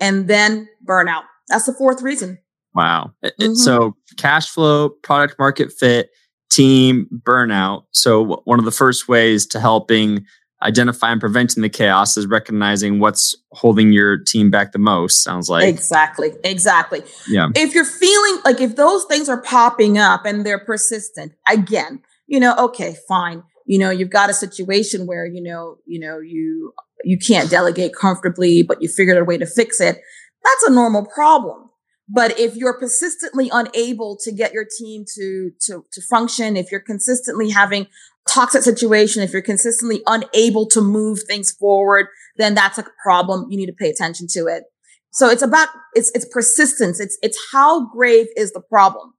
and 0.00 0.26
then 0.26 0.68
burnout. 0.84 1.22
That's 1.46 1.66
the 1.66 1.72
fourth 1.72 2.02
reason. 2.02 2.38
Wow. 2.74 3.12
Mm-hmm. 3.24 3.54
So 3.54 3.94
cash 4.18 4.48
flow, 4.48 4.88
product 4.88 5.38
market 5.38 5.72
fit, 5.72 6.10
team 6.50 7.06
burnout. 7.24 7.84
So 7.92 8.42
one 8.42 8.58
of 8.58 8.64
the 8.64 8.72
first 8.72 9.06
ways 9.06 9.46
to 9.46 9.60
helping 9.60 10.26
identify 10.64 11.12
and 11.12 11.20
preventing 11.20 11.62
the 11.62 11.68
chaos 11.68 12.16
is 12.16 12.26
recognizing 12.26 12.98
what's 12.98 13.36
holding 13.52 13.92
your 13.92 14.18
team 14.18 14.50
back 14.50 14.72
the 14.72 14.78
most 14.78 15.22
sounds 15.22 15.48
like. 15.48 15.64
Exactly 15.64 16.32
exactly. 16.42 17.02
Yeah. 17.28 17.48
If 17.54 17.74
you're 17.74 17.84
feeling 17.84 18.40
like 18.44 18.60
if 18.60 18.76
those 18.76 19.04
things 19.04 19.28
are 19.28 19.40
popping 19.40 19.98
up 19.98 20.24
and 20.24 20.44
they're 20.44 20.64
persistent 20.64 21.32
again 21.48 22.00
you 22.26 22.40
know 22.40 22.54
okay 22.56 22.96
fine. 23.06 23.42
You 23.66 23.78
know 23.78 23.90
you've 23.90 24.10
got 24.10 24.30
a 24.30 24.34
situation 24.34 25.06
where 25.06 25.26
you 25.26 25.42
know 25.42 25.76
you 25.86 26.00
know 26.00 26.18
you 26.18 26.72
you 27.04 27.18
can't 27.18 27.50
delegate 27.50 27.94
comfortably 27.94 28.62
but 28.62 28.80
you 28.80 28.88
figured 28.88 29.18
a 29.18 29.24
way 29.24 29.36
to 29.36 29.46
fix 29.46 29.80
it 29.80 30.00
that's 30.44 30.62
a 30.64 30.70
normal 30.70 31.06
problem. 31.06 31.70
But 32.06 32.38
if 32.38 32.54
you're 32.54 32.78
persistently 32.78 33.48
unable 33.50 34.18
to 34.22 34.30
get 34.30 34.52
your 34.52 34.66
team 34.78 35.04
to 35.14 35.50
to 35.62 35.84
to 35.90 36.02
function 36.02 36.56
if 36.56 36.70
you're 36.70 36.80
consistently 36.80 37.50
having 37.50 37.86
toxic 38.28 38.62
situation, 38.62 39.22
if 39.22 39.32
you're 39.32 39.42
consistently 39.42 40.02
unable 40.06 40.66
to 40.68 40.80
move 40.80 41.20
things 41.26 41.52
forward, 41.52 42.06
then 42.36 42.54
that's 42.54 42.78
a 42.78 42.84
problem. 43.02 43.50
You 43.50 43.56
need 43.56 43.66
to 43.66 43.72
pay 43.72 43.90
attention 43.90 44.26
to 44.30 44.46
it. 44.46 44.64
So 45.10 45.28
it's 45.28 45.42
about, 45.42 45.68
it's, 45.94 46.10
it's 46.14 46.26
persistence. 46.32 46.98
It's, 46.98 47.16
it's 47.22 47.38
how 47.52 47.86
grave 47.86 48.26
is 48.36 48.52
the 48.52 48.60
problem. 48.60 49.14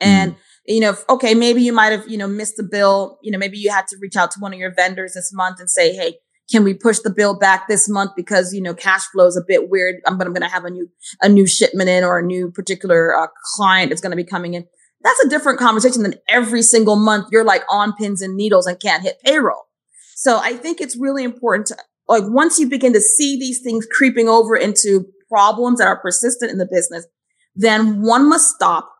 And, 0.00 0.32
mm. 0.32 0.38
you 0.66 0.80
know, 0.80 0.96
okay, 1.08 1.34
maybe 1.34 1.62
you 1.62 1.72
might 1.72 1.90
have, 1.92 2.08
you 2.08 2.16
know, 2.16 2.28
missed 2.28 2.56
the 2.56 2.62
bill. 2.62 3.18
You 3.22 3.32
know, 3.32 3.38
maybe 3.38 3.58
you 3.58 3.70
had 3.70 3.86
to 3.88 3.96
reach 4.00 4.16
out 4.16 4.30
to 4.32 4.40
one 4.40 4.52
of 4.52 4.58
your 4.58 4.72
vendors 4.74 5.14
this 5.14 5.32
month 5.32 5.58
and 5.58 5.68
say, 5.68 5.94
Hey, 5.94 6.16
can 6.50 6.64
we 6.64 6.74
push 6.74 6.98
the 7.00 7.10
bill 7.10 7.36
back 7.36 7.66
this 7.66 7.88
month 7.88 8.12
because 8.14 8.52
you 8.52 8.60
know 8.60 8.74
cash 8.74 9.04
flow 9.06 9.26
is 9.26 9.36
a 9.36 9.44
bit 9.46 9.70
weird 9.70 9.96
i'm, 10.06 10.20
I'm 10.20 10.32
going 10.32 10.42
to 10.42 10.48
have 10.48 10.64
a 10.64 10.70
new 10.70 10.88
a 11.20 11.28
new 11.28 11.46
shipment 11.46 11.88
in 11.88 12.04
or 12.04 12.18
a 12.18 12.22
new 12.22 12.50
particular 12.50 13.16
uh, 13.16 13.28
client 13.54 13.90
that's 13.90 14.00
going 14.00 14.10
to 14.10 14.16
be 14.16 14.24
coming 14.24 14.54
in 14.54 14.66
that's 15.02 15.20
a 15.24 15.28
different 15.28 15.58
conversation 15.58 16.02
than 16.02 16.14
every 16.28 16.62
single 16.62 16.96
month 16.96 17.28
you're 17.30 17.44
like 17.44 17.62
on 17.70 17.92
pins 17.94 18.22
and 18.22 18.36
needles 18.36 18.66
and 18.66 18.80
can't 18.80 19.02
hit 19.02 19.20
payroll. 19.24 19.66
So 20.14 20.38
I 20.38 20.54
think 20.54 20.80
it's 20.80 20.96
really 20.96 21.24
important 21.24 21.66
to 21.68 21.76
like 22.08 22.24
once 22.26 22.58
you 22.58 22.68
begin 22.68 22.92
to 22.92 23.00
see 23.00 23.38
these 23.38 23.60
things 23.60 23.86
creeping 23.90 24.28
over 24.28 24.56
into 24.56 25.06
problems 25.28 25.78
that 25.78 25.86
are 25.86 26.00
persistent 26.00 26.50
in 26.50 26.58
the 26.58 26.68
business, 26.70 27.06
then 27.54 28.02
one 28.02 28.28
must 28.28 28.54
stop 28.54 28.92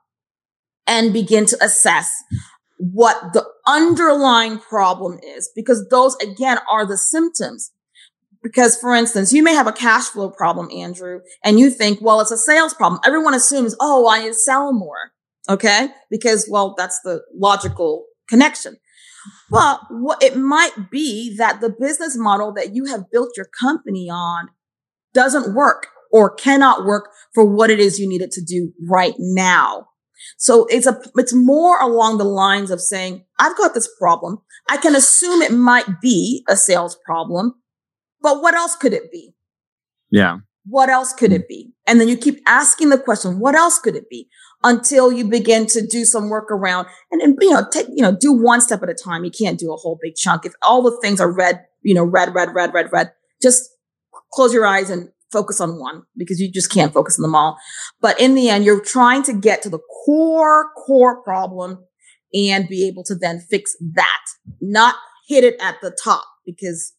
and 0.86 1.12
begin 1.12 1.46
to 1.46 1.64
assess 1.64 2.12
what 2.78 3.32
the 3.32 3.46
underlying 3.66 4.58
problem 4.58 5.18
is 5.22 5.50
because 5.54 5.86
those 5.88 6.16
again 6.16 6.58
are 6.70 6.84
the 6.84 6.98
symptoms. 6.98 7.70
Because 8.42 8.76
for 8.76 8.92
instance, 8.92 9.32
you 9.32 9.40
may 9.40 9.54
have 9.54 9.68
a 9.68 9.72
cash 9.72 10.06
flow 10.06 10.28
problem, 10.28 10.68
Andrew, 10.72 11.20
and 11.44 11.60
you 11.60 11.70
think, 11.70 12.00
well, 12.02 12.20
it's 12.20 12.32
a 12.32 12.36
sales 12.36 12.74
problem. 12.74 13.00
Everyone 13.04 13.34
assumes, 13.34 13.76
oh, 13.80 14.08
I 14.08 14.22
need 14.22 14.28
to 14.28 14.34
sell 14.34 14.72
more. 14.72 15.12
Okay. 15.48 15.88
Because, 16.10 16.48
well, 16.50 16.74
that's 16.76 17.00
the 17.02 17.22
logical 17.34 18.06
connection. 18.28 18.76
Well, 19.50 19.86
what 19.90 20.22
it 20.22 20.36
might 20.36 20.90
be 20.90 21.36
that 21.36 21.60
the 21.60 21.70
business 21.70 22.16
model 22.16 22.52
that 22.54 22.74
you 22.74 22.86
have 22.86 23.10
built 23.10 23.30
your 23.36 23.48
company 23.60 24.08
on 24.10 24.48
doesn't 25.14 25.54
work 25.54 25.88
or 26.10 26.34
cannot 26.34 26.84
work 26.84 27.10
for 27.34 27.44
what 27.44 27.70
it 27.70 27.78
is 27.78 27.98
you 27.98 28.08
need 28.08 28.20
it 28.20 28.32
to 28.32 28.42
do 28.42 28.72
right 28.88 29.14
now. 29.18 29.88
So 30.38 30.66
it's 30.66 30.86
a, 30.86 31.00
it's 31.16 31.34
more 31.34 31.80
along 31.80 32.18
the 32.18 32.24
lines 32.24 32.70
of 32.70 32.80
saying, 32.80 33.24
I've 33.38 33.56
got 33.56 33.74
this 33.74 33.88
problem. 33.98 34.38
I 34.68 34.76
can 34.76 34.94
assume 34.94 35.42
it 35.42 35.52
might 35.52 36.00
be 36.00 36.44
a 36.48 36.56
sales 36.56 36.96
problem, 37.04 37.54
but 38.20 38.42
what 38.42 38.54
else 38.54 38.76
could 38.76 38.92
it 38.92 39.10
be? 39.10 39.34
Yeah. 40.10 40.38
What 40.66 40.88
else 40.88 41.12
could 41.12 41.32
it 41.32 41.48
be? 41.48 41.72
And 41.86 42.00
then 42.00 42.08
you 42.08 42.16
keep 42.16 42.40
asking 42.46 42.90
the 42.90 42.98
question, 42.98 43.40
what 43.40 43.56
else 43.56 43.78
could 43.80 43.96
it 43.96 44.08
be? 44.08 44.28
Until 44.64 45.12
you 45.12 45.24
begin 45.24 45.66
to 45.66 45.84
do 45.84 46.04
some 46.04 46.28
work 46.28 46.50
around 46.50 46.86
and, 47.10 47.20
and, 47.20 47.36
you 47.40 47.50
know, 47.50 47.66
take, 47.70 47.86
you 47.88 48.02
know, 48.02 48.16
do 48.16 48.32
one 48.32 48.60
step 48.60 48.82
at 48.82 48.88
a 48.88 48.94
time. 48.94 49.24
You 49.24 49.30
can't 49.30 49.58
do 49.58 49.72
a 49.72 49.76
whole 49.76 49.98
big 50.00 50.14
chunk. 50.14 50.46
If 50.46 50.52
all 50.62 50.82
the 50.82 50.96
things 51.02 51.20
are 51.20 51.30
red, 51.30 51.64
you 51.82 51.94
know, 51.94 52.04
red, 52.04 52.34
red, 52.34 52.54
red, 52.54 52.72
red, 52.72 52.92
red, 52.92 53.12
just 53.42 53.62
close 54.32 54.54
your 54.54 54.66
eyes 54.66 54.88
and 54.88 55.10
focus 55.32 55.60
on 55.60 55.78
one 55.78 56.02
because 56.16 56.40
you 56.40 56.50
just 56.50 56.70
can't 56.70 56.92
focus 56.92 57.18
on 57.18 57.22
them 57.22 57.34
all. 57.34 57.58
But 58.00 58.20
in 58.20 58.34
the 58.34 58.50
end, 58.50 58.64
you're 58.64 58.84
trying 58.84 59.22
to 59.24 59.32
get 59.32 59.62
to 59.62 59.70
the 59.70 59.80
core, 60.04 60.70
core 60.86 61.22
problem 61.22 61.84
and 62.34 62.68
be 62.68 62.86
able 62.86 63.04
to 63.04 63.14
then 63.14 63.40
fix 63.40 63.76
that, 63.94 64.22
not 64.60 64.94
hit 65.26 65.44
it 65.44 65.56
at 65.60 65.76
the 65.82 65.96
top 66.02 66.24
because 66.46 66.92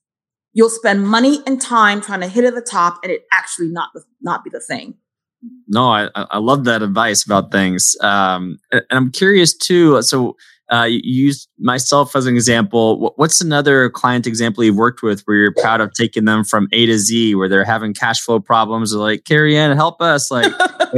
you'll 0.53 0.69
spend 0.69 1.07
money 1.07 1.39
and 1.45 1.61
time 1.61 2.01
trying 2.01 2.21
to 2.21 2.27
hit 2.27 2.45
at 2.45 2.55
the 2.55 2.61
top 2.61 2.99
and 3.03 3.11
it 3.11 3.23
actually 3.31 3.67
not 3.69 3.89
not 4.21 4.43
be 4.43 4.49
the 4.49 4.59
thing 4.59 4.95
no 5.67 5.85
i 5.85 6.09
i 6.15 6.37
love 6.37 6.63
that 6.63 6.81
advice 6.81 7.25
about 7.25 7.51
things 7.51 7.95
um 8.01 8.57
and 8.71 8.83
i'm 8.91 9.11
curious 9.11 9.55
too 9.55 10.01
so 10.01 10.35
uh, 10.71 10.85
you 10.85 11.01
use 11.03 11.47
myself 11.59 12.15
as 12.15 12.25
an 12.25 12.35
example. 12.35 13.13
What's 13.17 13.41
another 13.41 13.89
client 13.89 14.25
example 14.25 14.63
you've 14.63 14.77
worked 14.77 15.03
with 15.03 15.21
where 15.25 15.37
you're 15.37 15.53
proud 15.53 15.81
of 15.81 15.91
taking 15.93 16.25
them 16.25 16.43
from 16.43 16.67
A 16.71 16.85
to 16.85 16.97
Z, 16.97 17.35
where 17.35 17.49
they're 17.49 17.65
having 17.65 17.93
cash 17.93 18.21
flow 18.21 18.39
problems? 18.39 18.95
Or 18.95 18.99
like, 18.99 19.25
Kerry-Ann, 19.25 19.75
help 19.75 20.01
us! 20.01 20.31
Like, 20.31 20.51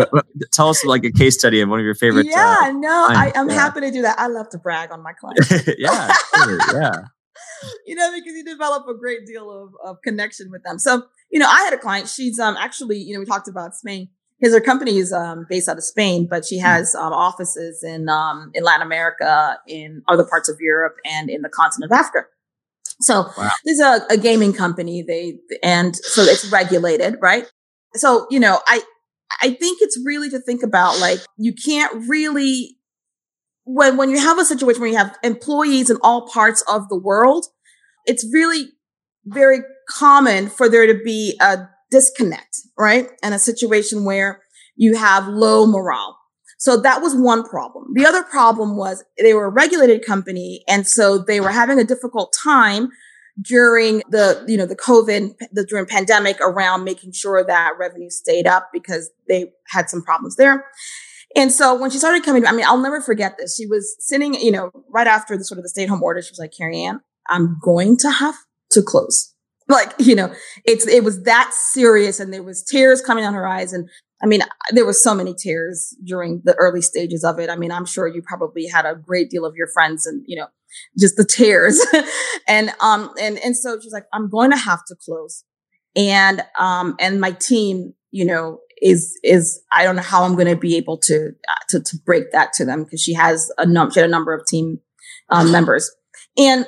tell 0.54 0.70
us 0.70 0.86
like 0.86 1.04
a 1.04 1.12
case 1.12 1.38
study 1.38 1.60
of 1.62 1.68
one 1.68 1.80
of 1.80 1.86
your 1.86 1.96
favorite. 1.96 2.28
Yeah, 2.28 2.58
uh, 2.62 2.72
no, 2.72 3.08
I, 3.10 3.32
am 3.36 3.50
yeah. 3.50 3.56
happy 3.56 3.82
to 3.82 3.92
do 3.92 4.04
that. 4.04 4.18
I 4.20 4.28
love 4.28 4.50
to 4.52 4.60
brag 4.60 4.92
on 4.92 5.02
my 5.02 5.14
clients. 5.14 5.52
yeah, 5.78 6.14
sure, 6.36 6.60
yeah. 6.74 7.02
you 7.86 7.96
know, 7.96 8.12
because 8.16 8.34
you 8.34 8.46
develop 8.46 8.88
a 8.88 8.94
great 8.94 9.26
deal 9.26 9.52
of, 9.52 9.74
of 9.84 9.98
connection 10.04 10.52
with 10.52 10.64
them. 10.64 10.80
So, 10.80 11.04
you 11.32 11.40
know, 11.40 11.50
I 11.50 11.64
had 11.64 11.74
a 11.74 11.78
client, 11.78 12.08
she's 12.08 12.40
um 12.40 12.56
actually, 12.58 12.98
you 12.98 13.14
know, 13.14 13.20
we 13.20 13.26
talked 13.26 13.48
about 13.48 13.76
Spain. 13.76 14.10
His 14.46 14.54
her 14.54 14.62
company 14.62 14.98
is 14.98 15.12
um 15.12 15.48
based 15.50 15.68
out 15.68 15.78
of 15.78 15.84
Spain, 15.84 16.28
but 16.30 16.46
she 16.46 16.60
hmm. 16.60 16.66
has 16.66 16.94
um 16.94 17.12
offices 17.12 17.84
in 17.84 18.08
um 18.10 18.52
in 18.54 18.64
Latin 18.64 18.86
America, 18.86 19.58
in 19.68 20.04
other 20.08 20.24
parts 20.24 20.50
of 20.50 20.58
Europe, 20.60 20.98
and 21.04 21.32
in 21.32 21.42
the 21.42 21.50
continent 21.50 21.92
of 21.92 21.98
Africa. 21.98 22.28
So 23.02 23.26
wow. 23.36 23.50
there's 23.66 23.80
a, 23.80 24.06
a 24.12 24.18
gaming 24.18 24.54
company. 24.54 25.02
They 25.02 25.40
and 25.64 25.96
so 25.96 26.22
it's 26.22 26.46
regulated, 26.52 27.16
right? 27.22 27.50
So 27.96 28.28
you 28.30 28.40
know, 28.40 28.60
I 28.68 28.84
I 29.42 29.50
think 29.50 29.80
it's 29.82 30.00
really 30.06 30.30
to 30.30 30.40
think 30.40 30.62
about 30.62 31.00
like 31.00 31.20
you 31.38 31.54
can't 31.54 32.08
really 32.08 32.78
when 33.64 33.98
when 33.98 34.12
you 34.12 34.20
have 34.20 34.38
a 34.38 34.46
situation 34.46 34.80
where 34.80 34.92
you 34.92 34.98
have 34.98 35.18
employees 35.24 35.90
in 35.90 35.98
all 36.04 36.28
parts 36.28 36.64
of 36.70 36.88
the 36.90 36.98
world, 36.98 37.48
it's 38.06 38.24
really 38.32 38.68
very 39.26 39.62
common 39.90 40.50
for 40.50 40.70
there 40.70 40.86
to 40.86 41.00
be 41.04 41.36
a 41.42 41.68
disconnect, 41.92 42.62
right? 42.78 43.10
And 43.24 43.34
a 43.34 43.40
situation 43.40 44.06
where 44.06 44.42
you 44.76 44.96
have 44.96 45.28
low 45.28 45.66
morale. 45.66 46.18
So 46.58 46.78
that 46.78 47.02
was 47.02 47.16
one 47.16 47.44
problem. 47.44 47.88
The 47.94 48.06
other 48.06 48.24
problem 48.24 48.78
was 48.78 49.04
they 49.22 49.34
were 49.34 49.46
a 49.46 49.50
regulated 49.50 50.06
company. 50.06 50.64
And 50.68 50.88
so 50.88 51.18
they 51.18 51.40
were 51.40 51.52
having 51.52 51.80
a 51.80 51.84
difficult 51.84 52.34
time 52.42 52.90
during 53.42 54.02
the, 54.10 54.44
you 54.48 54.58
know, 54.58 54.66
the 54.66 54.76
COVID, 54.76 55.36
the 55.52 55.66
during 55.66 55.86
pandemic 55.86 56.40
around 56.40 56.86
making 56.86 57.12
sure 57.12 57.44
that 57.44 57.74
revenue 57.78 58.10
stayed 58.10 58.48
up 58.48 58.70
because 58.72 59.12
they 59.28 59.52
had 59.68 59.90
some 59.90 60.02
problems 60.02 60.38
there. 60.38 60.66
And 61.36 61.52
so 61.52 61.76
when 61.76 61.92
she 61.92 61.98
started 61.98 62.24
coming, 62.24 62.48
I 62.48 62.54
mean, 62.54 62.66
I'll 62.66 62.82
never 62.82 63.02
forget 63.02 63.38
this. 63.38 63.58
She 63.58 63.68
was 63.68 63.96
sitting, 64.00 64.36
you 64.36 64.52
know, 64.52 64.72
right 64.90 65.08
after 65.08 65.38
the 65.38 65.44
sort 65.44 65.58
of 65.58 65.64
the 65.64 65.70
stay 65.70 65.84
at 65.84 65.90
home 65.90 66.02
order. 66.02 66.22
She 66.22 66.32
was 66.32 66.40
like, 66.40 66.54
Kerry-Ann, 66.58 67.02
I'm 67.28 67.58
going 67.62 67.98
to 67.98 68.10
have 68.10 68.36
to 68.72 68.82
close. 68.82 69.35
Like, 69.68 69.94
you 69.98 70.16
know, 70.16 70.34
it's, 70.64 70.88
it 70.88 71.04
was 71.04 71.24
that 71.24 71.52
serious 71.54 72.20
and 72.20 72.32
there 72.32 72.44
was 72.44 72.64
tears 72.64 73.02
coming 73.02 73.26
on 73.26 73.34
her 73.34 73.48
eyes. 73.48 73.74
And 73.74 73.90
I 74.22 74.28
mean, 74.28 74.42
there 74.72 74.86
was 74.86 75.04
so 75.04 75.16
many 75.16 75.34
tears 75.34 75.96
during 76.04 76.42
the 76.46 76.54
early 76.56 76.82
stages 76.82 77.24
of 77.24 77.40
it. 77.40 77.50
I 77.50 77.56
mean, 77.56 77.72
I'm 77.72 77.86
sure 77.86 78.08
you 78.08 78.22
probably 78.22 78.68
had 78.68 78.86
a 78.86 78.96
great 78.96 79.30
deal 79.30 79.46
of 79.46 79.56
your 79.56 79.68
friends 79.68 80.06
and, 80.06 80.24
you 80.28 80.36
know, 80.36 80.48
just 81.00 81.16
the 81.16 81.26
tears. 81.26 81.84
and, 82.48 82.72
um, 82.80 83.12
and, 83.20 83.40
and 83.40 83.58
so 83.58 83.80
she's 83.82 83.94
like, 83.94 84.06
I'm 84.14 84.30
going 84.30 84.52
to 84.52 84.58
have 84.58 84.86
to 84.88 84.96
close. 85.04 85.44
And, 85.96 86.44
um, 86.60 86.96
and 87.00 87.20
my 87.20 87.32
team, 87.32 87.94
you 88.12 88.26
know, 88.26 88.60
is 88.82 89.18
is 89.24 89.62
I 89.72 89.84
don't 89.84 89.96
know 89.96 90.02
how 90.02 90.24
I'm 90.24 90.36
going 90.36 90.48
to 90.48 90.56
be 90.56 90.76
able 90.78 90.98
to 91.00 91.32
uh, 91.48 91.56
to 91.70 91.80
to 91.82 91.98
break 92.06 92.32
that 92.32 92.54
to 92.54 92.66
them 92.66 92.84
because 92.84 93.02
she 93.02 93.14
has 93.14 93.52
a 93.58 93.66
num 93.66 93.92
she 93.92 94.00
had 94.00 94.08
a 94.08 94.12
number 94.12 94.34
of 94.34 94.46
team 94.46 94.80
um, 95.30 95.52
members, 95.52 95.90
and 96.38 96.66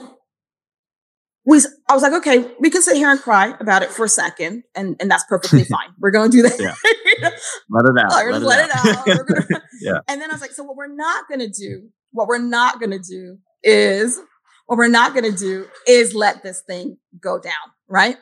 we 1.48 1.62
I 1.88 1.94
was 1.94 2.04
like, 2.04 2.12
okay, 2.12 2.46
we 2.60 2.70
can 2.70 2.82
sit 2.82 2.98
here 2.98 3.10
and 3.10 3.20
cry 3.20 3.56
about 3.62 3.82
it 3.82 3.90
for 3.90 4.04
a 4.04 4.10
second, 4.10 4.64
and 4.76 4.98
and 5.00 5.10
that's 5.10 5.24
perfectly 5.24 5.64
fine. 5.76 5.90
We're 5.98 6.12
going 6.12 6.30
to 6.30 6.38
do 6.38 6.44
that. 6.44 6.60
Yeah. 6.60 7.30
let 7.70 7.86
it 7.86 7.98
out. 7.98 8.12
let, 8.12 8.42
let, 8.42 8.66
it 8.66 8.76
out. 8.76 9.08
out. 9.08 9.26
Gonna, 9.26 9.62
yeah. 9.82 10.00
And 10.10 10.22
then 10.22 10.30
I 10.30 10.34
was 10.34 10.42
like, 10.42 10.52
so 10.52 10.64
what 10.64 10.76
we're 10.76 10.94
not 10.94 11.30
going 11.30 11.40
to 11.40 11.48
do, 11.48 11.88
what 12.12 12.28
we're 12.28 12.38
not 12.38 12.82
going 12.82 12.92
to 12.92 13.00
do 13.00 13.38
is 13.64 14.20
what 14.66 14.78
we're 14.78 14.90
not 14.90 15.14
going 15.14 15.32
to 15.32 15.38
do 15.38 15.68
is 15.88 16.14
let 16.14 16.44
this 16.44 16.62
thing 16.68 16.98
go 17.22 17.40
down, 17.40 17.54
right? 17.88 18.18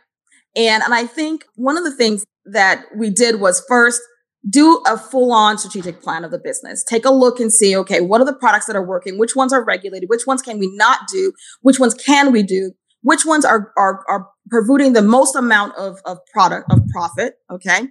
And 0.56 0.84
and 0.84 0.94
I 0.94 1.08
think 1.08 1.46
one 1.56 1.78
of 1.78 1.84
the 1.84 1.96
things 1.96 2.24
that 2.46 2.86
we 2.96 3.10
did 3.10 3.40
was 3.42 3.66
first 3.68 4.02
do 4.48 4.84
a 4.86 5.00
full 5.00 5.34
on 5.34 5.58
strategic 5.58 6.00
plan 6.04 6.24
of 6.24 6.30
the 6.30 6.38
business. 6.38 6.84
Take 6.84 7.06
a 7.06 7.12
look 7.12 7.40
and 7.40 7.52
see, 7.52 7.76
okay, 7.76 8.02
what 8.02 8.22
are 8.22 8.26
the 8.26 8.36
products 8.36 8.68
that 8.68 8.76
are 8.76 8.86
working? 8.86 9.18
Which 9.18 9.36
ones 9.36 9.52
are 9.52 9.66
regulated? 9.66 10.10
Which 10.10 10.28
ones 10.28 10.44
can 10.44 10.60
we 10.60 10.70
not 10.76 11.08
do? 11.12 11.34
Which 11.62 11.80
ones 11.80 11.96
can 11.96 12.32
we 12.32 12.44
do? 12.44 12.74
Which 13.06 13.24
ones 13.24 13.46
are, 13.46 13.72
are, 13.78 14.04
are 14.10 14.30
perverting 14.50 14.94
the 14.94 15.04
most 15.04 15.36
amount 15.36 15.76
of, 15.76 16.00
of 16.06 16.18
product, 16.34 16.72
of 16.72 16.80
profit? 16.92 17.36
Okay. 17.52 17.90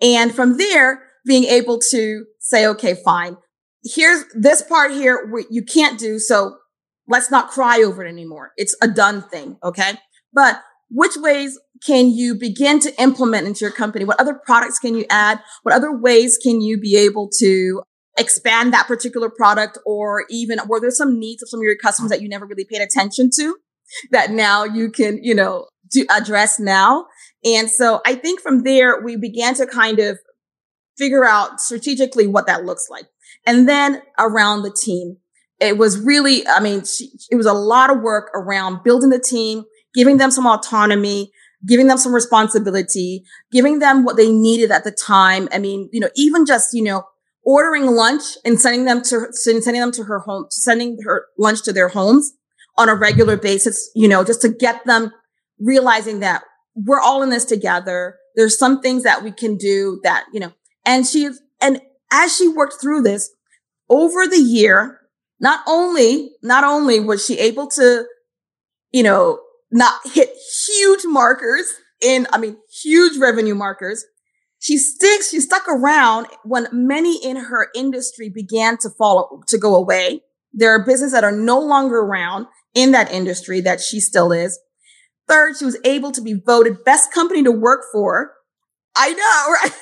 And 0.00 0.32
from 0.32 0.56
there, 0.56 1.02
being 1.26 1.42
able 1.42 1.80
to 1.90 2.26
say, 2.38 2.64
okay, 2.68 2.94
fine. 2.94 3.38
here's 3.82 4.24
this 4.34 4.62
part 4.62 4.92
here 4.92 5.28
you 5.50 5.64
can't 5.64 5.98
do. 5.98 6.20
So 6.20 6.58
let's 7.08 7.28
not 7.28 7.50
cry 7.50 7.82
over 7.82 8.04
it 8.04 8.08
anymore. 8.08 8.52
It's 8.56 8.76
a 8.80 8.86
done 8.86 9.22
thing. 9.22 9.56
Okay. 9.64 9.94
But 10.32 10.62
which 10.90 11.16
ways 11.16 11.58
can 11.84 12.10
you 12.10 12.36
begin 12.36 12.78
to 12.80 13.02
implement 13.02 13.48
into 13.48 13.64
your 13.64 13.72
company? 13.72 14.04
What 14.04 14.20
other 14.20 14.40
products 14.46 14.78
can 14.78 14.94
you 14.94 15.06
add? 15.10 15.40
What 15.64 15.74
other 15.74 15.92
ways 15.92 16.38
can 16.40 16.60
you 16.60 16.78
be 16.78 16.96
able 16.96 17.28
to 17.40 17.82
expand 18.16 18.72
that 18.72 18.86
particular 18.86 19.28
product 19.28 19.76
or 19.84 20.24
even 20.30 20.60
were 20.68 20.78
there 20.78 20.92
some 20.92 21.18
needs 21.18 21.42
of 21.42 21.48
some 21.48 21.58
of 21.58 21.64
your 21.64 21.76
customers 21.76 22.10
that 22.10 22.22
you 22.22 22.28
never 22.28 22.46
really 22.46 22.64
paid 22.64 22.80
attention 22.80 23.28
to 23.36 23.56
that 24.10 24.30
now 24.30 24.64
you 24.64 24.90
can, 24.90 25.22
you 25.22 25.34
know, 25.34 25.66
to 25.92 26.06
address 26.10 26.58
now. 26.58 27.06
And 27.44 27.70
so 27.70 28.00
I 28.06 28.14
think 28.14 28.40
from 28.40 28.62
there, 28.62 29.00
we 29.02 29.16
began 29.16 29.54
to 29.54 29.66
kind 29.66 29.98
of 29.98 30.18
figure 30.96 31.24
out 31.24 31.60
strategically 31.60 32.26
what 32.26 32.46
that 32.46 32.64
looks 32.64 32.88
like. 32.90 33.06
And 33.46 33.68
then 33.68 34.02
around 34.18 34.62
the 34.62 34.72
team, 34.72 35.16
it 35.60 35.78
was 35.78 35.98
really, 35.98 36.46
I 36.46 36.60
mean, 36.60 36.82
it 37.30 37.36
was 37.36 37.46
a 37.46 37.52
lot 37.52 37.90
of 37.90 38.00
work 38.00 38.30
around 38.34 38.82
building 38.82 39.10
the 39.10 39.18
team, 39.18 39.64
giving 39.94 40.16
them 40.16 40.30
some 40.30 40.46
autonomy, 40.46 41.32
giving 41.66 41.86
them 41.86 41.98
some 41.98 42.14
responsibility, 42.14 43.22
giving 43.52 43.78
them 43.78 44.04
what 44.04 44.16
they 44.16 44.30
needed 44.30 44.70
at 44.70 44.84
the 44.84 44.90
time. 44.90 45.48
I 45.52 45.58
mean, 45.58 45.88
you 45.92 46.00
know, 46.00 46.10
even 46.16 46.46
just, 46.46 46.70
you 46.72 46.82
know, 46.82 47.04
ordering 47.44 47.86
lunch 47.86 48.22
and 48.44 48.60
sending 48.60 48.84
them 48.84 49.02
to, 49.02 49.26
sending 49.32 49.80
them 49.80 49.92
to 49.92 50.04
her 50.04 50.20
home, 50.20 50.46
sending 50.50 50.98
her 51.04 51.26
lunch 51.38 51.62
to 51.62 51.72
their 51.72 51.88
homes 51.88 52.32
on 52.76 52.88
a 52.88 52.94
regular 52.94 53.36
basis, 53.36 53.90
you 53.94 54.08
know, 54.08 54.24
just 54.24 54.42
to 54.42 54.48
get 54.48 54.84
them 54.84 55.12
realizing 55.58 56.20
that 56.20 56.42
we're 56.74 57.00
all 57.00 57.22
in 57.22 57.30
this 57.30 57.44
together. 57.44 58.16
There's 58.34 58.58
some 58.58 58.80
things 58.80 59.02
that 59.02 59.22
we 59.22 59.30
can 59.30 59.56
do 59.56 60.00
that, 60.04 60.24
you 60.32 60.40
know, 60.40 60.52
and 60.86 61.06
she, 61.06 61.28
and 61.60 61.80
as 62.10 62.34
she 62.34 62.48
worked 62.48 62.76
through 62.80 63.02
this 63.02 63.30
over 63.88 64.26
the 64.26 64.40
year, 64.40 65.00
not 65.40 65.60
only, 65.66 66.30
not 66.42 66.64
only 66.64 67.00
was 67.00 67.24
she 67.24 67.38
able 67.38 67.66
to, 67.68 68.06
you 68.92 69.02
know, 69.02 69.38
not 69.70 70.00
hit 70.12 70.30
huge 70.66 71.00
markers 71.04 71.72
in, 72.02 72.26
I 72.32 72.38
mean, 72.38 72.56
huge 72.82 73.18
revenue 73.18 73.54
markers. 73.54 74.04
She 74.60 74.78
sticks, 74.78 75.30
she 75.30 75.40
stuck 75.40 75.68
around 75.68 76.28
when 76.44 76.68
many 76.72 77.22
in 77.24 77.36
her 77.36 77.68
industry 77.74 78.28
began 78.28 78.78
to 78.78 78.90
fall, 78.90 79.42
to 79.48 79.58
go 79.58 79.74
away. 79.74 80.22
There 80.52 80.70
are 80.70 80.84
businesses 80.84 81.12
that 81.12 81.24
are 81.24 81.32
no 81.32 81.58
longer 81.58 81.98
around 81.98 82.46
in 82.74 82.92
that 82.92 83.12
industry 83.12 83.60
that 83.60 83.80
she 83.80 84.00
still 84.00 84.32
is. 84.32 84.58
Third, 85.28 85.56
she 85.56 85.64
was 85.64 85.78
able 85.84 86.12
to 86.12 86.20
be 86.20 86.34
voted 86.34 86.84
best 86.84 87.12
company 87.12 87.42
to 87.42 87.52
work 87.52 87.82
for. 87.92 88.32
I 88.96 89.10
know, 89.10 89.52
right? 89.62 89.72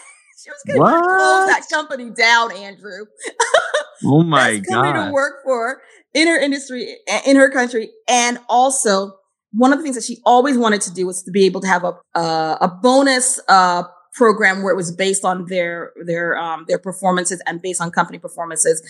she 0.43 0.51
was 0.51 0.63
going 0.67 0.81
to 0.81 1.03
close 1.03 1.49
that 1.49 1.63
company 1.71 2.11
down, 2.11 2.53
Andrew. 2.53 3.07
oh 4.05 4.23
my 4.23 4.59
best 4.59 4.71
god! 4.71 4.83
Company 4.83 5.07
to 5.07 5.13
work 5.13 5.43
for 5.45 5.81
in 6.15 6.27
her 6.29 6.39
industry, 6.39 6.97
in 7.27 7.37
her 7.37 7.51
country, 7.51 7.91
and 8.09 8.39
also 8.49 9.17
one 9.53 9.73
of 9.73 9.79
the 9.79 9.83
things 9.83 9.97
that 9.97 10.05
she 10.05 10.19
always 10.25 10.57
wanted 10.57 10.81
to 10.83 10.93
do 10.93 11.07
was 11.07 11.23
to 11.25 11.31
be 11.31 11.45
able 11.45 11.61
to 11.61 11.67
have 11.67 11.85
a 11.85 11.95
uh, 12.15 12.59
a 12.61 12.69
bonus 12.69 13.41
uh, 13.49 13.83
program 14.15 14.63
where 14.63 14.73
it 14.73 14.77
was 14.77 14.93
based 14.93 15.25
on 15.25 15.47
their 15.47 15.93
their 16.07 16.37
um, 16.39 16.65
their 16.69 16.79
performances 16.79 17.43
and 17.47 17.61
based 17.61 17.81
on 17.81 17.91
company 17.91 18.19
performances, 18.19 18.83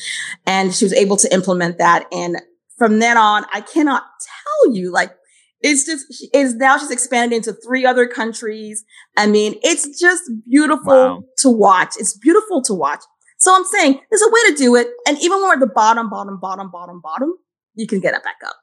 and 0.47 0.75
she 0.75 0.85
was 0.85 0.93
able 0.93 1.17
to 1.17 1.33
implement 1.33 1.79
that. 1.79 2.07
And 2.13 2.37
from 2.81 2.99
then 2.99 3.19
on, 3.19 3.45
I 3.53 3.61
cannot 3.61 4.05
tell 4.23 4.75
you 4.75 4.91
like 4.91 5.15
it's 5.61 5.85
just 5.85 6.07
it's 6.33 6.55
now 6.55 6.79
she's 6.79 6.91
expanded 6.91 7.37
into 7.37 7.53
three 7.53 7.85
other 7.85 8.07
countries. 8.07 8.83
I 9.19 9.27
mean, 9.27 9.57
it's 9.63 10.01
just 10.01 10.23
beautiful 10.49 10.87
wow. 10.87 11.23
to 11.41 11.51
watch. 11.51 11.91
It's 11.99 12.17
beautiful 12.17 12.63
to 12.63 12.73
watch. 12.73 13.03
So 13.39 13.55
I'm 13.55 13.65
saying 13.65 14.01
there's 14.11 14.23
a 14.23 14.31
way 14.31 14.41
to 14.49 14.55
do 14.57 14.77
it, 14.77 14.89
and 15.07 15.19
even 15.19 15.33
when 15.33 15.43
we're 15.43 15.55
at 15.55 15.61
the 15.61 15.67
bottom, 15.67 16.09
bottom, 16.09 16.41
bottom, 16.41 16.71
bottom, 16.71 17.03
bottom, 17.03 17.35
you 17.75 17.87
can 17.87 18.01
get 18.01 18.15
it 18.15 18.25
back 18.25 18.37
up 18.47 18.57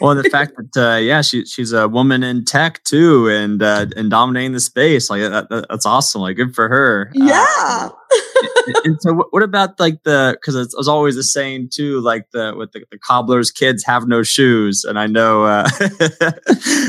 well, 0.00 0.14
the 0.14 0.24
fact 0.24 0.54
that 0.56 0.94
uh, 0.94 0.96
yeah, 0.96 1.22
she 1.22 1.44
she's 1.44 1.72
a 1.72 1.88
woman 1.88 2.22
in 2.22 2.44
tech 2.44 2.82
too, 2.84 3.28
and 3.28 3.62
uh, 3.62 3.86
and 3.96 4.10
dominating 4.10 4.52
the 4.52 4.60
space 4.60 5.08
like 5.10 5.20
that, 5.20 5.48
that, 5.50 5.66
that's 5.68 5.86
awesome. 5.86 6.22
Like 6.22 6.36
good 6.36 6.54
for 6.54 6.68
her. 6.68 7.12
Uh, 7.14 7.24
yeah. 7.24 7.82
and, 7.84 7.92
and, 8.84 9.00
so, 9.00 9.14
what 9.30 9.42
about 9.42 9.78
like 9.80 10.02
the? 10.04 10.36
Because 10.38 10.54
it's, 10.54 10.74
it's, 10.76 10.88
always 10.88 11.16
the 11.16 11.22
saying 11.22 11.70
too, 11.72 12.00
like 12.00 12.30
the 12.32 12.54
with 12.56 12.72
the, 12.72 12.84
the 12.90 12.98
cobbler's 12.98 13.50
kids 13.50 13.84
have 13.84 14.06
no 14.06 14.22
shoes, 14.22 14.84
and 14.84 14.98
I 14.98 15.06
know. 15.06 15.44
Uh, 15.44 15.68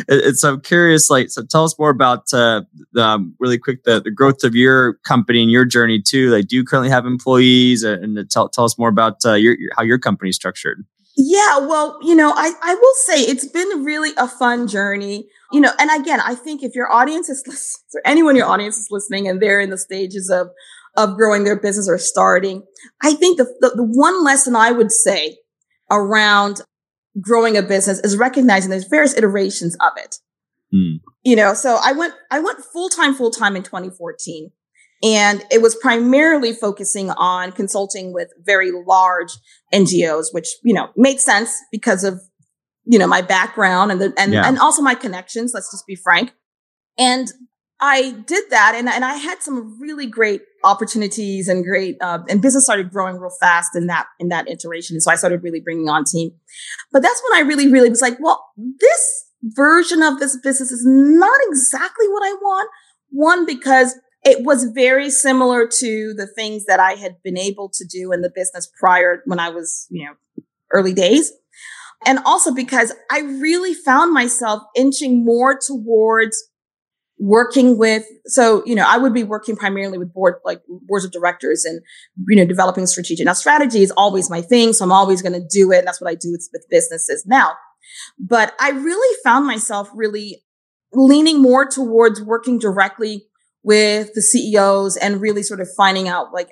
it's 0.07 0.41
so 0.41 0.53
I'm 0.53 0.61
curious. 0.61 1.09
Like, 1.09 1.29
so 1.29 1.43
tell 1.43 1.63
us 1.63 1.77
more 1.77 1.89
about 1.89 2.33
uh, 2.33 2.63
the, 2.93 3.03
um, 3.03 3.35
really 3.39 3.57
quick 3.57 3.83
the, 3.83 4.01
the 4.01 4.11
growth 4.11 4.43
of 4.43 4.55
your 4.55 4.95
company 5.05 5.41
and 5.41 5.51
your 5.51 5.65
journey 5.65 6.01
too. 6.01 6.29
Like, 6.31 6.47
do 6.47 6.55
you 6.55 6.63
currently 6.63 6.89
have 6.89 7.05
employees? 7.05 7.83
And, 7.83 8.29
tell 8.29 8.49
tell 8.49 8.65
us 8.65 8.77
more 8.77 8.89
about 8.89 9.17
uh, 9.25 9.33
your, 9.33 9.57
your 9.57 9.71
how 9.75 9.83
your 9.83 9.99
company 9.99 10.29
is 10.29 10.35
structured. 10.35 10.85
Yeah, 11.21 11.59
well, 11.59 11.99
you 12.01 12.15
know, 12.15 12.31
I, 12.33 12.53
I 12.63 12.75
will 12.75 12.93
say 12.93 13.21
it's 13.21 13.45
been 13.45 13.83
really 13.83 14.11
a 14.17 14.25
fun 14.25 14.67
journey. 14.67 15.27
You 15.51 15.59
know, 15.59 15.71
and 15.77 15.89
again, 15.99 16.21
I 16.21 16.33
think 16.33 16.63
if 16.63 16.75
your 16.75 16.89
audience 16.91 17.27
is 17.27 17.43
or 17.93 18.01
anyone 18.05 18.37
your 18.37 18.45
audience 18.45 18.77
is 18.77 18.87
listening 18.89 19.27
and 19.27 19.41
they're 19.41 19.59
in 19.59 19.69
the 19.69 19.77
stages 19.77 20.29
of 20.29 20.49
of 20.99 21.15
growing 21.15 21.45
their 21.45 21.59
business 21.59 21.87
or 21.87 21.97
starting, 21.97 22.63
I 23.01 23.13
think 23.13 23.37
the, 23.37 23.45
the, 23.61 23.69
the 23.69 23.83
one 23.83 24.23
lesson 24.23 24.55
I 24.55 24.71
would 24.71 24.91
say 24.91 25.37
around 25.89 26.61
growing 27.21 27.57
a 27.57 27.61
business 27.61 27.99
is 27.99 28.17
recognizing 28.17 28.69
there's 28.69 28.87
various 28.87 29.17
iterations 29.17 29.75
of 29.75 29.93
it. 29.97 30.17
Mm. 30.73 30.99
You 31.23 31.35
know, 31.35 31.53
so 31.53 31.79
I 31.81 31.93
went 31.93 32.13
I 32.29 32.39
went 32.39 32.59
full 32.59 32.89
time, 32.89 33.15
full 33.15 33.31
time 33.31 33.55
in 33.55 33.63
2014. 33.63 34.51
And 35.01 35.45
it 35.49 35.61
was 35.61 35.75
primarily 35.75 36.51
focusing 36.51 37.09
on 37.11 37.53
consulting 37.53 38.13
with 38.13 38.27
very 38.43 38.71
large 38.71 39.31
NGOs, 39.73 40.25
which, 40.33 40.47
you 40.61 40.73
know, 40.73 40.89
made 40.97 41.21
sense 41.21 41.57
because 41.71 42.03
of, 42.03 42.19
you 42.83 42.99
know, 42.99 43.07
my 43.07 43.21
background 43.21 43.93
and 43.93 44.01
the, 44.01 44.13
and, 44.17 44.33
yeah. 44.33 44.45
and 44.45 44.59
also 44.59 44.81
my 44.81 44.95
connections. 44.95 45.53
Let's 45.53 45.71
just 45.71 45.87
be 45.87 45.95
frank. 45.95 46.33
And 46.97 47.31
I 47.81 48.11
did 48.11 48.49
that 48.49 48.73
and, 48.75 48.89
and 48.89 49.05
I 49.05 49.15
had 49.15 49.41
some 49.41 49.79
really 49.79 50.05
great 50.05 50.41
opportunities 50.63 51.47
and 51.47 51.63
great, 51.63 51.97
uh, 52.01 52.19
and 52.27 52.41
business 52.41 52.65
started 52.65 52.91
growing 52.91 53.17
real 53.17 53.31
fast 53.39 53.75
in 53.75 53.87
that, 53.87 54.07
in 54.19 54.29
that 54.29 54.49
iteration. 54.49 54.95
And 54.95 55.03
so 55.03 55.11
I 55.11 55.15
started 55.15 55.43
really 55.43 55.61
bringing 55.61 55.87
on 55.87 56.03
team. 56.03 56.31
But 56.91 57.01
that's 57.01 57.21
when 57.29 57.41
I 57.41 57.47
really, 57.47 57.71
really 57.71 57.89
was 57.89 58.01
like, 58.01 58.17
well, 58.19 58.45
this 58.57 59.25
version 59.43 60.03
of 60.03 60.19
this 60.19 60.37
business 60.43 60.71
is 60.71 60.83
not 60.85 61.39
exactly 61.47 62.07
what 62.09 62.23
I 62.23 62.33
want. 62.33 62.69
One, 63.11 63.45
because 63.45 63.95
it 64.23 64.45
was 64.45 64.65
very 64.65 65.09
similar 65.09 65.65
to 65.65 66.13
the 66.13 66.27
things 66.27 66.65
that 66.65 66.81
I 66.81 66.93
had 66.93 67.23
been 67.23 67.37
able 67.37 67.69
to 67.69 67.85
do 67.85 68.11
in 68.11 68.21
the 68.21 68.31
business 68.33 68.69
prior 68.79 69.21
when 69.25 69.39
I 69.39 69.49
was, 69.49 69.87
you 69.89 70.05
know, 70.05 70.43
early 70.73 70.93
days. 70.93 71.31
And 72.05 72.19
also 72.25 72.53
because 72.53 72.93
I 73.11 73.21
really 73.21 73.73
found 73.73 74.13
myself 74.13 74.63
inching 74.75 75.23
more 75.25 75.57
towards 75.57 76.48
working 77.19 77.77
with, 77.77 78.05
so, 78.25 78.63
you 78.65 78.73
know, 78.73 78.85
I 78.87 78.97
would 78.97 79.13
be 79.13 79.23
working 79.23 79.55
primarily 79.55 79.97
with 79.97 80.13
board, 80.13 80.35
like 80.45 80.61
boards 80.87 81.05
of 81.05 81.11
directors 81.11 81.65
and, 81.65 81.81
you 82.27 82.37
know, 82.37 82.45
developing 82.45 82.87
strategy. 82.87 83.23
Now 83.23 83.33
strategy 83.33 83.83
is 83.83 83.91
always 83.91 84.29
my 84.29 84.41
thing. 84.41 84.73
So 84.73 84.85
I'm 84.85 84.91
always 84.91 85.21
going 85.21 85.33
to 85.33 85.45
do 85.47 85.71
it. 85.71 85.79
And 85.79 85.87
that's 85.87 85.99
what 85.99 86.09
I 86.09 86.15
do 86.15 86.31
with, 86.31 86.47
with 86.53 86.65
businesses 86.69 87.25
now. 87.27 87.53
But 88.17 88.53
I 88.59 88.71
really 88.71 89.17
found 89.23 89.45
myself 89.45 89.89
really 89.93 90.43
leaning 90.93 91.41
more 91.41 91.67
towards 91.67 92.21
working 92.21 92.57
directly 92.57 93.25
with 93.63 94.13
the 94.13 94.21
CEOs 94.21 94.95
and 94.97 95.21
really 95.21 95.43
sort 95.43 95.59
of 95.59 95.67
finding 95.75 96.07
out 96.07 96.33
like 96.33 96.49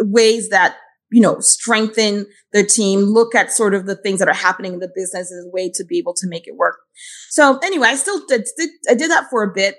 ways 0.00 0.50
that 0.50 0.76
you 1.10 1.20
know 1.20 1.38
strengthen 1.40 2.26
their 2.52 2.64
team 2.64 3.00
look 3.00 3.34
at 3.34 3.52
sort 3.52 3.74
of 3.74 3.86
the 3.86 3.94
things 3.94 4.18
that 4.18 4.28
are 4.28 4.34
happening 4.34 4.74
in 4.74 4.80
the 4.80 4.90
business 4.94 5.30
as 5.30 5.44
a 5.44 5.50
way 5.50 5.70
to 5.70 5.84
be 5.84 5.98
able 5.98 6.14
to 6.14 6.26
make 6.26 6.48
it 6.48 6.56
work 6.56 6.78
so 7.28 7.58
anyway 7.62 7.88
i 7.88 7.94
still 7.94 8.24
did, 8.26 8.46
did 8.56 8.70
i 8.88 8.94
did 8.94 9.10
that 9.10 9.28
for 9.30 9.42
a 9.42 9.52
bit 9.52 9.76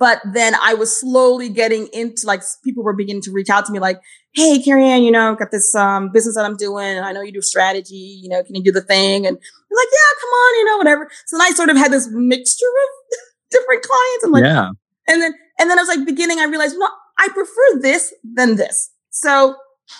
but 0.00 0.20
then 0.32 0.54
i 0.60 0.74
was 0.74 0.98
slowly 0.98 1.48
getting 1.48 1.86
into 1.92 2.26
like 2.26 2.42
people 2.64 2.82
were 2.82 2.96
beginning 2.96 3.22
to 3.22 3.30
reach 3.30 3.48
out 3.48 3.64
to 3.64 3.72
me 3.72 3.78
like 3.78 4.00
hey 4.32 4.60
Kerry-Ann 4.60 5.04
you 5.04 5.12
know 5.12 5.36
got 5.36 5.52
this 5.52 5.72
um, 5.76 6.10
business 6.10 6.34
that 6.34 6.44
i'm 6.44 6.56
doing 6.56 6.98
i 6.98 7.12
know 7.12 7.20
you 7.20 7.32
do 7.32 7.40
strategy 7.42 8.18
you 8.22 8.28
know 8.28 8.42
can 8.42 8.56
you 8.56 8.64
do 8.64 8.72
the 8.72 8.80
thing 8.80 9.26
and 9.26 9.36
i'm 9.36 9.76
like 9.76 9.88
yeah 9.92 10.10
come 10.20 10.30
on 10.30 10.58
you 10.58 10.64
know 10.64 10.76
whatever 10.78 11.10
so 11.26 11.38
then 11.38 11.46
i 11.46 11.50
sort 11.50 11.70
of 11.70 11.76
had 11.76 11.92
this 11.92 12.08
mixture 12.10 12.66
of 12.66 13.18
different 13.52 13.82
clients 13.82 14.24
i'm 14.24 14.32
like 14.32 14.44
yeah 14.44 14.70
and 15.06 15.22
then 15.22 15.34
and 15.60 15.70
then 15.70 15.78
I 15.78 15.82
was 15.82 15.88
like 15.88 16.06
beginning, 16.06 16.38
I 16.38 16.44
realized, 16.44 16.76
well, 16.78 16.96
I 17.18 17.28
prefer 17.28 17.80
this 17.82 18.14
than 18.24 18.56
this. 18.56 18.90
So 19.10 19.56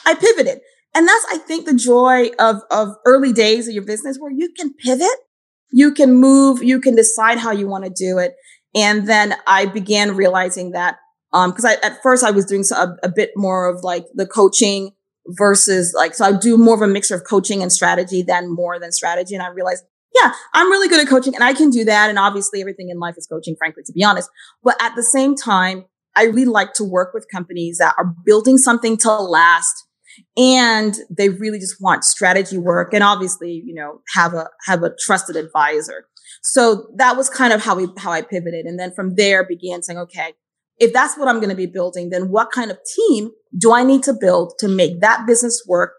I 0.06 0.14
pivoted. 0.14 0.60
And 0.94 1.06
that's, 1.06 1.26
I 1.30 1.36
think, 1.36 1.66
the 1.66 1.74
joy 1.74 2.30
of, 2.38 2.62
of 2.70 2.94
early 3.04 3.32
days 3.32 3.68
of 3.68 3.74
your 3.74 3.84
business 3.84 4.16
where 4.18 4.32
you 4.32 4.52
can 4.56 4.72
pivot, 4.72 5.06
you 5.70 5.92
can 5.92 6.14
move, 6.14 6.62
you 6.62 6.80
can 6.80 6.96
decide 6.96 7.38
how 7.38 7.52
you 7.52 7.68
want 7.68 7.84
to 7.84 7.90
do 7.90 8.18
it. 8.18 8.34
And 8.74 9.06
then 9.08 9.34
I 9.46 9.66
began 9.66 10.16
realizing 10.16 10.72
that, 10.72 10.96
um, 11.32 11.52
cause 11.52 11.64
I, 11.64 11.74
at 11.84 12.02
first 12.02 12.24
I 12.24 12.30
was 12.30 12.44
doing 12.44 12.64
a, 12.72 12.88
a 13.02 13.08
bit 13.08 13.30
more 13.36 13.68
of 13.68 13.82
like 13.82 14.06
the 14.14 14.26
coaching 14.26 14.92
versus 15.26 15.92
like, 15.96 16.14
so 16.14 16.24
I 16.24 16.32
do 16.32 16.56
more 16.56 16.74
of 16.74 16.82
a 16.82 16.88
mixture 16.88 17.14
of 17.14 17.24
coaching 17.28 17.62
and 17.62 17.72
strategy 17.72 18.22
than 18.22 18.52
more 18.52 18.78
than 18.78 18.92
strategy. 18.92 19.34
And 19.34 19.42
I 19.42 19.48
realized 19.48 19.84
yeah, 20.20 20.32
I'm 20.54 20.68
really 20.70 20.88
good 20.88 21.00
at 21.00 21.08
coaching 21.08 21.36
and 21.36 21.44
I 21.44 21.52
can 21.54 21.70
do 21.70 21.84
that. 21.84 22.10
And 22.10 22.18
obviously 22.18 22.60
everything 22.60 22.88
in 22.90 22.98
life 22.98 23.14
is 23.16 23.28
coaching, 23.28 23.54
frankly, 23.56 23.84
to 23.86 23.92
be 23.92 24.02
honest. 24.02 24.28
But 24.62 24.76
at 24.82 24.96
the 24.96 25.04
same 25.04 25.36
time, 25.36 25.84
I 26.16 26.24
really 26.24 26.46
like 26.46 26.72
to 26.74 26.84
work 26.84 27.14
with 27.14 27.28
companies 27.30 27.78
that 27.78 27.94
are 27.96 28.12
building 28.24 28.58
something 28.58 28.96
to 28.98 29.12
last. 29.12 29.86
and 30.36 30.96
they 31.08 31.28
really 31.28 31.58
just 31.58 31.76
want 31.80 32.04
strategy 32.04 32.58
work 32.58 32.92
and 32.92 33.02
obviously, 33.02 33.62
you 33.64 33.74
know, 33.74 34.00
have 34.14 34.34
a, 34.34 34.48
have 34.66 34.82
a 34.82 34.90
trusted 34.98 35.36
advisor. 35.36 36.06
So 36.42 36.88
that 36.96 37.16
was 37.16 37.28
kind 37.28 37.52
of 37.52 37.62
how 37.62 37.76
we, 37.76 37.88
how 37.98 38.12
I 38.12 38.22
pivoted. 38.22 38.66
And 38.66 38.78
then 38.78 38.92
from 38.92 39.14
there 39.14 39.44
began 39.46 39.82
saying, 39.82 39.98
okay, 39.98 40.34
if 40.78 40.92
that's 40.92 41.16
what 41.16 41.28
I'm 41.28 41.36
going 41.36 41.50
to 41.50 41.56
be 41.56 41.66
building, 41.66 42.10
then 42.10 42.30
what 42.30 42.50
kind 42.50 42.70
of 42.70 42.78
team 42.96 43.30
do 43.56 43.72
I 43.72 43.84
need 43.84 44.02
to 44.04 44.14
build 44.14 44.54
to 44.58 44.68
make 44.68 45.00
that 45.00 45.26
business 45.26 45.62
work? 45.68 45.92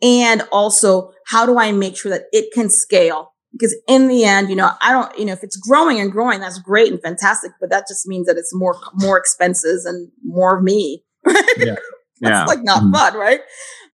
And 0.00 0.42
also, 0.52 1.10
how 1.26 1.44
do 1.44 1.58
I 1.58 1.72
make 1.72 1.96
sure 1.96 2.10
that 2.10 2.26
it 2.32 2.52
can 2.54 2.70
scale? 2.70 3.32
Because 3.52 3.76
in 3.88 4.06
the 4.06 4.24
end, 4.24 4.48
you 4.48 4.54
know, 4.54 4.70
I 4.80 4.92
don't, 4.92 5.18
you 5.18 5.24
know, 5.24 5.32
if 5.32 5.42
it's 5.42 5.56
growing 5.56 5.98
and 5.98 6.12
growing, 6.12 6.38
that's 6.38 6.60
great 6.60 6.92
and 6.92 7.02
fantastic, 7.02 7.50
but 7.60 7.70
that 7.70 7.86
just 7.88 8.06
means 8.06 8.26
that 8.26 8.36
it's 8.36 8.54
more, 8.54 8.76
more 8.94 9.18
expenses 9.18 9.84
and 9.84 10.10
more 10.22 10.58
of 10.58 10.62
me. 10.62 11.04
Yeah. 11.58 11.74
that's 12.20 12.32
yeah. 12.32 12.44
like 12.44 12.62
not 12.62 12.82
mm-hmm. 12.82 12.92
fun, 12.92 13.16
right? 13.16 13.40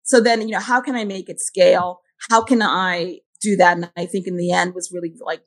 So 0.05 0.21
then, 0.21 0.43
you 0.43 0.49
know, 0.49 0.61
how 0.61 0.81
can 0.81 0.95
I 0.95 1.05
make 1.05 1.29
it 1.29 1.41
scale? 1.41 2.01
How 2.31 2.43
can 2.43 2.63
I 2.63 3.19
do 3.41 3.57
that? 3.57 3.77
And 3.77 3.91
I 3.97 4.07
think 4.07 4.27
in 4.27 4.37
the 4.37 4.53
end 4.53 4.75
was 4.75 4.91
really 4.93 5.13
like, 5.25 5.43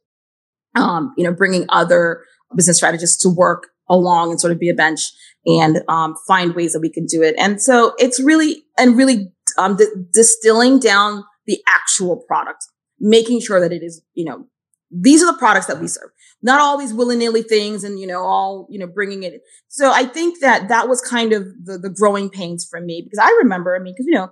um, 0.76 1.14
you 1.18 1.24
know, 1.24 1.34
bringing 1.34 1.66
other 1.70 2.24
business 2.56 2.78
strategists 2.78 3.22
to 3.24 3.30
work 3.30 3.70
along 3.90 4.32
and 4.32 4.40
sort 4.40 4.54
of 4.54 4.60
be 4.60 4.70
a 4.70 4.74
bench 4.74 5.02
and 5.46 5.82
um, 5.88 6.16
find 6.28 6.56
ways 6.56 6.74
that 6.74 6.80
we 6.80 6.90
can 6.90 7.06
do 7.06 7.22
it. 7.22 7.36
And 7.38 7.62
so 7.62 7.94
it's 7.98 8.20
really 8.20 8.64
and 8.78 8.98
really 8.98 9.32
um, 9.58 9.78
distilling 10.14 10.80
down 10.80 11.24
the 11.46 11.62
actual 11.68 12.24
product, 12.28 12.66
making 13.00 13.42
sure 13.42 13.60
that 13.60 13.72
it 13.72 13.84
is 13.84 14.02
you 14.14 14.26
know 14.26 14.46
these 14.92 15.24
are 15.24 15.32
the 15.32 15.38
products 15.38 15.68
that 15.68 15.80
we 15.80 15.88
serve, 15.88 16.10
not 16.42 16.60
all 16.60 16.78
these 16.78 16.94
willy 16.94 17.16
nilly 17.16 17.42
things 17.42 17.84
and 17.84 18.00
you 18.00 18.08
know 18.08 18.22
all 18.22 18.68
you 18.70 18.80
know 18.80 18.88
bringing 18.88 19.24
it. 19.24 19.42
So 19.68 19.92
I 19.92 20.06
think 20.06 20.40
that 20.42 20.68
that 20.70 20.88
was 20.88 21.02
kind 21.02 21.34
of 21.34 21.48
the 21.64 21.78
the 21.78 21.90
growing 21.90 22.30
pains 22.30 22.68
for 22.70 22.80
me 22.80 23.02
because 23.04 23.20
I 23.20 23.30
remember 23.42 23.76
I 23.76 23.80
mean 23.80 23.94
because 23.94 24.06
you 24.08 24.14
know 24.14 24.32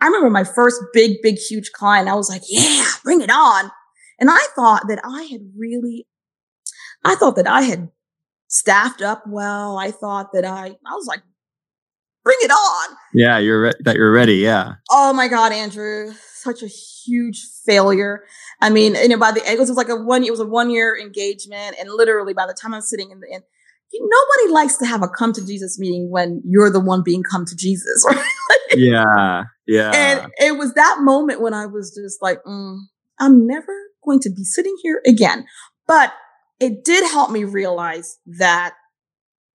I 0.00 0.06
remember 0.06 0.30
my 0.30 0.44
first 0.44 0.80
big 0.92 1.18
big 1.22 1.36
huge 1.36 1.72
client 1.72 2.08
I 2.08 2.14
was 2.14 2.28
like 2.28 2.42
yeah 2.48 2.86
bring 3.04 3.20
it 3.20 3.30
on. 3.30 3.70
And 4.18 4.30
I 4.30 4.46
thought 4.54 4.88
that 4.88 5.00
I 5.04 5.24
had 5.24 5.52
really, 5.56 6.06
I 7.04 7.14
thought 7.14 7.36
that 7.36 7.46
I 7.46 7.62
had 7.62 7.90
staffed 8.48 9.02
up 9.02 9.24
well. 9.26 9.78
I 9.78 9.90
thought 9.90 10.32
that 10.32 10.44
I, 10.44 10.66
I 10.68 10.94
was 10.94 11.06
like, 11.06 11.22
bring 12.24 12.38
it 12.40 12.50
on. 12.50 12.96
Yeah, 13.14 13.38
you're 13.38 13.62
re- 13.62 13.80
that 13.80 13.96
you're 13.96 14.12
ready. 14.12 14.36
Yeah. 14.36 14.74
Oh 14.90 15.12
my 15.12 15.28
God, 15.28 15.52
Andrew, 15.52 16.12
such 16.32 16.62
a 16.62 16.66
huge 16.66 17.46
failure. 17.64 18.24
I 18.60 18.70
mean, 18.70 18.94
you 18.96 19.08
know, 19.08 19.18
by 19.18 19.32
the 19.32 19.46
end 19.46 19.56
it 19.56 19.60
was 19.60 19.70
like 19.70 19.88
a 19.88 19.96
one, 19.96 20.24
it 20.24 20.30
was 20.30 20.40
a 20.40 20.46
one 20.46 20.70
year 20.70 20.98
engagement, 20.98 21.76
and 21.78 21.90
literally 21.90 22.34
by 22.34 22.46
the 22.46 22.54
time 22.54 22.74
I'm 22.74 22.82
sitting 22.82 23.10
in 23.10 23.20
the 23.20 23.32
end, 23.32 23.44
nobody 23.94 24.52
likes 24.52 24.76
to 24.78 24.86
have 24.86 25.02
a 25.02 25.08
come 25.08 25.32
to 25.34 25.46
Jesus 25.46 25.78
meeting 25.78 26.10
when 26.10 26.42
you're 26.44 26.70
the 26.70 26.80
one 26.80 27.02
being 27.02 27.22
come 27.22 27.44
to 27.46 27.56
Jesus. 27.56 28.04
Right? 28.68 28.78
yeah, 28.78 29.44
yeah. 29.66 29.92
And 29.94 30.32
it 30.38 30.58
was 30.58 30.74
that 30.74 30.98
moment 31.00 31.40
when 31.40 31.54
I 31.54 31.66
was 31.66 31.94
just 31.94 32.20
like, 32.20 32.42
mm, 32.44 32.78
I'm 33.20 33.46
never 33.46 33.72
going 34.06 34.20
to 34.20 34.30
be 34.30 34.44
sitting 34.44 34.76
here 34.82 35.02
again. 35.06 35.46
But 35.86 36.12
it 36.60 36.84
did 36.84 37.10
help 37.10 37.30
me 37.30 37.44
realize 37.44 38.18
that 38.38 38.74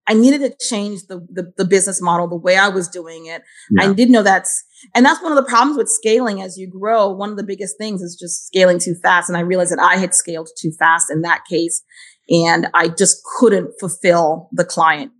I 0.07 0.13
needed 0.13 0.39
to 0.39 0.67
change 0.67 1.07
the, 1.07 1.25
the, 1.31 1.53
the 1.57 1.65
business 1.65 2.01
model, 2.01 2.27
the 2.27 2.35
way 2.35 2.57
I 2.57 2.69
was 2.69 2.87
doing 2.87 3.27
it. 3.27 3.43
Yeah. 3.71 3.89
I 3.89 3.93
did 3.93 4.09
know 4.09 4.23
that's, 4.23 4.63
and 4.95 5.05
that's 5.05 5.21
one 5.21 5.31
of 5.31 5.35
the 5.35 5.49
problems 5.49 5.77
with 5.77 5.87
scaling 5.87 6.41
as 6.41 6.57
you 6.57 6.67
grow. 6.67 7.09
One 7.09 7.29
of 7.29 7.37
the 7.37 7.43
biggest 7.43 7.77
things 7.77 8.01
is 8.01 8.17
just 8.19 8.47
scaling 8.47 8.79
too 8.79 8.95
fast. 9.01 9.29
And 9.29 9.37
I 9.37 9.41
realized 9.41 9.71
that 9.71 9.79
I 9.79 9.97
had 9.97 10.13
scaled 10.13 10.49
too 10.59 10.71
fast 10.77 11.11
in 11.11 11.21
that 11.21 11.43
case. 11.49 11.83
And 12.29 12.67
I 12.73 12.87
just 12.87 13.21
couldn't 13.37 13.73
fulfill 13.79 14.49
the 14.51 14.65
client. 14.65 15.11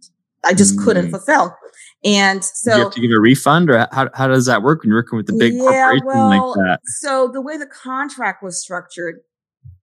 I 0.43 0.53
just 0.53 0.77
mm. 0.77 0.84
couldn't 0.84 1.11
fulfill. 1.11 1.55
And 2.04 2.43
so 2.43 2.76
you 2.76 2.84
have 2.84 2.93
to 2.93 3.02
give 3.02 3.12
a 3.12 3.20
refund 3.20 3.70
or 3.70 3.88
how, 3.91 4.10
how 4.16 4.28
does 4.28 4.47
that 4.47 4.64
work 4.64 4.82
when 4.82 4.89
you're 4.89 4.99
working 4.99 5.18
with 5.18 5.28
the 5.28 5.34
big 5.34 5.54
yeah, 5.54 5.60
corporation 5.60 6.06
well, 6.08 6.49
like 6.49 6.58
that? 6.66 6.80
So 6.86 7.30
the 7.32 7.41
way 7.41 7.58
the 7.58 7.68
contract 7.68 8.41
was 8.41 8.60
structured, 8.60 9.20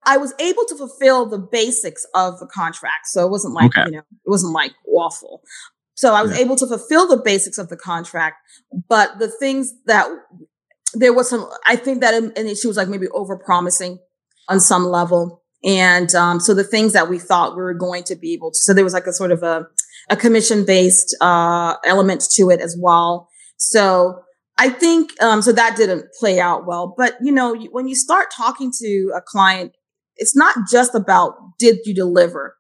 I 0.05 0.17
was 0.17 0.35
able 0.41 0.65
to 0.65 0.75
fulfill 0.75 1.27
the 1.27 1.39
basics 1.39 2.05
of 2.15 2.41
the 2.41 2.47
contract. 2.47 3.07
So 3.07 3.25
it 3.25 3.31
wasn't 3.31 3.55
like, 3.55 3.67
okay. 3.77 3.85
you 3.87 3.93
know, 3.93 3.99
it 3.99 4.31
wasn't 4.31 4.53
like 4.53 4.73
awful. 4.93 5.43
So 5.95 6.15
I 6.15 6.23
was 6.23 6.33
yeah. 6.33 6.45
able 6.45 6.57
to 6.57 6.67
fulfill 6.67 7.07
the 7.07 7.19
basics 7.19 7.59
of 7.59 7.69
the 7.69 7.77
contract, 7.77 8.37
but 8.89 9.19
the 9.19 9.29
things 9.29 9.73
that 9.87 10.09
there 10.95 11.13
was 11.13 11.31
some, 11.31 11.49
I 11.67 11.77
think 11.77 12.01
that, 12.01 12.15
and 12.15 12.57
she 12.57 12.67
was 12.67 12.77
like 12.77 12.89
maybe 12.89 13.09
over 13.09 13.37
promising 13.37 13.99
on 14.49 14.59
some 14.59 14.87
level. 14.87 15.45
And, 15.65 16.13
um, 16.15 16.41
so 16.41 16.55
the 16.55 16.65
things 16.65 16.95
that 16.95 17.09
we 17.09 17.19
thought 17.19 17.57
we 17.57 17.63
were 17.63 17.75
going 17.75 18.05
to 18.05 18.17
be 18.17 18.33
able 18.33 18.51
to, 18.51 18.59
so 18.59 18.75
there 18.75 18.85
was 18.85 18.95
like 18.95 19.07
a 19.07 19.13
sort 19.13 19.31
of 19.31 19.43
a, 19.43 19.67
a 20.11 20.17
commission 20.17 20.65
based, 20.65 21.17
uh, 21.21 21.77
element 21.85 22.25
to 22.33 22.51
it 22.51 22.61
as 22.61 22.77
well. 22.81 23.29
So 23.57 24.21
I 24.57 24.71
think, 24.71 25.11
um, 25.23 25.43
so 25.43 25.53
that 25.53 25.77
didn't 25.77 26.07
play 26.19 26.41
out 26.41 26.67
well, 26.67 26.95
but 26.97 27.15
you 27.23 27.33
know, 27.33 27.55
when 27.71 27.89
you 27.89 27.95
start 27.95 28.29
talking 28.37 28.73
to 28.81 29.13
a 29.15 29.21
client 29.21 29.73
it's 30.19 30.37
not 30.37 30.55
just 30.71 30.95
about 30.95 31.35
did 31.59 31.79
you 31.85 31.95
deliver? 31.95 32.57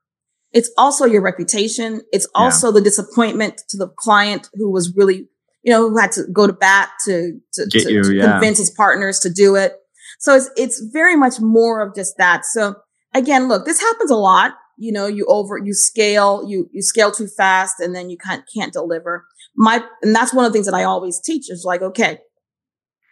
It's 0.53 0.71
also 0.79 1.05
your 1.05 1.21
reputation. 1.21 2.01
It's 2.13 2.27
also 2.35 2.69
yeah. 2.69 2.75
the 2.75 2.81
disappointment 2.81 3.61
to 3.69 3.77
the 3.77 3.89
client 3.89 4.49
who 4.55 4.71
was 4.71 4.95
really, 4.97 5.29
you 5.63 5.73
know, 5.73 5.91
who 5.91 5.99
had 5.99 6.13
to 6.13 6.23
go 6.33 6.47
to 6.47 6.53
bat 6.53 6.89
to, 7.05 7.39
to, 7.53 7.69
to, 7.69 7.93
you, 7.93 8.03
to 8.03 8.15
yeah. 8.15 8.33
convince 8.33 8.59
his 8.59 8.71
partners 8.71 9.19
to 9.21 9.31
do 9.31 9.57
it. 9.57 9.75
So 10.21 10.35
it's, 10.35 10.51
it's 10.57 10.81
very 10.93 11.17
much 11.17 11.35
more 11.41 11.83
of 11.83 11.95
just 11.95 12.17
that. 12.17 12.47
So 12.47 12.77
again, 13.15 13.49
look, 13.49 13.67
this 13.67 13.81
happens 13.81 14.11
a 14.11 14.17
lot. 14.17 14.53
You 14.79 14.93
know, 14.93 15.07
you 15.07 15.27
over, 15.27 15.59
you 15.59 15.75
scale, 15.75 16.45
you, 16.49 16.71
you 16.73 16.83
scale 16.83 17.11
too 17.11 17.27
fast 17.27 17.81
and 17.81 17.95
then 17.95 18.11
you 18.11 18.17
can't, 18.17 18.45
can't 18.55 18.73
deliver. 18.73 19.27
My, 19.57 19.83
and 20.03 20.15
that's 20.15 20.33
one 20.33 20.45
of 20.45 20.53
the 20.53 20.57
things 20.57 20.67
that 20.67 20.75
I 20.75 20.85
always 20.85 21.21
teach 21.21 21.51
is 21.51 21.65
like, 21.67 21.83
okay, 21.83 22.19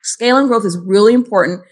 scaling 0.02 0.46
growth 0.46 0.64
is 0.64 0.78
really 0.78 1.12
important, 1.12 1.62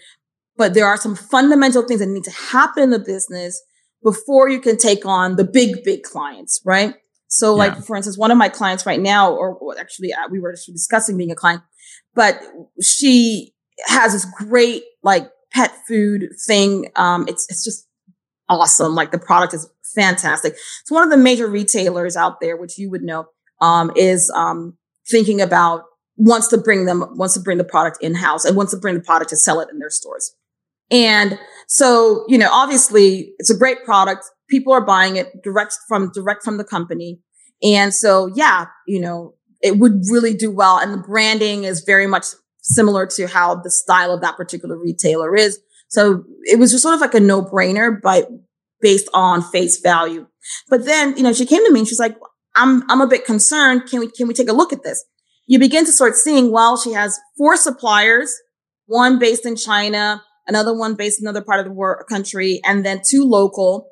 but 0.57 0.73
there 0.73 0.85
are 0.85 0.97
some 0.97 1.15
fundamental 1.15 1.81
things 1.83 2.01
that 2.01 2.07
need 2.07 2.25
to 2.25 2.31
happen 2.31 2.83
in 2.83 2.89
the 2.89 2.99
business 2.99 3.61
before 4.03 4.49
you 4.49 4.59
can 4.59 4.77
take 4.77 5.05
on 5.05 5.35
the 5.37 5.45
big, 5.45 5.83
big 5.83 6.03
clients, 6.03 6.61
right? 6.65 6.93
So 7.27 7.55
like, 7.55 7.75
for 7.83 7.95
instance, 7.95 8.17
one 8.17 8.31
of 8.31 8.37
my 8.37 8.49
clients 8.49 8.85
right 8.85 8.99
now, 8.99 9.33
or 9.33 9.57
actually 9.79 10.13
uh, 10.13 10.27
we 10.29 10.39
were 10.39 10.51
discussing 10.53 11.17
being 11.17 11.31
a 11.31 11.35
client, 11.35 11.63
but 12.13 12.41
she 12.81 13.53
has 13.87 14.13
this 14.13 14.25
great 14.25 14.83
like 15.03 15.29
pet 15.51 15.73
food 15.87 16.29
thing. 16.45 16.91
Um, 16.95 17.25
it's, 17.27 17.45
it's 17.49 17.63
just 17.63 17.87
awesome. 18.49 18.95
Like 18.95 19.11
the 19.11 19.19
product 19.19 19.53
is 19.53 19.69
fantastic. 19.95 20.53
It's 20.53 20.91
one 20.91 21.03
of 21.03 21.09
the 21.09 21.17
major 21.17 21.47
retailers 21.47 22.15
out 22.15 22.41
there, 22.41 22.57
which 22.57 22.77
you 22.77 22.89
would 22.91 23.03
know, 23.03 23.27
um, 23.61 23.91
is, 23.95 24.29
um, 24.35 24.77
thinking 25.09 25.41
about 25.41 25.83
wants 26.17 26.47
to 26.49 26.57
bring 26.57 26.85
them, 26.85 27.05
wants 27.15 27.33
to 27.35 27.39
bring 27.39 27.57
the 27.57 27.63
product 27.63 27.97
in 28.01 28.15
house 28.15 28.45
and 28.45 28.55
wants 28.55 28.73
to 28.73 28.79
bring 28.79 28.95
the 28.95 29.01
product 29.01 29.29
to 29.29 29.35
sell 29.35 29.59
it 29.59 29.69
in 29.71 29.79
their 29.79 29.89
stores. 29.89 30.35
And 30.91 31.39
so, 31.67 32.25
you 32.27 32.37
know, 32.37 32.49
obviously 32.51 33.33
it's 33.39 33.49
a 33.49 33.57
great 33.57 33.83
product. 33.83 34.23
People 34.49 34.73
are 34.73 34.85
buying 34.85 35.15
it 35.15 35.43
direct 35.43 35.77
from, 35.87 36.11
direct 36.13 36.43
from 36.43 36.57
the 36.57 36.63
company. 36.63 37.19
And 37.63 37.93
so, 37.93 38.31
yeah, 38.35 38.67
you 38.87 38.99
know, 38.99 39.33
it 39.61 39.79
would 39.79 40.03
really 40.11 40.33
do 40.33 40.51
well. 40.51 40.77
And 40.77 40.93
the 40.93 40.97
branding 40.97 41.63
is 41.63 41.81
very 41.81 42.07
much 42.07 42.25
similar 42.61 43.05
to 43.07 43.27
how 43.27 43.55
the 43.55 43.71
style 43.71 44.11
of 44.11 44.21
that 44.21 44.37
particular 44.37 44.77
retailer 44.77 45.35
is. 45.35 45.59
So 45.87 46.23
it 46.43 46.59
was 46.59 46.71
just 46.71 46.83
sort 46.83 46.95
of 46.95 47.01
like 47.01 47.13
a 47.13 47.19
no 47.19 47.41
brainer, 47.41 47.99
but 48.01 48.29
based 48.81 49.09
on 49.13 49.41
face 49.41 49.79
value. 49.79 50.27
But 50.69 50.85
then, 50.85 51.15
you 51.17 51.23
know, 51.23 51.33
she 51.33 51.45
came 51.45 51.65
to 51.65 51.71
me 51.71 51.79
and 51.79 51.87
she's 51.87 51.99
like, 51.99 52.17
I'm, 52.55 52.89
I'm 52.89 53.01
a 53.01 53.07
bit 53.07 53.25
concerned. 53.25 53.87
Can 53.89 53.99
we, 53.99 54.09
can 54.09 54.27
we 54.27 54.33
take 54.33 54.49
a 54.49 54.53
look 54.53 54.73
at 54.73 54.83
this? 54.83 55.03
You 55.47 55.59
begin 55.59 55.85
to 55.85 55.91
start 55.91 56.15
seeing, 56.15 56.51
well, 56.51 56.77
she 56.77 56.93
has 56.93 57.19
four 57.37 57.55
suppliers, 57.55 58.35
one 58.85 59.19
based 59.19 59.45
in 59.45 59.55
China, 59.55 60.23
another 60.47 60.75
one 60.75 60.95
based 60.95 61.19
in 61.19 61.27
another 61.27 61.43
part 61.43 61.59
of 61.59 61.65
the 61.65 61.71
world, 61.71 62.03
country, 62.09 62.61
and 62.65 62.85
then 62.85 63.01
two 63.07 63.23
local. 63.23 63.89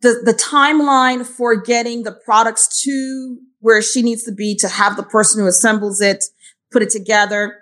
The, 0.00 0.20
the 0.24 0.34
timeline 0.34 1.24
for 1.24 1.54
getting 1.60 2.02
the 2.02 2.12
products 2.12 2.82
to 2.82 3.38
where 3.60 3.80
she 3.80 4.02
needs 4.02 4.24
to 4.24 4.32
be 4.32 4.56
to 4.56 4.68
have 4.68 4.96
the 4.96 5.04
person 5.04 5.40
who 5.40 5.46
assembles 5.46 6.00
it, 6.00 6.24
put 6.72 6.82
it 6.82 6.90
together. 6.90 7.61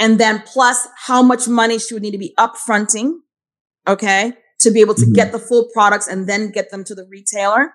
And 0.00 0.18
then 0.18 0.42
plus 0.44 0.88
how 1.06 1.22
much 1.22 1.46
money 1.46 1.78
she 1.78 1.94
would 1.94 2.02
need 2.02 2.10
to 2.12 2.18
be 2.18 2.34
upfronting. 2.36 3.12
Okay. 3.86 4.32
To 4.60 4.70
be 4.72 4.80
able 4.80 4.94
to 4.94 5.02
mm-hmm. 5.02 5.12
get 5.12 5.30
the 5.30 5.38
full 5.38 5.68
products 5.72 6.08
and 6.08 6.28
then 6.28 6.50
get 6.50 6.70
them 6.70 6.82
to 6.84 6.94
the 6.94 7.06
retailer. 7.08 7.74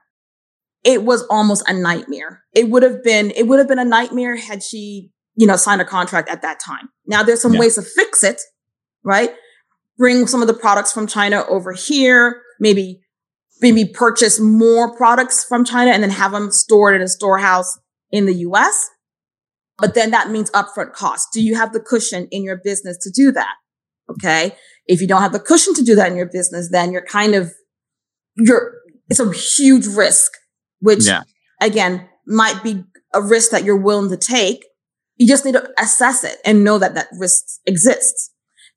It 0.84 1.04
was 1.04 1.24
almost 1.30 1.64
a 1.68 1.74
nightmare. 1.74 2.44
It 2.54 2.70
would 2.70 2.84
have 2.84 3.04
been, 3.04 3.32
it 3.32 3.48
would 3.48 3.60
have 3.60 3.68
been 3.68 3.80
a 3.80 3.86
nightmare 3.86 4.36
had 4.36 4.62
she, 4.62 5.12
you 5.36 5.48
know, 5.48 5.56
signed 5.56 5.82
a 5.82 5.86
contract 5.86 6.30
at 6.30 6.42
that 6.42 6.60
time. 6.60 6.90
Now 7.08 7.24
there's 7.24 7.42
some 7.42 7.54
yeah. 7.54 7.62
ways 7.62 7.76
to 7.76 7.82
fix 7.82 8.24
it, 8.24 8.42
right? 9.04 9.32
bring 9.98 10.28
some 10.28 10.42
of 10.42 10.48
the 10.48 10.54
products 10.54 10.92
from 10.92 11.08
China 11.08 11.46
over 11.48 11.74
here, 11.74 12.42
maybe, 12.60 13.02
maybe 13.62 13.86
purchase 13.86 14.40
more 14.40 14.96
products 14.96 15.44
from 15.44 15.64
China 15.64 15.92
and 15.92 16.04
then 16.04 16.10
have 16.10 16.32
them 16.32 16.52
stored 16.52 16.96
in 16.96 17.02
a 17.02 17.08
storehouse 17.08 17.78
in 18.12 18.26
the 18.26 18.36
US. 18.36 18.90
But 19.78 19.94
then 19.94 20.12
that 20.12 20.30
means 20.30 20.50
upfront 20.52 20.94
costs. 20.94 21.30
Do 21.34 21.42
you 21.42 21.56
have 21.56 21.74
the 21.74 21.80
cushion 21.80 22.28
in 22.32 22.44
your 22.44 22.58
business 22.64 22.98
to 23.00 23.12
do 23.12 23.32
that? 23.34 23.56
Okay. 24.10 24.56
If 24.88 25.02
you 25.02 25.08
don't 25.08 25.22
have 25.22 25.34
the 25.34 25.40
cushion 25.40 25.74
to 25.76 25.84
do 25.84 25.96
that 25.96 26.12
in 26.12 26.18
your 26.18 26.30
business, 26.30 26.70
then 26.72 26.92
you're 26.92 27.06
kind 27.06 27.36
of, 27.36 27.52
you're, 28.38 28.76
it's 29.10 29.20
a 29.20 29.32
huge 29.34 29.88
risk, 29.88 30.32
which 30.80 31.06
yeah. 31.06 31.24
again 31.62 32.08
might 32.26 32.64
be 32.64 32.84
a 33.14 33.22
risk 33.22 33.52
that 33.52 33.64
you're 33.64 33.76
willing 33.76 34.10
to 34.10 34.18
take. 34.18 34.66
You 35.18 35.28
just 35.28 35.46
need 35.46 35.54
to 35.54 35.70
assess 35.78 36.24
it 36.24 36.38
and 36.46 36.64
know 36.64 36.78
that 36.78 36.96
that 36.96 37.08
risk 37.18 37.44
exists. 37.66 38.32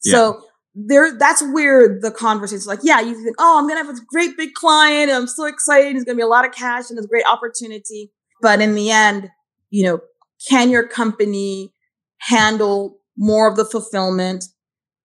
Yeah. 0.05 0.13
So 0.13 0.43
there, 0.75 1.17
that's 1.19 1.43
where 1.43 1.99
the 2.01 2.11
conversation 2.11 2.59
is 2.59 2.67
like, 2.67 2.81
yeah, 2.83 3.01
you 3.01 3.15
think, 3.23 3.37
oh, 3.39 3.59
I'm 3.59 3.69
going 3.69 3.81
to 3.81 3.87
have 3.87 3.97
a 3.97 4.01
great 4.09 4.37
big 4.37 4.55
client. 4.55 5.11
I'm 5.11 5.27
so 5.27 5.45
excited. 5.47 5.97
It's 5.97 6.05
going 6.05 6.17
to 6.17 6.21
be 6.21 6.23
a 6.23 6.29
lot 6.29 6.47
of 6.47 6.53
cash 6.53 6.91
and 6.91 6.99
it's 6.99 7.07
a 7.07 7.09
great 7.09 7.27
opportunity. 7.27 8.13
But 8.41 8.61
in 8.61 8.75
the 8.75 8.91
end, 8.91 9.29
you 9.71 9.85
know, 9.85 10.01
can 10.49 10.71
your 10.71 10.87
company 10.87 11.73
handle 12.19 12.99
more 13.17 13.49
of 13.49 13.57
the 13.57 13.65
fulfillment, 13.65 14.45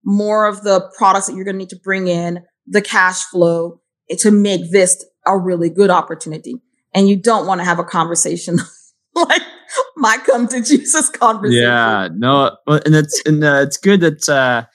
more 0.03 0.45
of 0.45 0.63
the 0.63 0.91
products 0.97 1.27
that 1.27 1.35
you're 1.35 1.45
going 1.45 1.55
to 1.55 1.59
need 1.59 1.69
to 1.69 1.79
bring 1.83 2.07
in, 2.07 2.43
the 2.67 2.81
cash 2.81 3.23
flow 3.25 3.79
to 4.19 4.31
make 4.31 4.71
this 4.71 5.03
a 5.25 5.37
really 5.37 5.69
good 5.69 5.89
opportunity? 5.89 6.55
And 6.93 7.09
you 7.09 7.15
don't 7.15 7.47
want 7.47 7.61
to 7.61 7.65
have 7.65 7.79
a 7.79 7.83
conversation 7.83 8.59
like 9.15 9.41
my 9.95 10.17
come 10.25 10.47
to 10.49 10.61
Jesus 10.61 11.09
conversation. 11.09 11.63
Yeah, 11.63 12.09
no, 12.13 12.55
and 12.67 12.95
it's 12.95 13.21
and 13.25 13.43
uh, 13.43 13.63
it's 13.65 13.77
good 13.77 14.01
that 14.01 14.29
uh, 14.29 14.65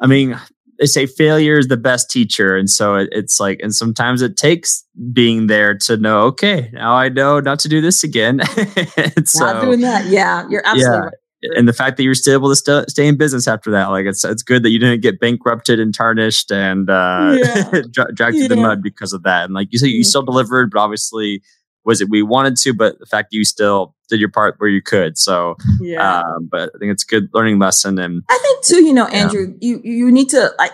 I 0.00 0.06
mean 0.06 0.38
they 0.78 0.86
say 0.86 1.06
failure 1.06 1.58
is 1.58 1.68
the 1.68 1.76
best 1.76 2.10
teacher, 2.10 2.56
and 2.56 2.68
so 2.68 2.96
it, 2.96 3.08
it's 3.12 3.40
like, 3.40 3.60
and 3.62 3.74
sometimes 3.74 4.22
it 4.22 4.36
takes 4.36 4.84
being 5.12 5.46
there 5.46 5.74
to 5.78 5.96
know. 5.96 6.22
Okay, 6.22 6.70
now 6.72 6.94
I 6.94 7.08
know 7.08 7.40
not 7.40 7.58
to 7.60 7.68
do 7.68 7.80
this 7.80 8.04
again. 8.04 8.40
so, 9.24 9.44
not 9.44 9.64
doing 9.64 9.80
that. 9.80 10.06
Yeah, 10.06 10.46
you're 10.48 10.62
absolutely 10.64 10.96
yeah. 10.96 11.04
right 11.04 11.14
and 11.54 11.68
the 11.68 11.72
fact 11.72 11.96
that 11.96 12.02
you're 12.02 12.14
still 12.14 12.34
able 12.34 12.48
to 12.48 12.56
st- 12.56 12.90
stay 12.90 13.06
in 13.06 13.16
business 13.16 13.46
after 13.46 13.70
that, 13.70 13.86
like 13.86 14.06
it's 14.06 14.24
it's 14.24 14.42
good 14.42 14.62
that 14.62 14.70
you 14.70 14.78
didn't 14.78 15.02
get 15.02 15.20
bankrupted 15.20 15.78
and 15.78 15.94
tarnished 15.94 16.50
and 16.50 16.88
uh, 16.90 17.36
yeah. 17.38 17.82
dragged 17.90 18.18
yeah. 18.18 18.30
through 18.30 18.48
the 18.48 18.56
mud 18.56 18.82
because 18.82 19.12
of 19.12 19.22
that. 19.22 19.44
And 19.44 19.54
like 19.54 19.68
you 19.70 19.78
said, 19.78 19.86
you 19.86 20.00
mm-hmm. 20.00 20.04
still 20.04 20.22
delivered, 20.22 20.70
but 20.70 20.80
obviously 20.80 21.42
was 21.84 22.00
it 22.00 22.08
we 22.08 22.22
wanted 22.22 22.56
to, 22.56 22.74
but 22.74 22.98
the 22.98 23.06
fact 23.06 23.30
that 23.30 23.36
you 23.36 23.44
still 23.44 23.94
did 24.08 24.20
your 24.20 24.30
part 24.30 24.54
where 24.58 24.70
you 24.70 24.82
could. 24.82 25.18
So 25.18 25.56
yeah, 25.80 26.20
um, 26.20 26.48
but 26.50 26.70
I 26.74 26.78
think 26.78 26.92
it's 26.92 27.04
a 27.04 27.06
good 27.06 27.28
learning 27.32 27.58
lesson. 27.58 27.98
And 27.98 28.22
I 28.28 28.38
think 28.40 28.64
too, 28.64 28.84
you 28.84 28.92
know, 28.92 29.06
Andrew, 29.06 29.54
yeah. 29.60 29.68
you 29.68 29.80
you 29.84 30.12
need 30.12 30.28
to 30.30 30.52
like, 30.58 30.72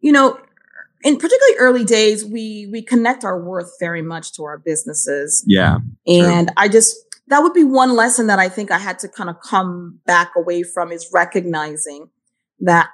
you 0.00 0.12
know, 0.12 0.38
in 1.02 1.16
particularly 1.16 1.56
early 1.58 1.84
days, 1.84 2.24
we 2.24 2.68
we 2.72 2.82
connect 2.82 3.24
our 3.24 3.42
worth 3.42 3.72
very 3.80 4.02
much 4.02 4.32
to 4.34 4.44
our 4.44 4.58
businesses. 4.58 5.44
Yeah, 5.46 5.78
and 6.06 6.48
true. 6.48 6.54
I 6.56 6.68
just 6.68 6.96
that 7.28 7.40
would 7.40 7.54
be 7.54 7.64
one 7.64 7.94
lesson 7.94 8.26
that 8.26 8.38
I 8.38 8.48
think 8.48 8.70
I 8.70 8.78
had 8.78 8.98
to 9.00 9.08
kind 9.08 9.30
of 9.30 9.36
come 9.40 10.00
back 10.06 10.32
away 10.36 10.62
from 10.62 10.92
is 10.92 11.08
recognizing 11.12 12.10
that 12.60 12.90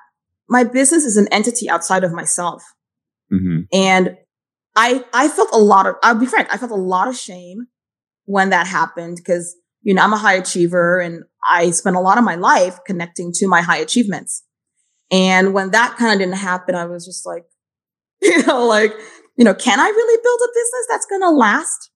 my 0.48 0.64
business 0.64 1.04
is 1.04 1.16
an 1.16 1.28
entity 1.28 1.68
outside 1.68 2.04
of 2.04 2.12
myself. 2.12 2.62
Mm-hmm. 3.32 3.62
And 3.72 4.16
I, 4.74 5.04
I 5.12 5.28
felt 5.28 5.50
a 5.52 5.58
lot 5.58 5.86
of, 5.86 5.96
I'll 6.02 6.14
be 6.14 6.26
frank, 6.26 6.48
I 6.52 6.56
felt 6.56 6.70
a 6.70 6.76
lot 6.76 7.08
of 7.08 7.16
shame 7.16 7.66
when 8.24 8.50
that 8.50 8.66
happened 8.66 9.16
because, 9.16 9.56
you 9.82 9.94
know, 9.94 10.02
I'm 10.02 10.12
a 10.12 10.18
high 10.18 10.34
achiever 10.34 11.00
and 11.00 11.24
I 11.48 11.70
spent 11.70 11.96
a 11.96 12.00
lot 12.00 12.18
of 12.18 12.24
my 12.24 12.34
life 12.34 12.78
connecting 12.86 13.32
to 13.34 13.48
my 13.48 13.60
high 13.60 13.78
achievements. 13.78 14.44
And 15.10 15.54
when 15.54 15.70
that 15.70 15.96
kind 15.96 16.12
of 16.12 16.18
didn't 16.18 16.38
happen, 16.38 16.74
I 16.74 16.84
was 16.84 17.06
just 17.06 17.24
like, 17.26 17.44
you 18.22 18.42
know, 18.44 18.66
like, 18.66 18.92
you 19.36 19.44
know, 19.44 19.54
can 19.54 19.80
I 19.80 19.88
really 19.88 20.22
build 20.22 20.40
a 20.44 20.52
business 20.54 20.86
that's 20.90 21.06
going 21.06 21.22
to 21.22 21.30
last? 21.30 21.90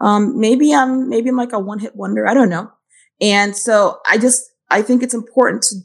Um, 0.00 0.38
maybe 0.38 0.74
I'm, 0.74 1.08
maybe 1.08 1.28
I'm 1.28 1.36
like 1.36 1.52
a 1.52 1.58
one 1.58 1.78
hit 1.78 1.94
wonder. 1.94 2.26
I 2.26 2.34
don't 2.34 2.50
know. 2.50 2.70
And 3.20 3.56
so 3.56 3.98
I 4.06 4.18
just, 4.18 4.44
I 4.70 4.82
think 4.82 5.02
it's 5.02 5.14
important 5.14 5.62
to, 5.64 5.76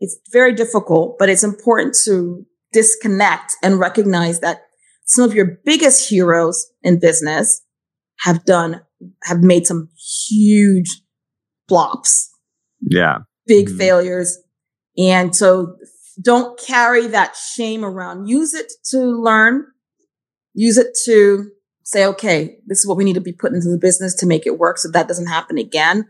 it's 0.00 0.18
very 0.32 0.52
difficult, 0.52 1.16
but 1.18 1.28
it's 1.28 1.44
important 1.44 1.96
to 2.04 2.44
disconnect 2.72 3.52
and 3.62 3.78
recognize 3.78 4.40
that 4.40 4.62
some 5.04 5.24
of 5.24 5.34
your 5.34 5.58
biggest 5.64 6.08
heroes 6.08 6.66
in 6.82 6.98
business 6.98 7.62
have 8.20 8.44
done, 8.44 8.82
have 9.24 9.42
made 9.42 9.66
some 9.66 9.88
huge 10.28 11.02
flops. 11.68 12.30
Yeah. 12.80 13.18
Big 13.46 13.68
mm-hmm. 13.68 13.78
failures. 13.78 14.38
And 14.98 15.34
so 15.34 15.76
don't 16.20 16.58
carry 16.58 17.06
that 17.08 17.36
shame 17.36 17.84
around. 17.84 18.26
Use 18.26 18.54
it 18.54 18.72
to 18.90 18.98
learn. 18.98 19.66
Use 20.54 20.76
it 20.76 20.96
to 21.06 21.50
say, 21.84 22.04
okay, 22.04 22.58
this 22.66 22.78
is 22.78 22.86
what 22.86 22.96
we 22.96 23.04
need 23.04 23.14
to 23.14 23.20
be 23.20 23.32
put 23.32 23.52
into 23.52 23.68
the 23.68 23.78
business 23.78 24.14
to 24.16 24.26
make 24.26 24.46
it 24.46 24.58
work 24.58 24.78
so 24.78 24.90
that 24.90 25.08
doesn't 25.08 25.26
happen 25.26 25.58
again. 25.58 26.08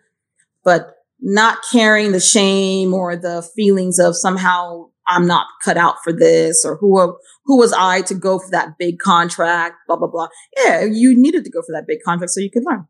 But 0.64 0.94
not 1.20 1.58
carrying 1.70 2.12
the 2.12 2.20
shame 2.20 2.92
or 2.92 3.16
the 3.16 3.42
feelings 3.54 3.98
of 3.98 4.16
somehow 4.16 4.88
I'm 5.08 5.26
not 5.26 5.46
cut 5.64 5.76
out 5.76 5.96
for 6.04 6.12
this 6.12 6.64
or 6.64 6.76
who, 6.76 7.16
who 7.44 7.58
was 7.58 7.72
I 7.72 8.02
to 8.02 8.14
go 8.14 8.38
for 8.38 8.50
that 8.50 8.78
big 8.78 8.98
contract, 8.98 9.76
blah, 9.86 9.96
blah, 9.96 10.08
blah. 10.08 10.28
Yeah, 10.58 10.84
you 10.84 11.16
needed 11.16 11.44
to 11.44 11.50
go 11.50 11.60
for 11.62 11.72
that 11.72 11.86
big 11.86 11.98
contract 12.04 12.30
so 12.30 12.40
you 12.40 12.50
could 12.50 12.64
learn. 12.64 12.86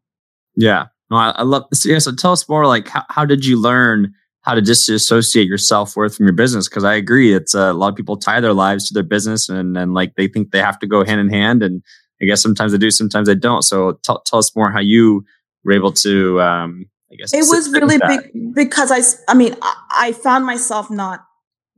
Yeah. 0.56 0.86
No, 1.10 1.16
I, 1.16 1.30
I 1.30 1.42
love 1.42 1.64
this. 1.70 1.84
Yeah. 1.84 1.98
So 1.98 2.14
tell 2.14 2.32
us 2.32 2.48
more 2.48 2.66
like 2.66 2.88
how, 2.88 3.04
how 3.08 3.24
did 3.24 3.44
you 3.44 3.60
learn 3.60 4.14
how 4.42 4.54
to 4.54 4.60
disassociate 4.60 5.46
your 5.46 5.58
self 5.58 5.96
worth 5.96 6.16
from 6.16 6.26
your 6.26 6.34
business? 6.34 6.68
Because 6.68 6.84
I 6.84 6.94
agree, 6.94 7.32
it's 7.32 7.54
uh, 7.54 7.70
a 7.70 7.74
lot 7.74 7.88
of 7.88 7.96
people 7.96 8.16
tie 8.16 8.40
their 8.40 8.52
lives 8.52 8.88
to 8.88 8.94
their 8.94 9.02
business 9.02 9.48
and, 9.48 9.76
and 9.76 9.94
like 9.94 10.14
they 10.16 10.28
think 10.28 10.50
they 10.50 10.58
have 10.58 10.78
to 10.80 10.86
go 10.86 11.04
hand 11.04 11.20
in 11.20 11.28
hand. 11.28 11.62
And 11.62 11.82
I 12.20 12.24
guess 12.24 12.42
sometimes 12.42 12.72
they 12.72 12.78
do, 12.78 12.90
sometimes 12.90 13.28
they 13.28 13.34
don't. 13.34 13.62
So 13.62 13.92
t- 13.92 14.14
tell 14.26 14.38
us 14.38 14.54
more 14.54 14.70
how 14.70 14.80
you 14.80 15.24
were 15.64 15.72
able 15.72 15.92
to, 15.92 16.40
um, 16.40 16.86
I 17.10 17.16
guess 17.16 17.34
it 17.34 17.44
was 17.48 17.70
really 17.70 17.98
big 17.98 18.54
because 18.54 18.90
I, 18.90 19.00
I 19.30 19.34
mean, 19.34 19.54
I, 19.60 19.74
I, 19.90 20.12
found 20.12 20.46
myself 20.46 20.90
not, 20.90 21.26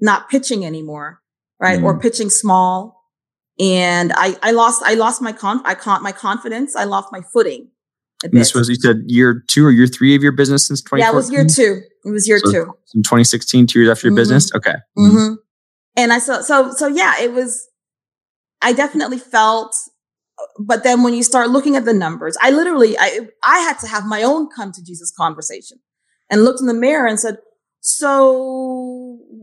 not 0.01 0.29
pitching 0.29 0.65
anymore, 0.65 1.21
right? 1.61 1.79
Mm. 1.79 1.85
Or 1.85 1.99
pitching 1.99 2.31
small. 2.31 3.03
And 3.61 4.13
I, 4.15 4.37
I 4.43 4.51
lost, 4.51 4.83
I 4.85 4.95
lost 4.95 5.23
my 5.23 5.33
con, 5.33 5.61
I 5.65 5.75
caught 5.75 6.03
my 6.03 6.13
confidence. 6.13 6.75
I 6.75 6.85
lost 6.85 7.09
my 7.13 7.21
footing. 7.33 7.69
This 8.33 8.55
was, 8.55 8.71
you 8.71 8.77
said 8.77 9.03
year 9.07 9.45
two 9.49 9.67
or 9.67 9.71
year 9.71 9.87
three 9.87 10.17
of 10.17 10.23
your 10.23 10.33
business 10.33 10.67
since 10.67 10.81
2014? 10.81 11.03
Yeah, 11.05 11.13
it 11.13 11.15
was 11.15 11.31
year 11.31 11.47
two. 11.47 11.83
It 12.07 12.11
was 12.11 12.27
year 12.27 12.39
so 12.39 12.51
two. 12.51 12.63
In 12.95 13.03
2016, 13.03 13.67
two 13.67 13.81
years 13.81 13.91
after 13.91 14.07
your 14.07 14.13
mm-hmm. 14.13 14.21
business? 14.21 14.55
Okay. 14.55 14.75
Mm-hmm. 14.97 15.35
And 15.97 16.13
I, 16.13 16.19
so, 16.19 16.41
so, 16.41 16.73
so 16.73 16.87
yeah, 16.87 17.21
it 17.21 17.33
was, 17.33 17.69
I 18.63 18.73
definitely 18.73 19.19
felt 19.19 19.77
but 20.59 20.85
then 20.85 21.03
when 21.03 21.15
you 21.15 21.23
start 21.23 21.51
looking 21.51 21.77
at 21.77 21.85
the 21.85 21.93
numbers, 21.93 22.37
I 22.41 22.51
literally, 22.51 22.97
I, 22.99 23.29
I 23.43 23.59
had 23.61 23.79
to 23.81 23.87
have 23.87 24.05
my 24.05 24.23
own 24.23 24.49
come 24.51 24.73
to 24.73 24.85
Jesus 24.85 25.13
conversation 25.17 25.79
and 26.31 26.45
looked 26.45 26.61
in 26.61 26.67
the 26.67 26.75
mirror 26.75 27.07
and 27.07 27.19
said, 27.19 27.39
so 27.81 28.84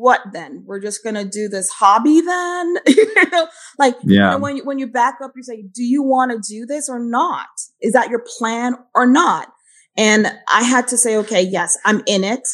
what 0.01 0.21
then? 0.33 0.63
We're 0.65 0.79
just 0.79 1.03
going 1.03 1.13
to 1.13 1.23
do 1.23 1.47
this 1.47 1.69
hobby 1.69 2.21
then? 2.21 2.77
you 2.87 3.29
know, 3.31 3.47
like 3.77 3.95
yeah. 4.03 4.31
You 4.31 4.31
know, 4.31 4.37
when 4.39 4.57
you, 4.57 4.65
when 4.65 4.79
you 4.79 4.87
back 4.87 5.19
up, 5.23 5.31
you 5.35 5.43
say, 5.43 5.63
do 5.73 5.83
you 5.83 6.01
want 6.01 6.31
to 6.31 6.39
do 6.39 6.65
this 6.65 6.89
or 6.89 6.99
not? 6.99 7.47
Is 7.81 7.93
that 7.93 8.09
your 8.09 8.23
plan 8.37 8.75
or 8.95 9.05
not? 9.05 9.49
And 9.95 10.27
I 10.51 10.63
had 10.63 10.87
to 10.87 10.97
say, 10.97 11.17
okay, 11.17 11.43
yes, 11.43 11.77
I'm 11.85 12.01
in 12.07 12.23
it. 12.23 12.47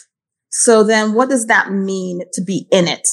So 0.50 0.84
then 0.84 1.14
what 1.14 1.30
does 1.30 1.48
that 1.48 1.72
mean 1.72 2.22
to 2.34 2.44
be 2.44 2.68
in 2.70 2.88
it? 2.88 3.08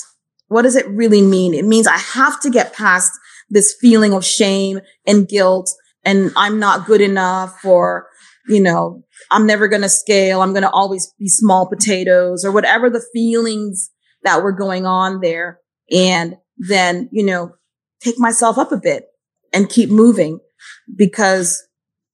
What 0.49 0.62
does 0.62 0.74
it 0.74 0.89
really 0.89 1.22
mean? 1.22 1.55
It 1.55 1.64
means 1.64 1.87
I 1.87 1.99
have 1.99 2.41
to 2.41 2.51
get 2.51 2.74
past 2.74 3.12
this 3.51 3.76
feeling 3.80 4.12
of 4.12 4.24
shame 4.24 4.80
and 5.07 5.28
guilt 5.28 5.70
and 6.05 6.32
I'm 6.37 6.59
not 6.59 6.87
good 6.87 7.01
enough 7.01 7.64
or, 7.64 8.09
you 8.49 8.61
know, 8.61 9.05
I'm 9.30 9.47
never 9.47 9.68
going 9.68 9.82
to 9.82 9.89
scale. 9.89 10.43
I'm 10.43 10.53
going 10.53 10.62
to 10.62 10.70
always 10.70 11.12
be 11.18 11.28
small 11.28 11.68
potatoes 11.68 12.45
or 12.45 12.51
whatever 12.51 12.91
the 12.91 13.05
feelings 13.12 13.91
that 14.25 14.43
were 14.43 14.53
going 14.53 14.87
on 14.87 15.20
there. 15.20 15.61
And 15.91 16.37
then, 16.57 17.09
you 17.12 17.25
know, 17.25 17.55
take 18.01 18.18
myself 18.18 18.59
up 18.59 18.72
a 18.72 18.77
bit 18.77 19.07
and 19.53 19.68
keep 19.68 19.91
moving 19.91 20.41
because 20.95 21.62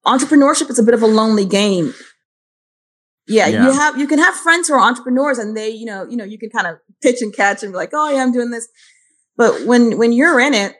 entrepreneurship 0.06 0.70
is 0.70 0.78
a 0.78 0.82
bit 0.82 0.94
of 0.94 1.02
a 1.02 1.06
lonely 1.06 1.44
game. 1.44 1.94
Yeah, 3.26 3.46
yeah, 3.46 3.66
you 3.66 3.72
have 3.72 3.98
you 3.98 4.08
can 4.08 4.18
have 4.18 4.34
friends 4.34 4.66
who 4.66 4.74
are 4.74 4.80
entrepreneurs 4.80 5.38
and 5.38 5.56
they, 5.56 5.70
you 5.70 5.86
know, 5.86 6.04
you 6.08 6.16
know, 6.16 6.24
you 6.24 6.36
can 6.36 6.50
kind 6.50 6.66
of 6.66 6.78
pitch 7.00 7.22
and 7.22 7.32
catch 7.32 7.62
and 7.62 7.72
be 7.72 7.76
like, 7.76 7.90
"Oh, 7.92 8.10
yeah, 8.10 8.22
I'm 8.22 8.32
doing 8.32 8.50
this." 8.50 8.66
But 9.36 9.66
when 9.66 9.98
when 9.98 10.12
you're 10.12 10.40
in 10.40 10.52
it, 10.52 10.74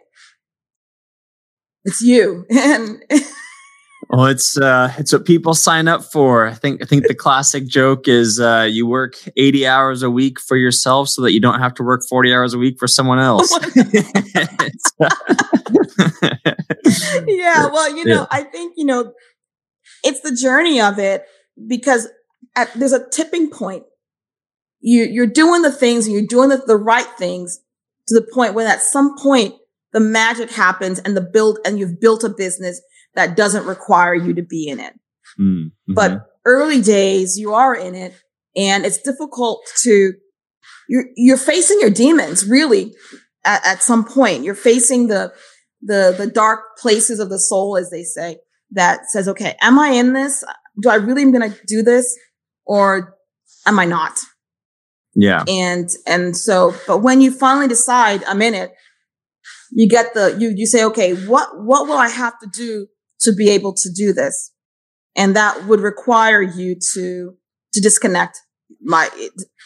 it's 1.85 2.01
you 2.01 2.45
and 2.51 3.03
well 4.11 4.27
it's 4.27 4.59
uh 4.59 4.93
it's 4.99 5.13
what 5.13 5.25
people 5.25 5.55
sign 5.55 5.89
up 5.89 6.05
for. 6.05 6.47
I 6.47 6.55
think 6.55 6.83
i 6.83 6.87
think 6.87 7.07
the 7.07 7.15
classic 7.15 7.67
joke 7.67 8.09
is 8.09 8.41
uh 8.41 8.69
you 8.71 8.87
work 8.87 9.15
80 9.37 9.67
hours 9.67 10.03
a 10.03 10.11
week 10.11 10.41
for 10.41 10.57
yourself 10.57 11.09
so 11.09 11.23
that 11.23 11.33
you 11.33 11.41
don't 11.41 11.61
have 11.61 11.75
to 11.75 11.83
work 11.83 12.03
40 12.09 12.35
hours 12.35 12.55
a 12.55 12.59
week 12.59 12.79
for 12.79 12.87
someone 12.87 13.19
else. 13.31 13.51
Yeah 17.27 17.67
well 17.67 17.97
you 17.97 18.05
know 18.05 18.23
yeah. 18.23 18.27
i 18.31 18.43
think 18.43 18.75
you 18.77 18.85
know 18.85 19.13
it's 20.03 20.21
the 20.21 20.35
journey 20.35 20.81
of 20.81 20.99
it 20.99 21.25
because 21.69 22.09
at, 22.57 22.73
there's 22.75 22.93
a 22.93 23.09
tipping 23.11 23.51
point. 23.51 23.85
You 24.81 25.05
you're 25.05 25.27
doing 25.27 25.63
the 25.63 25.73
things 25.73 26.07
and 26.07 26.15
you're 26.15 26.27
doing 26.27 26.49
the, 26.49 26.63
the 26.67 26.77
right 26.77 27.09
things 27.19 27.61
to 28.09 28.15
the 28.15 28.27
point 28.33 28.55
when 28.55 28.67
at 28.67 28.81
some 28.81 29.17
point 29.19 29.55
the 29.93 30.01
magic 30.01 30.51
happens 30.51 30.99
and 30.99 31.16
the 31.16 31.20
build 31.20 31.59
and 31.64 31.78
you've 31.78 32.01
built 32.01 32.24
a 32.24 32.28
business 32.28 32.80
that 33.14 33.36
doesn't 33.36 33.66
require 33.66 34.14
you 34.14 34.34
to 34.34 34.43
be 34.43 34.68
in 34.68 34.80
it. 34.80 34.95
Mm-hmm. 35.38 35.95
But 35.95 36.26
early 36.45 36.80
days, 36.80 37.38
you 37.38 37.55
are 37.55 37.74
in 37.74 37.95
it 37.95 38.14
and 38.57 38.84
it's 38.84 39.01
difficult 39.03 39.62
to, 39.82 40.12
you're, 40.88 41.05
you're 41.16 41.36
facing 41.36 41.80
your 41.80 41.91
demons 41.91 42.47
really 42.47 42.95
at, 43.45 43.66
at 43.66 43.82
some 43.82 44.05
point. 44.05 44.45
You're 44.45 44.55
facing 44.55 45.09
the, 45.09 45.32
the, 45.82 46.14
the 46.16 46.26
dark 46.26 46.76
places 46.78 47.20
of 47.20 47.30
the 47.30 47.38
soul, 47.38 47.76
as 47.76 47.91
they 47.91 48.03
say, 48.03 48.38
that 48.72 49.11
says, 49.11 49.28
okay, 49.28 49.57
am 49.61 49.78
I 49.78 49.88
in 49.88 50.12
this? 50.12 50.45
Do 50.80 50.91
I 50.91 50.97
really 50.97 51.22
am 51.22 51.32
going 51.32 51.51
to 51.51 51.59
do 51.66 51.82
this? 51.82 52.16
Or 52.64 53.16
am 53.66 53.78
I 53.78 53.84
not? 53.84 54.18
Yeah. 55.14 55.43
And, 55.49 55.88
and 56.07 56.36
so, 56.36 56.74
but 56.86 56.99
when 56.99 57.20
you 57.20 57.32
finally 57.32 57.66
decide 57.66 58.22
I'm 58.24 58.43
in 58.43 58.55
it, 58.55 58.72
you 59.71 59.89
get 59.89 60.14
the, 60.14 60.37
you, 60.39 60.53
you 60.55 60.66
say, 60.66 60.85
okay, 60.85 61.14
what, 61.27 61.49
what 61.62 61.87
will 61.87 61.99
I 61.99 62.09
have 62.09 62.39
to 62.41 62.49
do 62.53 62.87
to 63.21 63.33
be 63.33 63.51
able 63.51 63.75
to 63.75 63.91
do 63.91 64.12
this? 64.12 64.53
And 65.16 65.37
that 65.37 65.66
would 65.66 65.81
require 65.81 66.43
you 66.43 66.77
to, 66.95 67.35
to 67.73 67.81
disconnect 67.81 68.39
my, 68.83 69.09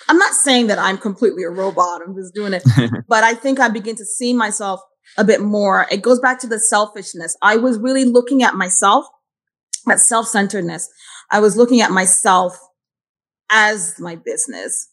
I'm 0.08 0.18
not 0.18 0.32
saying 0.32 0.68
that 0.68 0.78
I'm 0.78 0.98
completely 0.98 1.44
a 1.44 1.50
robot. 1.50 2.02
I'm 2.02 2.14
just 2.14 2.34
doing 2.34 2.52
it, 2.54 2.62
but 3.08 3.24
I 3.24 3.34
think 3.34 3.60
I 3.60 3.68
begin 3.68 3.96
to 3.96 4.04
see 4.04 4.32
myself 4.32 4.80
a 5.16 5.24
bit 5.24 5.40
more. 5.40 5.86
It 5.90 6.02
goes 6.02 6.20
back 6.20 6.40
to 6.40 6.46
the 6.46 6.58
selfishness. 6.58 7.36
I 7.42 7.56
was 7.56 7.78
really 7.78 8.04
looking 8.04 8.42
at 8.42 8.54
myself, 8.54 9.04
that 9.86 10.00
self-centeredness. 10.00 10.88
I 11.30 11.40
was 11.40 11.56
looking 11.56 11.80
at 11.80 11.90
myself 11.90 12.58
as 13.50 13.96
my 13.98 14.16
business. 14.16 14.90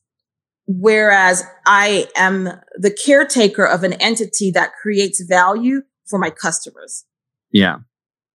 Whereas 0.68 1.44
I 1.66 2.08
am 2.16 2.50
the 2.76 2.92
caretaker 2.92 3.66
of 3.66 3.84
an 3.84 3.94
entity 3.94 4.52
that 4.52 4.72
creates 4.82 5.24
value 5.28 5.82
for 6.08 6.20
my 6.20 6.30
customers. 6.30 7.06
Yeah. 7.52 7.78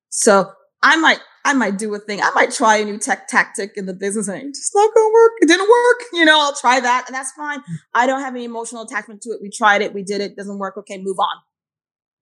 So 0.09 0.51
I 0.83 0.97
might, 0.97 1.21
I 1.45 1.53
might 1.53 1.79
do 1.79 1.95
a 1.95 1.99
thing. 1.99 2.21
I 2.21 2.31
might 2.35 2.51
try 2.51 2.77
a 2.77 2.85
new 2.85 2.99
tech 2.99 3.29
tactic 3.29 3.73
in 3.77 3.87
the 3.87 3.95
business 3.95 4.29
and 4.29 4.43
it's 4.43 4.59
just 4.59 4.75
not 4.75 4.93
going 4.95 5.09
to 5.09 5.13
work. 5.13 5.33
It 5.41 5.47
didn't 5.47 5.69
work. 5.69 6.03
You 6.13 6.25
know, 6.25 6.41
I'll 6.41 6.55
try 6.55 6.81
that 6.81 7.05
and 7.07 7.15
that's 7.15 7.33
fine. 7.33 7.63
I 7.95 8.07
don't 8.07 8.21
have 8.21 8.35
any 8.35 8.45
emotional 8.45 8.83
attachment 8.83 9.23
to 9.23 9.31
it. 9.31 9.39
We 9.41 9.51
tried 9.51 9.83
it. 9.83 9.95
We 9.95 10.03
did 10.03 10.21
it. 10.21 10.37
Doesn't 10.37 10.59
work. 10.59 10.77
Okay. 10.77 10.99
Move 10.99 11.19
on. 11.19 11.37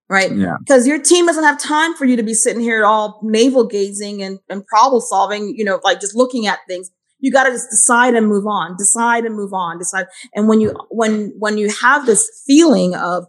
Right. 0.09 0.31
Yeah. 0.37 0.57
Because 0.59 0.87
your 0.87 1.01
team 1.01 1.27
doesn't 1.27 1.45
have 1.45 1.59
time 1.59 1.95
for 1.95 2.05
you 2.05 2.17
to 2.17 2.23
be 2.23 2.35
sitting 2.35 2.61
here 2.61 2.85
all 2.85 3.21
navel 3.23 3.67
gazing 3.67 4.23
and, 4.23 4.39
and 4.51 4.67
problem 4.67 5.01
solving, 5.01 5.55
you 5.57 5.65
know, 5.65 5.81
like 5.83 6.01
just 6.01 6.15
looking 6.15 6.47
at 6.47 6.59
things 6.69 6.91
you 7.25 7.33
got 7.33 7.45
to 7.45 7.51
just 7.53 7.71
decide 7.71 8.15
and 8.15 8.27
move 8.27 8.47
on 8.47 8.77
decide 8.77 9.25
and 9.25 9.35
move 9.35 9.55
on 9.55 9.79
decide. 9.79 10.07
And 10.35 10.47
when 10.47 10.61
you 10.61 10.75
when 10.91 11.33
when 11.39 11.57
you 11.57 11.71
have 11.71 12.05
this 12.05 12.31
feeling 12.47 12.95
of 12.95 13.25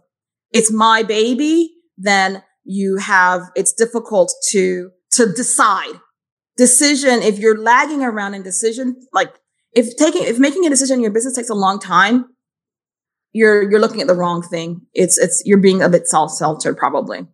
it's 0.52 0.70
my 0.70 1.02
baby 1.02 1.72
then 1.96 2.42
you 2.64 2.98
have 2.98 3.40
it's 3.54 3.72
difficult 3.72 4.34
to 4.50 4.90
to 5.12 5.32
decide. 5.32 5.94
Decision 6.58 7.22
if 7.22 7.38
you're 7.38 7.58
lagging 7.58 8.02
around 8.02 8.34
in 8.34 8.42
decision 8.42 8.96
like 9.14 9.32
if 9.72 9.96
taking 9.96 10.24
if 10.24 10.38
making 10.38 10.66
a 10.66 10.70
decision 10.70 10.96
in 10.96 11.02
your 11.02 11.12
business 11.12 11.34
takes 11.34 11.48
a 11.48 11.54
long 11.54 11.78
time 11.78 12.26
you're 13.32 13.70
you're 13.70 13.80
looking 13.80 14.02
at 14.02 14.08
the 14.08 14.14
wrong 14.14 14.42
thing. 14.42 14.82
It's 14.92 15.16
it's 15.16 15.42
you're 15.46 15.64
being 15.68 15.80
a 15.80 15.88
bit 15.88 16.06
self-centered 16.06 16.76
probably. 16.76 17.26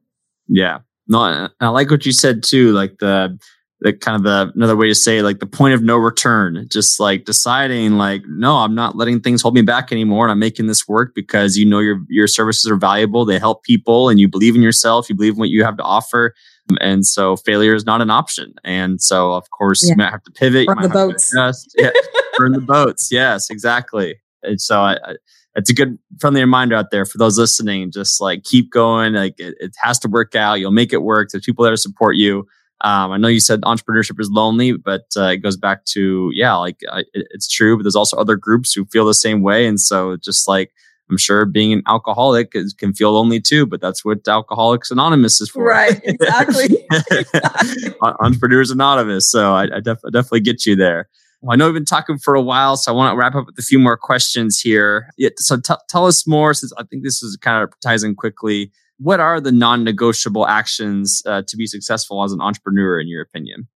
Yeah. 0.46 0.78
No 1.08 1.48
i 1.60 1.68
like 1.68 1.90
what 1.90 2.06
you 2.06 2.12
said 2.12 2.44
too 2.44 2.70
like 2.70 2.98
the 3.00 3.36
the 3.82 3.92
kind 3.92 4.14
of 4.16 4.22
the 4.22 4.52
another 4.54 4.76
way 4.76 4.86
to 4.86 4.94
say 4.94 5.22
like 5.22 5.40
the 5.40 5.46
point 5.46 5.74
of 5.74 5.82
no 5.82 5.96
return. 5.96 6.66
Just 6.70 7.00
like 7.00 7.24
deciding 7.24 7.98
like 7.98 8.22
no 8.28 8.56
i'm 8.58 8.74
not 8.74 8.96
letting 8.96 9.20
things 9.20 9.42
hold 9.42 9.54
me 9.54 9.62
back 9.62 9.92
anymore 9.92 10.24
and 10.24 10.32
i'm 10.32 10.38
making 10.38 10.66
this 10.66 10.86
work 10.86 11.14
because 11.14 11.56
you 11.56 11.66
know 11.66 11.80
your 11.80 12.00
your 12.08 12.26
services 12.26 12.70
are 12.70 12.76
valuable 12.76 13.24
they 13.24 13.38
help 13.38 13.62
people 13.64 14.08
and 14.08 14.20
you 14.20 14.28
believe 14.28 14.54
in 14.54 14.62
yourself 14.62 15.08
you 15.08 15.14
believe 15.14 15.34
in 15.34 15.38
what 15.38 15.48
you 15.48 15.64
have 15.64 15.76
to 15.76 15.82
offer. 15.82 16.34
And 16.80 17.04
so 17.04 17.36
failure 17.36 17.74
is 17.74 17.84
not 17.84 18.00
an 18.00 18.08
option. 18.08 18.54
And 18.64 19.02
so 19.02 19.32
of 19.32 19.50
course 19.50 19.84
yeah. 19.84 19.90
you 19.90 19.96
might 19.96 20.10
have 20.10 20.22
to 20.22 20.30
pivot 20.30 20.66
burn 20.66 20.82
the 20.82 20.88
boats. 20.88 21.32
yeah, 21.76 21.90
burn 22.38 22.52
the 22.52 22.60
boats. 22.60 23.08
Yes 23.10 23.50
exactly. 23.50 24.16
And 24.42 24.60
so 24.60 24.80
I, 24.80 24.92
I 25.04 25.16
it's 25.54 25.70
a 25.70 25.74
good 25.74 25.98
friendly 26.18 26.40
reminder 26.40 26.76
out 26.76 26.90
there 26.90 27.04
for 27.04 27.18
those 27.18 27.38
listening 27.38 27.90
just 27.90 28.20
like 28.20 28.42
keep 28.44 28.70
going 28.70 29.12
like 29.12 29.34
it, 29.38 29.54
it 29.60 29.74
has 29.78 29.98
to 29.98 30.08
work 30.08 30.34
out 30.34 30.54
you'll 30.54 30.70
make 30.70 30.94
it 30.94 31.02
work 31.02 31.28
there's 31.30 31.44
people 31.44 31.62
there 31.62 31.72
to 31.72 31.76
support 31.76 32.16
you 32.16 32.46
um, 32.82 33.12
I 33.12 33.16
know 33.16 33.28
you 33.28 33.40
said 33.40 33.60
entrepreneurship 33.62 34.20
is 34.20 34.28
lonely, 34.30 34.72
but 34.72 35.06
uh, 35.16 35.28
it 35.28 35.38
goes 35.38 35.56
back 35.56 35.84
to 35.86 36.30
yeah, 36.34 36.54
like 36.56 36.78
it, 36.82 37.26
it's 37.30 37.48
true. 37.48 37.76
But 37.76 37.84
there's 37.84 37.96
also 37.96 38.16
other 38.16 38.36
groups 38.36 38.72
who 38.72 38.84
feel 38.86 39.06
the 39.06 39.14
same 39.14 39.42
way, 39.42 39.66
and 39.66 39.80
so 39.80 40.16
just 40.16 40.48
like 40.48 40.72
I'm 41.12 41.18
sure 41.18 41.44
being 41.44 41.72
an 41.72 41.82
alcoholic 41.86 42.52
is, 42.54 42.72
can 42.72 42.94
feel 42.94 43.12
lonely 43.12 43.38
too, 43.38 43.66
but 43.66 43.80
that's 43.80 44.02
what 44.04 44.26
Alcoholics 44.26 44.90
Anonymous 44.90 45.40
is 45.42 45.50
for. 45.50 45.64
Right, 45.64 46.00
exactly. 46.04 46.86
exactly. 47.10 47.94
Entrepreneurs 48.00 48.70
Anonymous. 48.70 49.30
So 49.30 49.52
I, 49.52 49.64
I, 49.64 49.80
def- 49.80 50.00
I, 50.06 50.10
definitely 50.10 50.40
get 50.40 50.64
you 50.64 50.74
there. 50.74 51.08
Well, 51.42 51.52
I 51.52 51.56
know 51.56 51.66
we've 51.66 51.74
been 51.74 51.84
talking 51.84 52.18
for 52.18 52.34
a 52.34 52.40
while, 52.40 52.76
so 52.78 52.90
I 52.90 52.96
want 52.96 53.12
to 53.12 53.18
wrap 53.18 53.34
up 53.34 53.46
with 53.46 53.58
a 53.58 53.62
few 53.62 53.78
more 53.78 53.96
questions 53.98 54.58
here. 54.58 55.10
Yeah, 55.18 55.30
so 55.36 55.60
t- 55.60 55.74
tell 55.88 56.06
us 56.06 56.26
more, 56.26 56.54
since 56.54 56.72
I 56.78 56.84
think 56.84 57.02
this 57.02 57.22
is 57.22 57.36
kind 57.36 57.62
of 57.62 57.78
ties 57.80 58.04
in 58.04 58.14
quickly 58.14 58.72
what 58.98 59.20
are 59.20 59.40
the 59.40 59.52
non-negotiable 59.52 60.46
actions 60.46 61.22
uh, 61.26 61.42
to 61.46 61.56
be 61.56 61.66
successful 61.66 62.22
as 62.24 62.32
an 62.32 62.40
entrepreneur 62.40 63.00
in 63.00 63.08
your 63.08 63.22
opinion? 63.22 63.68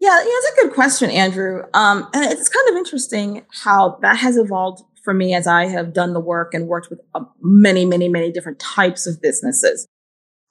Yeah, 0.00 0.18
yeah 0.18 0.24
that's 0.24 0.58
a 0.58 0.62
good 0.62 0.74
question 0.74 1.10
andrew. 1.10 1.62
Um, 1.74 2.08
and 2.12 2.24
it's 2.24 2.48
kind 2.48 2.68
of 2.70 2.76
interesting 2.76 3.46
how 3.62 3.98
that 4.02 4.16
has 4.18 4.36
evolved 4.36 4.82
for 5.02 5.12
me 5.12 5.34
as 5.34 5.46
i 5.46 5.66
have 5.66 5.92
done 5.92 6.14
the 6.14 6.20
work 6.20 6.54
and 6.54 6.66
worked 6.66 6.88
with 6.88 6.98
uh, 7.14 7.20
many 7.42 7.84
many 7.84 8.08
many 8.08 8.32
different 8.32 8.58
types 8.58 9.06
of 9.06 9.20
businesses. 9.20 9.86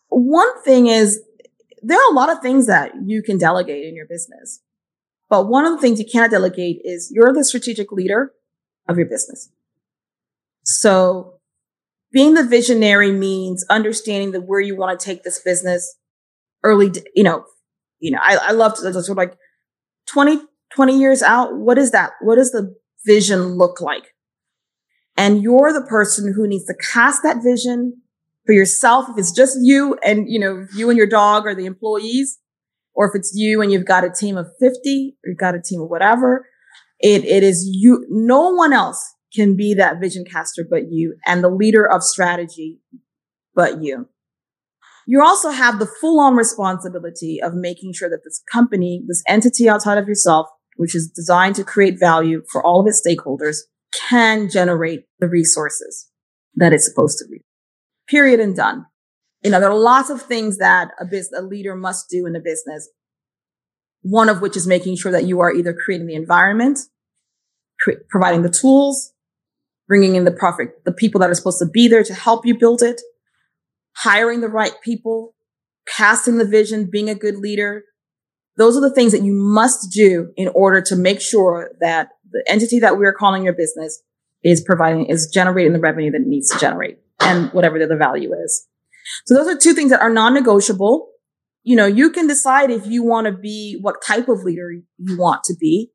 One 0.10 0.64
thing 0.64 0.88
is 0.88 1.22
there 1.82 1.98
are 1.98 2.12
a 2.12 2.16
lot 2.16 2.30
of 2.30 2.40
things 2.40 2.68
that 2.68 2.92
you 3.04 3.24
can 3.24 3.38
delegate 3.38 3.86
in 3.86 3.96
your 3.96 4.06
business 4.06 4.62
but 5.34 5.48
one 5.48 5.66
of 5.66 5.72
the 5.72 5.80
things 5.80 6.00
you 6.00 6.06
can't 6.06 6.30
delegate 6.30 6.82
is 6.84 7.12
you're 7.12 7.34
the 7.34 7.44
strategic 7.44 7.92
leader 7.92 8.34
of 8.88 8.98
your 8.98 9.08
business. 9.08 9.50
So 10.64 11.33
being 12.14 12.36
the 12.36 12.46
visionary 12.46 13.12
means 13.12 13.66
understanding 13.70 14.32
the 14.32 14.40
where 14.40 14.62
you 14.62 14.76
want 14.76 14.98
to 14.98 15.04
take 15.04 15.24
this 15.24 15.40
business 15.40 15.98
early, 16.64 16.92
you 17.16 17.24
know, 17.24 17.44
you 18.00 18.12
know, 18.12 18.20
I, 18.22 18.38
I 18.42 18.52
love 18.52 18.76
to 18.76 18.94
sort 18.94 19.10
of 19.10 19.18
like 19.18 19.36
20, 20.08 20.40
20 20.74 20.98
years 20.98 21.24
out. 21.24 21.58
What 21.58 21.78
is 21.78 21.92
that? 21.92 22.12
What 22.22 22.36
does 22.36 22.52
the 22.52 22.76
vision 23.06 23.56
look 23.56 23.82
like? 23.82 24.14
And 25.18 25.42
you're 25.42 25.74
the 25.74 25.86
person 25.86 26.34
who 26.34 26.48
needs 26.48 26.66
to 26.66 26.76
cast 26.76 27.24
that 27.24 27.44
vision 27.44 28.02
for 28.46 28.54
yourself. 28.54 29.08
If 29.10 29.18
it's 29.18 29.32
just 29.32 29.58
you 29.62 29.98
and, 30.04 30.30
you 30.30 30.40
know, 30.40 30.68
you 30.76 30.90
and 30.90 30.98
your 30.98 31.08
dog 31.08 31.46
or 31.46 31.56
the 31.56 31.66
employees, 31.66 32.40
or 32.94 33.08
if 33.08 33.16
it's 33.16 33.34
you 33.36 33.62
and 33.62 33.72
you've 33.72 33.86
got 33.86 34.04
a 34.04 34.12
team 34.12 34.38
of 34.38 34.48
50, 34.60 35.16
or 35.24 35.30
you've 35.30 35.38
got 35.38 35.56
a 35.56 35.62
team 35.62 35.82
of 35.82 35.90
whatever, 35.90 36.48
it, 37.00 37.26
it 37.26 37.44
is 37.44 37.68
you, 37.68 38.06
no 38.10 38.54
one 38.54 38.72
else 38.72 39.13
can 39.34 39.56
be 39.56 39.74
that 39.74 40.00
vision 40.00 40.26
caster 40.26 40.66
but 40.70 40.92
you 40.92 41.16
and 41.26 41.44
the 41.44 41.50
leader 41.50 41.90
of 41.90 42.04
strategy 42.04 42.80
but 43.56 43.82
you. 43.82 44.08
You 45.06 45.22
also 45.22 45.50
have 45.50 45.80
the 45.80 45.86
full 45.86 46.20
on 46.20 46.36
responsibility 46.36 47.42
of 47.42 47.54
making 47.54 47.94
sure 47.94 48.10
that 48.10 48.24
this 48.24 48.42
company, 48.52 49.04
this 49.08 49.24
entity 49.28 49.68
outside 49.68 49.98
of 49.98 50.08
yourself, 50.08 50.48
which 50.78 50.96
is 50.96 51.10
designed 51.10 51.56
to 51.56 51.64
create 51.64 52.00
value 52.00 52.42
for 52.50 52.66
all 52.66 52.80
of 52.80 52.88
its 52.88 53.06
stakeholders, 53.06 53.58
can 54.10 54.50
generate 54.50 55.06
the 55.20 55.28
resources 55.28 56.10
that 56.56 56.74
it's 56.74 56.86
supposed 56.88 57.20
to 57.20 57.26
be. 57.30 57.42
Period 58.08 58.40
and 58.40 58.56
done. 58.56 58.86
You 59.44 59.52
know, 59.52 59.60
there 59.60 59.70
are 59.70 59.78
lots 59.78 60.10
of 60.10 60.22
things 60.22 60.58
that 60.58 60.92
a 61.00 61.06
business, 61.06 61.40
a 61.40 61.44
leader 61.44 61.76
must 61.76 62.10
do 62.10 62.26
in 62.26 62.36
a 62.36 62.40
business. 62.40 62.90
One 64.02 64.30
of 64.30 64.42
which 64.42 64.56
is 64.56 64.68
making 64.68 64.96
sure 64.96 65.12
that 65.12 65.26
you 65.26 65.42
are 65.42 65.54
either 65.54 65.74
creating 65.74 66.08
the 66.08 66.16
environment, 66.16 66.80
cre- 67.80 68.04
providing 68.10 68.42
the 68.42 68.50
tools, 68.50 69.13
bringing 69.88 70.16
in 70.16 70.26
the 70.26 70.32
perfect, 70.32 70.86
the 70.86 70.92
people 70.92 71.20
that 71.20 71.30
are 71.30 71.36
supposed 71.36 71.60
to 71.60 71.66
be 71.66 71.88
there 71.88 72.04
to 72.04 72.14
help 72.14 72.46
you 72.46 72.58
build 72.58 72.82
it, 72.82 73.02
hiring 73.98 74.42
the 74.42 74.48
right 74.48 74.74
people, 74.84 75.36
casting 75.88 76.38
the 76.38 76.46
vision, 76.46 76.90
being 76.92 77.10
a 77.10 77.16
good 77.16 77.38
leader. 77.38 77.84
Those 78.58 78.78
are 78.78 78.82
the 78.82 78.94
things 78.94 79.12
that 79.12 79.24
you 79.24 79.34
must 79.34 79.92
do 79.92 80.32
in 80.38 80.50
order 80.50 80.82
to 80.82 80.96
make 80.96 81.22
sure 81.22 81.72
that 81.80 82.10
the 82.32 82.44
entity 82.48 82.80
that 82.80 82.98
we 82.98 83.06
are 83.06 83.14
calling 83.14 83.44
your 83.44 83.54
business 83.54 84.02
is 84.44 84.62
providing, 84.62 85.06
is 85.06 85.30
generating 85.34 85.74
the 85.74 85.80
revenue 85.80 86.12
that 86.12 86.22
it 86.22 86.28
needs 86.28 86.50
to 86.50 86.60
generate 86.60 86.98
and 87.20 87.52
whatever 87.54 87.78
the 87.80 87.86
other 87.86 87.98
value 87.98 88.32
is. 88.34 88.68
So 89.26 89.34
those 89.34 89.48
are 89.48 89.58
two 89.58 89.74
things 89.74 89.92
that 89.92 90.02
are 90.02 90.10
non-negotiable. 90.10 91.10
You 91.64 91.76
know, 91.76 91.86
you 91.86 92.10
can 92.10 92.28
decide 92.28 92.72
if 92.72 92.86
you 92.88 93.04
want 93.04 93.28
to 93.28 93.34
be 93.34 93.78
what 93.82 94.04
type 94.06 94.28
of 94.28 94.44
leader 94.44 94.72
you 94.72 95.18
want 95.18 95.44
to 95.46 95.56
be 95.60 95.92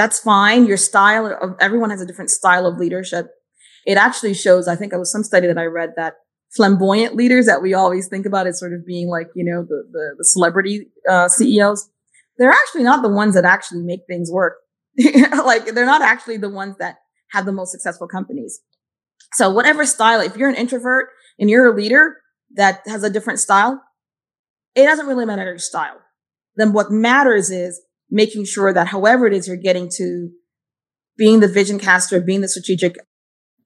that's 0.00 0.18
fine. 0.18 0.64
Your 0.64 0.78
style 0.78 1.26
of 1.26 1.56
everyone 1.60 1.90
has 1.90 2.00
a 2.00 2.06
different 2.06 2.30
style 2.30 2.66
of 2.66 2.78
leadership. 2.78 3.26
It 3.84 3.98
actually 3.98 4.32
shows, 4.32 4.66
I 4.66 4.74
think 4.74 4.94
it 4.94 4.98
was 4.98 5.12
some 5.12 5.22
study 5.22 5.46
that 5.46 5.58
I 5.58 5.66
read 5.66 5.90
that 5.96 6.14
flamboyant 6.56 7.16
leaders 7.16 7.44
that 7.44 7.60
we 7.60 7.74
always 7.74 8.08
think 8.08 8.24
about 8.24 8.46
as 8.46 8.58
sort 8.58 8.72
of 8.72 8.86
being 8.86 9.08
like, 9.08 9.28
you 9.34 9.44
know, 9.44 9.62
the, 9.62 9.84
the, 9.92 10.14
the 10.16 10.24
celebrity 10.24 10.86
uh, 11.06 11.28
CEOs, 11.28 11.90
they're 12.38 12.50
actually 12.50 12.82
not 12.82 13.02
the 13.02 13.10
ones 13.10 13.34
that 13.34 13.44
actually 13.44 13.82
make 13.82 14.00
things 14.08 14.30
work. 14.32 14.54
like 15.44 15.66
they're 15.66 15.84
not 15.84 16.00
actually 16.00 16.38
the 16.38 16.48
ones 16.48 16.76
that 16.78 16.96
have 17.32 17.44
the 17.44 17.52
most 17.52 17.70
successful 17.70 18.08
companies. 18.08 18.58
So 19.34 19.50
whatever 19.50 19.84
style, 19.84 20.22
if 20.22 20.34
you're 20.34 20.48
an 20.48 20.56
introvert 20.56 21.10
and 21.38 21.50
you're 21.50 21.66
a 21.66 21.76
leader 21.76 22.16
that 22.54 22.80
has 22.86 23.04
a 23.04 23.10
different 23.10 23.38
style, 23.38 23.82
it 24.74 24.86
doesn't 24.86 25.06
really 25.06 25.26
matter 25.26 25.44
your 25.44 25.58
style. 25.58 26.00
Then 26.56 26.72
what 26.72 26.90
matters 26.90 27.50
is 27.50 27.82
making 28.10 28.44
sure 28.44 28.72
that 28.72 28.88
however 28.88 29.26
it 29.26 29.32
is 29.32 29.46
you're 29.46 29.56
getting 29.56 29.88
to 29.96 30.30
being 31.16 31.40
the 31.40 31.48
vision 31.48 31.78
caster, 31.78 32.20
being 32.20 32.40
the 32.40 32.48
strategic 32.48 32.96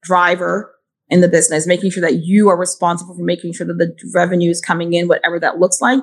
driver 0.03 0.73
in 1.09 1.21
the 1.21 1.27
business, 1.27 1.67
making 1.67 1.91
sure 1.91 2.01
that 2.01 2.23
you 2.23 2.49
are 2.49 2.57
responsible 2.57 3.15
for 3.15 3.23
making 3.23 3.53
sure 3.53 3.65
that 3.65 3.77
the 3.77 3.95
revenue 4.13 4.49
is 4.49 4.61
coming 4.61 4.93
in, 4.93 5.07
whatever 5.07 5.39
that 5.39 5.59
looks 5.59 5.81
like. 5.81 6.01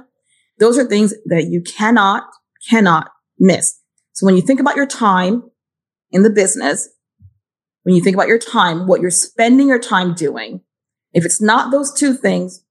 Those 0.58 0.78
are 0.78 0.84
things 0.84 1.14
that 1.26 1.48
you 1.50 1.62
cannot, 1.62 2.24
cannot 2.68 3.10
miss. 3.38 3.78
So 4.12 4.26
when 4.26 4.36
you 4.36 4.42
think 4.42 4.60
about 4.60 4.76
your 4.76 4.86
time 4.86 5.42
in 6.10 6.22
the 6.22 6.30
business, 6.30 6.88
when 7.82 7.94
you 7.94 8.02
think 8.02 8.14
about 8.14 8.28
your 8.28 8.38
time, 8.38 8.86
what 8.86 9.00
you're 9.00 9.10
spending 9.10 9.68
your 9.68 9.80
time 9.80 10.14
doing, 10.14 10.60
if 11.12 11.24
it's 11.24 11.42
not 11.42 11.72
those 11.72 11.92
two 11.92 12.14
things, 12.14 12.64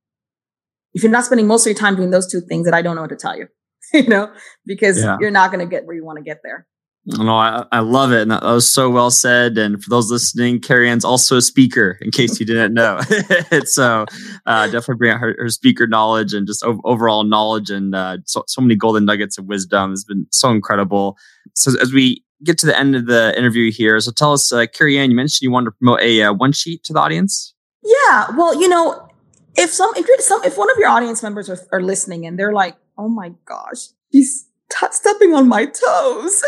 if 0.94 1.04
you're 1.04 1.12
not 1.12 1.26
spending 1.26 1.48
most 1.48 1.66
of 1.66 1.72
your 1.72 1.80
time 1.80 1.96
doing 1.96 2.12
those 2.12 2.32
two 2.32 2.42
things, 2.42 2.66
that 2.66 2.74
I 2.74 2.82
don't 2.82 2.96
know 2.96 3.02
what 3.02 3.10
to 3.10 3.16
tell 3.16 3.38
you, 3.38 3.48
you 3.94 4.08
know, 4.08 4.32
because 4.66 5.00
yeah. 5.00 5.18
you're 5.20 5.32
not 5.32 5.52
going 5.52 5.66
to 5.66 5.70
get 5.70 5.86
where 5.86 5.96
you 5.96 6.06
want 6.06 6.18
to 6.18 6.24
get 6.24 6.40
there. 6.44 6.68
No, 7.06 7.36
I, 7.36 7.66
I 7.72 7.80
love 7.80 8.12
it. 8.12 8.22
And 8.22 8.32
that 8.32 8.44
was 8.44 8.72
so 8.72 8.90
well 8.90 9.10
said. 9.10 9.58
And 9.58 9.84
for 9.84 9.90
those 9.90 10.12
listening, 10.12 10.60
Kerry-Ann's 10.60 11.04
also 11.04 11.38
a 11.38 11.42
speaker, 11.42 11.98
in 12.00 12.12
case 12.12 12.40
you 12.40 12.46
didn't 12.46 12.76
know. 12.76 13.00
so 13.66 14.06
uh, 14.46 14.66
definitely 14.68 14.96
bring 14.96 15.12
out 15.12 15.20
her, 15.20 15.36
her, 15.40 15.50
speaker 15.50 15.88
knowledge 15.88 16.34
and 16.34 16.46
just 16.46 16.64
overall 16.64 17.24
knowledge 17.24 17.72
and 17.72 17.96
uh, 17.96 18.18
so, 18.26 18.44
so 18.48 18.62
many 18.62 18.76
golden 18.76 19.06
nuggets 19.06 19.40
of 19.40 19.46
wisdom. 19.46 19.90
has 19.90 20.04
been 20.04 20.28
so 20.30 20.52
incredible. 20.52 21.18
So 21.56 21.72
as 21.82 21.92
we 21.92 22.24
get 22.44 22.60
to 22.60 22.68
the 22.68 22.78
end 22.78 22.96
of 22.96 23.08
the 23.08 23.36
interview 23.36 23.72
here, 23.72 24.00
so 24.00 24.12
tell 24.12 24.34
us, 24.34 24.52
uh, 24.52 24.68
Kerry-Ann, 24.72 25.10
you 25.10 25.16
mentioned 25.16 25.42
you 25.42 25.52
wanted 25.52 25.66
to 25.66 25.72
promote 25.72 26.02
a 26.02 26.22
uh, 26.22 26.34
one 26.34 26.52
sheet 26.52 26.84
to 26.84 26.94
the 26.94 27.00
audience. 27.00 27.56
Yeah. 27.84 28.28
Well, 28.38 28.62
you 28.62 28.70
know, 28.70 29.10
if 29.58 29.72
some, 29.72 29.92
if 29.96 30.08
you're 30.08 30.20
some, 30.20 30.44
if 30.44 30.56
one 30.56 30.70
of 30.70 30.78
your 30.78 30.90
audience 30.90 31.24
members 31.24 31.50
are, 31.50 31.58
are 31.72 31.82
listening 31.82 32.28
and 32.28 32.38
they're 32.38 32.54
like, 32.54 32.76
oh 33.02 33.10
my 33.10 33.32
gosh, 33.46 33.88
he's 34.10 34.48
t- 34.72 34.88
stepping 34.92 35.34
on 35.34 35.48
my 35.48 35.66
toes. 35.66 36.44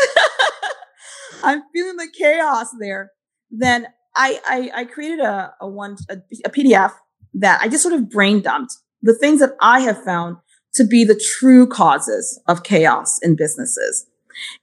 I'm 1.42 1.62
feeling 1.72 1.96
the 1.96 2.08
chaos 2.16 2.68
there. 2.78 3.10
Then 3.50 3.88
I, 4.16 4.40
I, 4.46 4.80
I 4.82 4.84
created 4.84 5.20
a, 5.20 5.52
a 5.60 5.68
one, 5.68 5.96
a, 6.08 6.18
a 6.44 6.50
PDF 6.50 6.92
that 7.34 7.60
I 7.60 7.68
just 7.68 7.82
sort 7.82 7.94
of 7.94 8.08
brain 8.08 8.40
dumped 8.40 8.74
the 9.02 9.14
things 9.14 9.40
that 9.40 9.56
I 9.60 9.80
have 9.80 10.02
found 10.02 10.36
to 10.74 10.84
be 10.84 11.04
the 11.04 11.20
true 11.38 11.66
causes 11.66 12.40
of 12.48 12.62
chaos 12.62 13.18
in 13.22 13.36
businesses. 13.36 14.06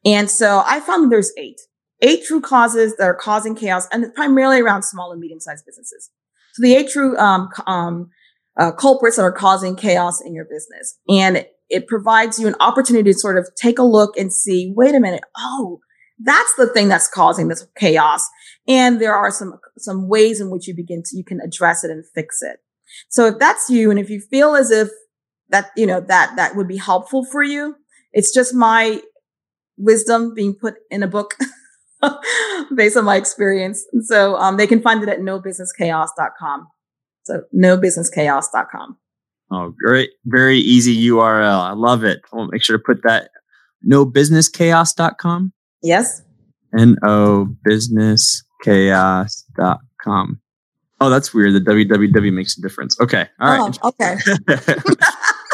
And 0.06 0.30
so 0.30 0.64
I 0.66 0.80
found 0.80 1.12
there's 1.12 1.32
eight, 1.38 1.62
eight 2.02 2.26
true 2.26 2.42
causes 2.42 2.96
that 2.98 3.04
are 3.04 3.16
causing 3.16 3.56
chaos 3.56 3.88
and 3.92 4.14
primarily 4.16 4.62
around 4.62 4.84
small 4.84 5.12
and 5.12 5.22
medium 5.22 5.40
sized 5.40 5.66
businesses. 5.66 6.10
So 6.54 6.64
the 6.64 6.76
eight 6.76 6.90
true, 6.90 7.18
um, 7.18 7.50
um, 7.68 8.10
uh, 8.58 8.72
culprits 8.72 9.16
that 9.16 9.24
are 9.24 9.32
causing 9.32 9.76
chaos 9.76 10.22
in 10.22 10.34
your 10.34 10.46
business. 10.46 10.98
And 11.08 11.46
it 11.72 11.88
provides 11.88 12.38
you 12.38 12.48
an 12.48 12.56
opportunity 12.60 13.12
to 13.12 13.18
sort 13.18 13.38
of 13.38 13.50
take 13.56 13.80
a 13.80 13.84
look 13.84 14.18
and 14.18 14.32
see, 14.32 14.74
wait 14.76 14.94
a 14.94 15.00
minute. 15.00 15.24
Oh, 15.38 15.80
that's 16.20 16.54
the 16.56 16.68
thing 16.68 16.90
that's 16.90 17.08
causing 17.08 17.48
this 17.48 17.66
chaos. 17.78 18.28
And 18.68 19.02
there 19.02 19.16
are 19.16 19.32
some, 19.32 19.54
some 19.78 20.08
ways 20.08 20.40
in 20.40 20.52
which 20.52 20.68
you 20.68 20.76
begin 20.76 21.02
to, 21.04 21.18
you 21.18 21.24
can 21.24 21.40
address 21.40 21.84
it 21.84 21.90
and 21.90 22.04
fix 22.14 22.42
it. 22.42 22.58
So 23.10 23.26
if 23.26 23.40
that's 23.40 23.70
you 23.70 23.90
and 23.90 24.00
if 24.00 24.10
you 24.10 24.20
feel 24.20 24.56
as 24.56 24.70
if 24.70 24.90
that, 25.50 25.72
you 25.76 25.88
know, 25.88 26.02
that, 26.02 26.36
that 26.36 26.56
would 26.56 26.68
be 26.68 26.78
helpful 26.78 27.26
for 27.26 27.42
you, 27.42 27.76
it's 28.12 28.34
just 28.34 28.54
my 28.54 29.02
wisdom 29.78 30.34
being 30.36 30.54
put 30.54 30.76
in 30.92 31.02
a 31.02 31.08
book 31.08 31.36
based 32.76 32.98
on 32.98 33.06
my 33.06 33.16
experience. 33.16 33.86
And 33.94 34.06
so, 34.06 34.36
um, 34.36 34.58
they 34.58 34.68
can 34.68 34.82
find 34.82 35.02
it 35.02 35.10
at 35.10 35.20
nobusinesschaos.com. 35.20 36.68
So 37.24 37.44
nobusinesschaos.com. 37.56 38.98
Oh, 39.52 39.74
great. 39.78 40.12
Very 40.26 40.60
easy 40.60 40.96
URL. 41.10 41.60
I 41.60 41.74
love 41.74 42.06
it. 42.06 42.22
I'll 42.34 42.48
make 42.48 42.64
sure 42.64 42.78
to 42.78 42.84
put 42.84 43.04
that 43.04 43.32
nobusinesschaos.com. 43.90 45.52
Yes. 45.84 46.22
N 46.78 46.96
O 47.04 47.48
businesschaos.com. 47.68 50.42
Oh, 51.02 51.10
that's 51.10 51.34
weird. 51.34 51.54
The 51.54 51.60
www 51.60 52.34
makes 52.34 52.58
a 52.58 52.62
difference. 52.62 52.98
Okay. 53.02 53.28
All 53.40 53.50
right. 53.50 53.78
Oh, 53.82 53.90
okay. 53.90 54.16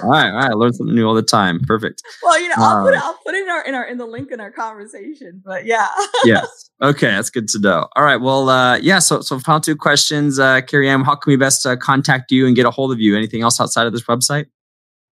all 0.04 0.10
right. 0.10 0.30
All 0.30 0.36
right. 0.36 0.44
I 0.44 0.50
learn 0.50 0.74
something 0.74 0.94
new 0.94 1.08
all 1.08 1.16
the 1.16 1.24
time. 1.24 1.62
Perfect. 1.66 2.04
Well, 2.22 2.40
you 2.40 2.50
know, 2.50 2.56
I'll 2.58 2.84
put 2.84 2.94
it, 2.94 2.98
um, 2.98 3.04
I'll 3.04 3.18
put 3.26 3.34
it 3.34 3.47
in 3.68 3.76
our 3.76 3.86
in 3.86 3.98
the 3.98 4.06
link 4.06 4.32
in 4.32 4.40
our 4.40 4.52
conversation. 4.52 5.42
But 5.46 5.66
yeah. 5.66 5.88
yes. 6.26 6.70
Okay. 6.82 7.08
That's 7.08 7.30
good 7.30 7.48
to 7.50 7.60
know. 7.60 7.88
All 7.96 8.04
right. 8.04 8.18
Well, 8.18 8.50
uh, 8.50 8.78
yeah. 8.78 9.00
So, 9.00 9.22
so 9.22 9.40
final 9.40 9.62
two 9.62 9.76
questions, 9.76 10.40
uh, 10.40 10.62
Kerry-Ann, 10.62 11.04
how 11.04 11.16
can 11.16 11.32
we 11.32 11.38
best 11.38 11.66
uh, 11.66 11.76
contact 11.76 12.32
you 12.32 12.48
and 12.48 12.56
get 12.56 12.66
a 12.66 12.72
hold 12.72 12.92
of 12.92 13.00
you? 13.00 13.16
Anything 13.16 13.42
else 13.42 13.60
outside 13.60 13.88
of 13.88 13.94
this 13.94 14.04
website? 14.04 14.46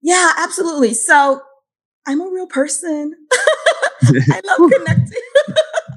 Yeah, 0.01 0.34
absolutely. 0.38 0.93
So 0.93 1.41
I'm 2.08 2.22
a 2.22 2.30
real 2.32 2.47
person. 2.47 3.16
I 4.03 4.41
love 4.45 4.72
connecting. 4.78 5.22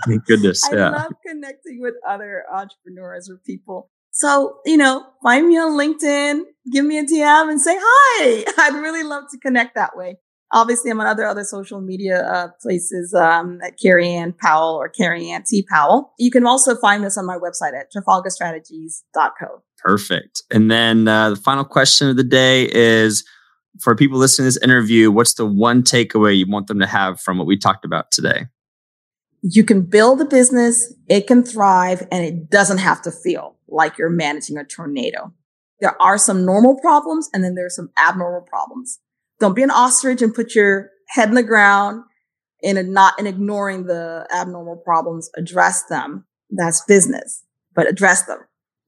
Thank 0.07 0.25
goodness. 0.25 0.65
I 0.65 0.77
yeah. 0.77 0.89
love 0.91 1.13
connecting 1.27 1.81
with 1.81 1.95
other 2.09 2.45
entrepreneurs 2.51 3.29
or 3.29 3.39
people. 3.45 3.91
So, 4.11 4.59
you 4.65 4.77
know, 4.77 5.07
find 5.23 5.47
me 5.47 5.59
on 5.59 5.73
LinkedIn, 5.73 6.43
give 6.73 6.85
me 6.85 6.99
a 6.99 7.05
DM 7.05 7.51
and 7.51 7.61
say 7.61 7.77
hi. 7.79 8.45
I'd 8.59 8.81
really 8.81 9.05
love 9.05 9.25
to 9.31 9.39
connect 9.39 9.75
that 9.75 9.97
way. 9.97 10.17
Obviously, 10.53 10.91
I'm 10.91 11.01
on 11.01 11.07
other 11.07 11.27
other 11.27 11.45
social 11.45 11.81
media 11.81 12.23
uh, 12.23 12.49
places 12.61 13.13
um, 13.13 13.61
at 13.63 13.79
Kerry-Ann 13.79 14.33
Powell 14.33 14.75
or 14.75 14.89
Kerry-Ann 14.89 15.45
T. 15.47 15.67
Powell. 15.71 16.15
You 16.19 16.31
can 16.31 16.47
also 16.47 16.75
find 16.77 17.05
this 17.05 17.19
on 17.19 17.27
my 17.27 17.37
website 17.37 17.79
at 17.79 17.93
trafalgarstrategies.co. 17.93 19.63
Perfect. 19.79 20.43
And 20.51 20.71
then 20.71 21.07
uh, 21.07 21.31
the 21.31 21.37
final 21.37 21.65
question 21.65 22.09
of 22.09 22.17
the 22.17 22.25
day 22.25 22.69
is 22.73 23.25
for 23.81 23.95
people 23.95 24.19
listening 24.19 24.45
to 24.45 24.55
this 24.55 24.63
interview, 24.63 25.11
what's 25.11 25.35
the 25.35 25.47
one 25.47 25.83
takeaway 25.83 26.37
you 26.37 26.47
want 26.49 26.67
them 26.67 26.81
to 26.81 26.87
have 26.87 27.21
from 27.21 27.39
what 27.39 27.47
we 27.47 27.57
talked 27.57 27.85
about 27.85 28.11
today? 28.11 28.47
You 29.43 29.65
can 29.65 29.83
build 29.83 30.21
a 30.21 30.25
business, 30.25 30.93
it 31.09 31.27
can 31.27 31.45
thrive, 31.45 32.07
and 32.11 32.25
it 32.25 32.51
doesn't 32.51 32.79
have 32.79 33.03
to 33.03 33.13
feel 33.13 33.57
like 33.69 33.99
you're 33.99 34.11
managing 34.11 34.57
a 34.57 34.65
tornado. 34.65 35.33
There 35.81 36.01
are 36.03 36.19
some 36.19 36.45
normal 36.45 36.77
problems 36.81 37.31
and 37.33 37.45
then 37.45 37.55
there's 37.55 37.77
some 37.77 37.91
abnormal 37.97 38.41
problems. 38.41 38.99
Don't 39.41 39.55
be 39.55 39.63
an 39.63 39.71
ostrich 39.71 40.23
and 40.23 40.35
put 40.35 40.55
your 40.55 40.91
head 41.09 41.29
in 41.29 41.35
the 41.35 41.43
ground 41.43 42.03
and 42.63 42.93
not 42.93 43.19
in 43.19 43.27
ignoring 43.27 43.85
the 43.85 44.27
abnormal 44.35 44.77
problems. 44.77 45.31
Address 45.37 45.85
them. 45.85 46.27
That's 46.51 46.83
business, 46.87 47.45
but 47.75 47.89
address 47.89 48.25
them. 48.25 48.39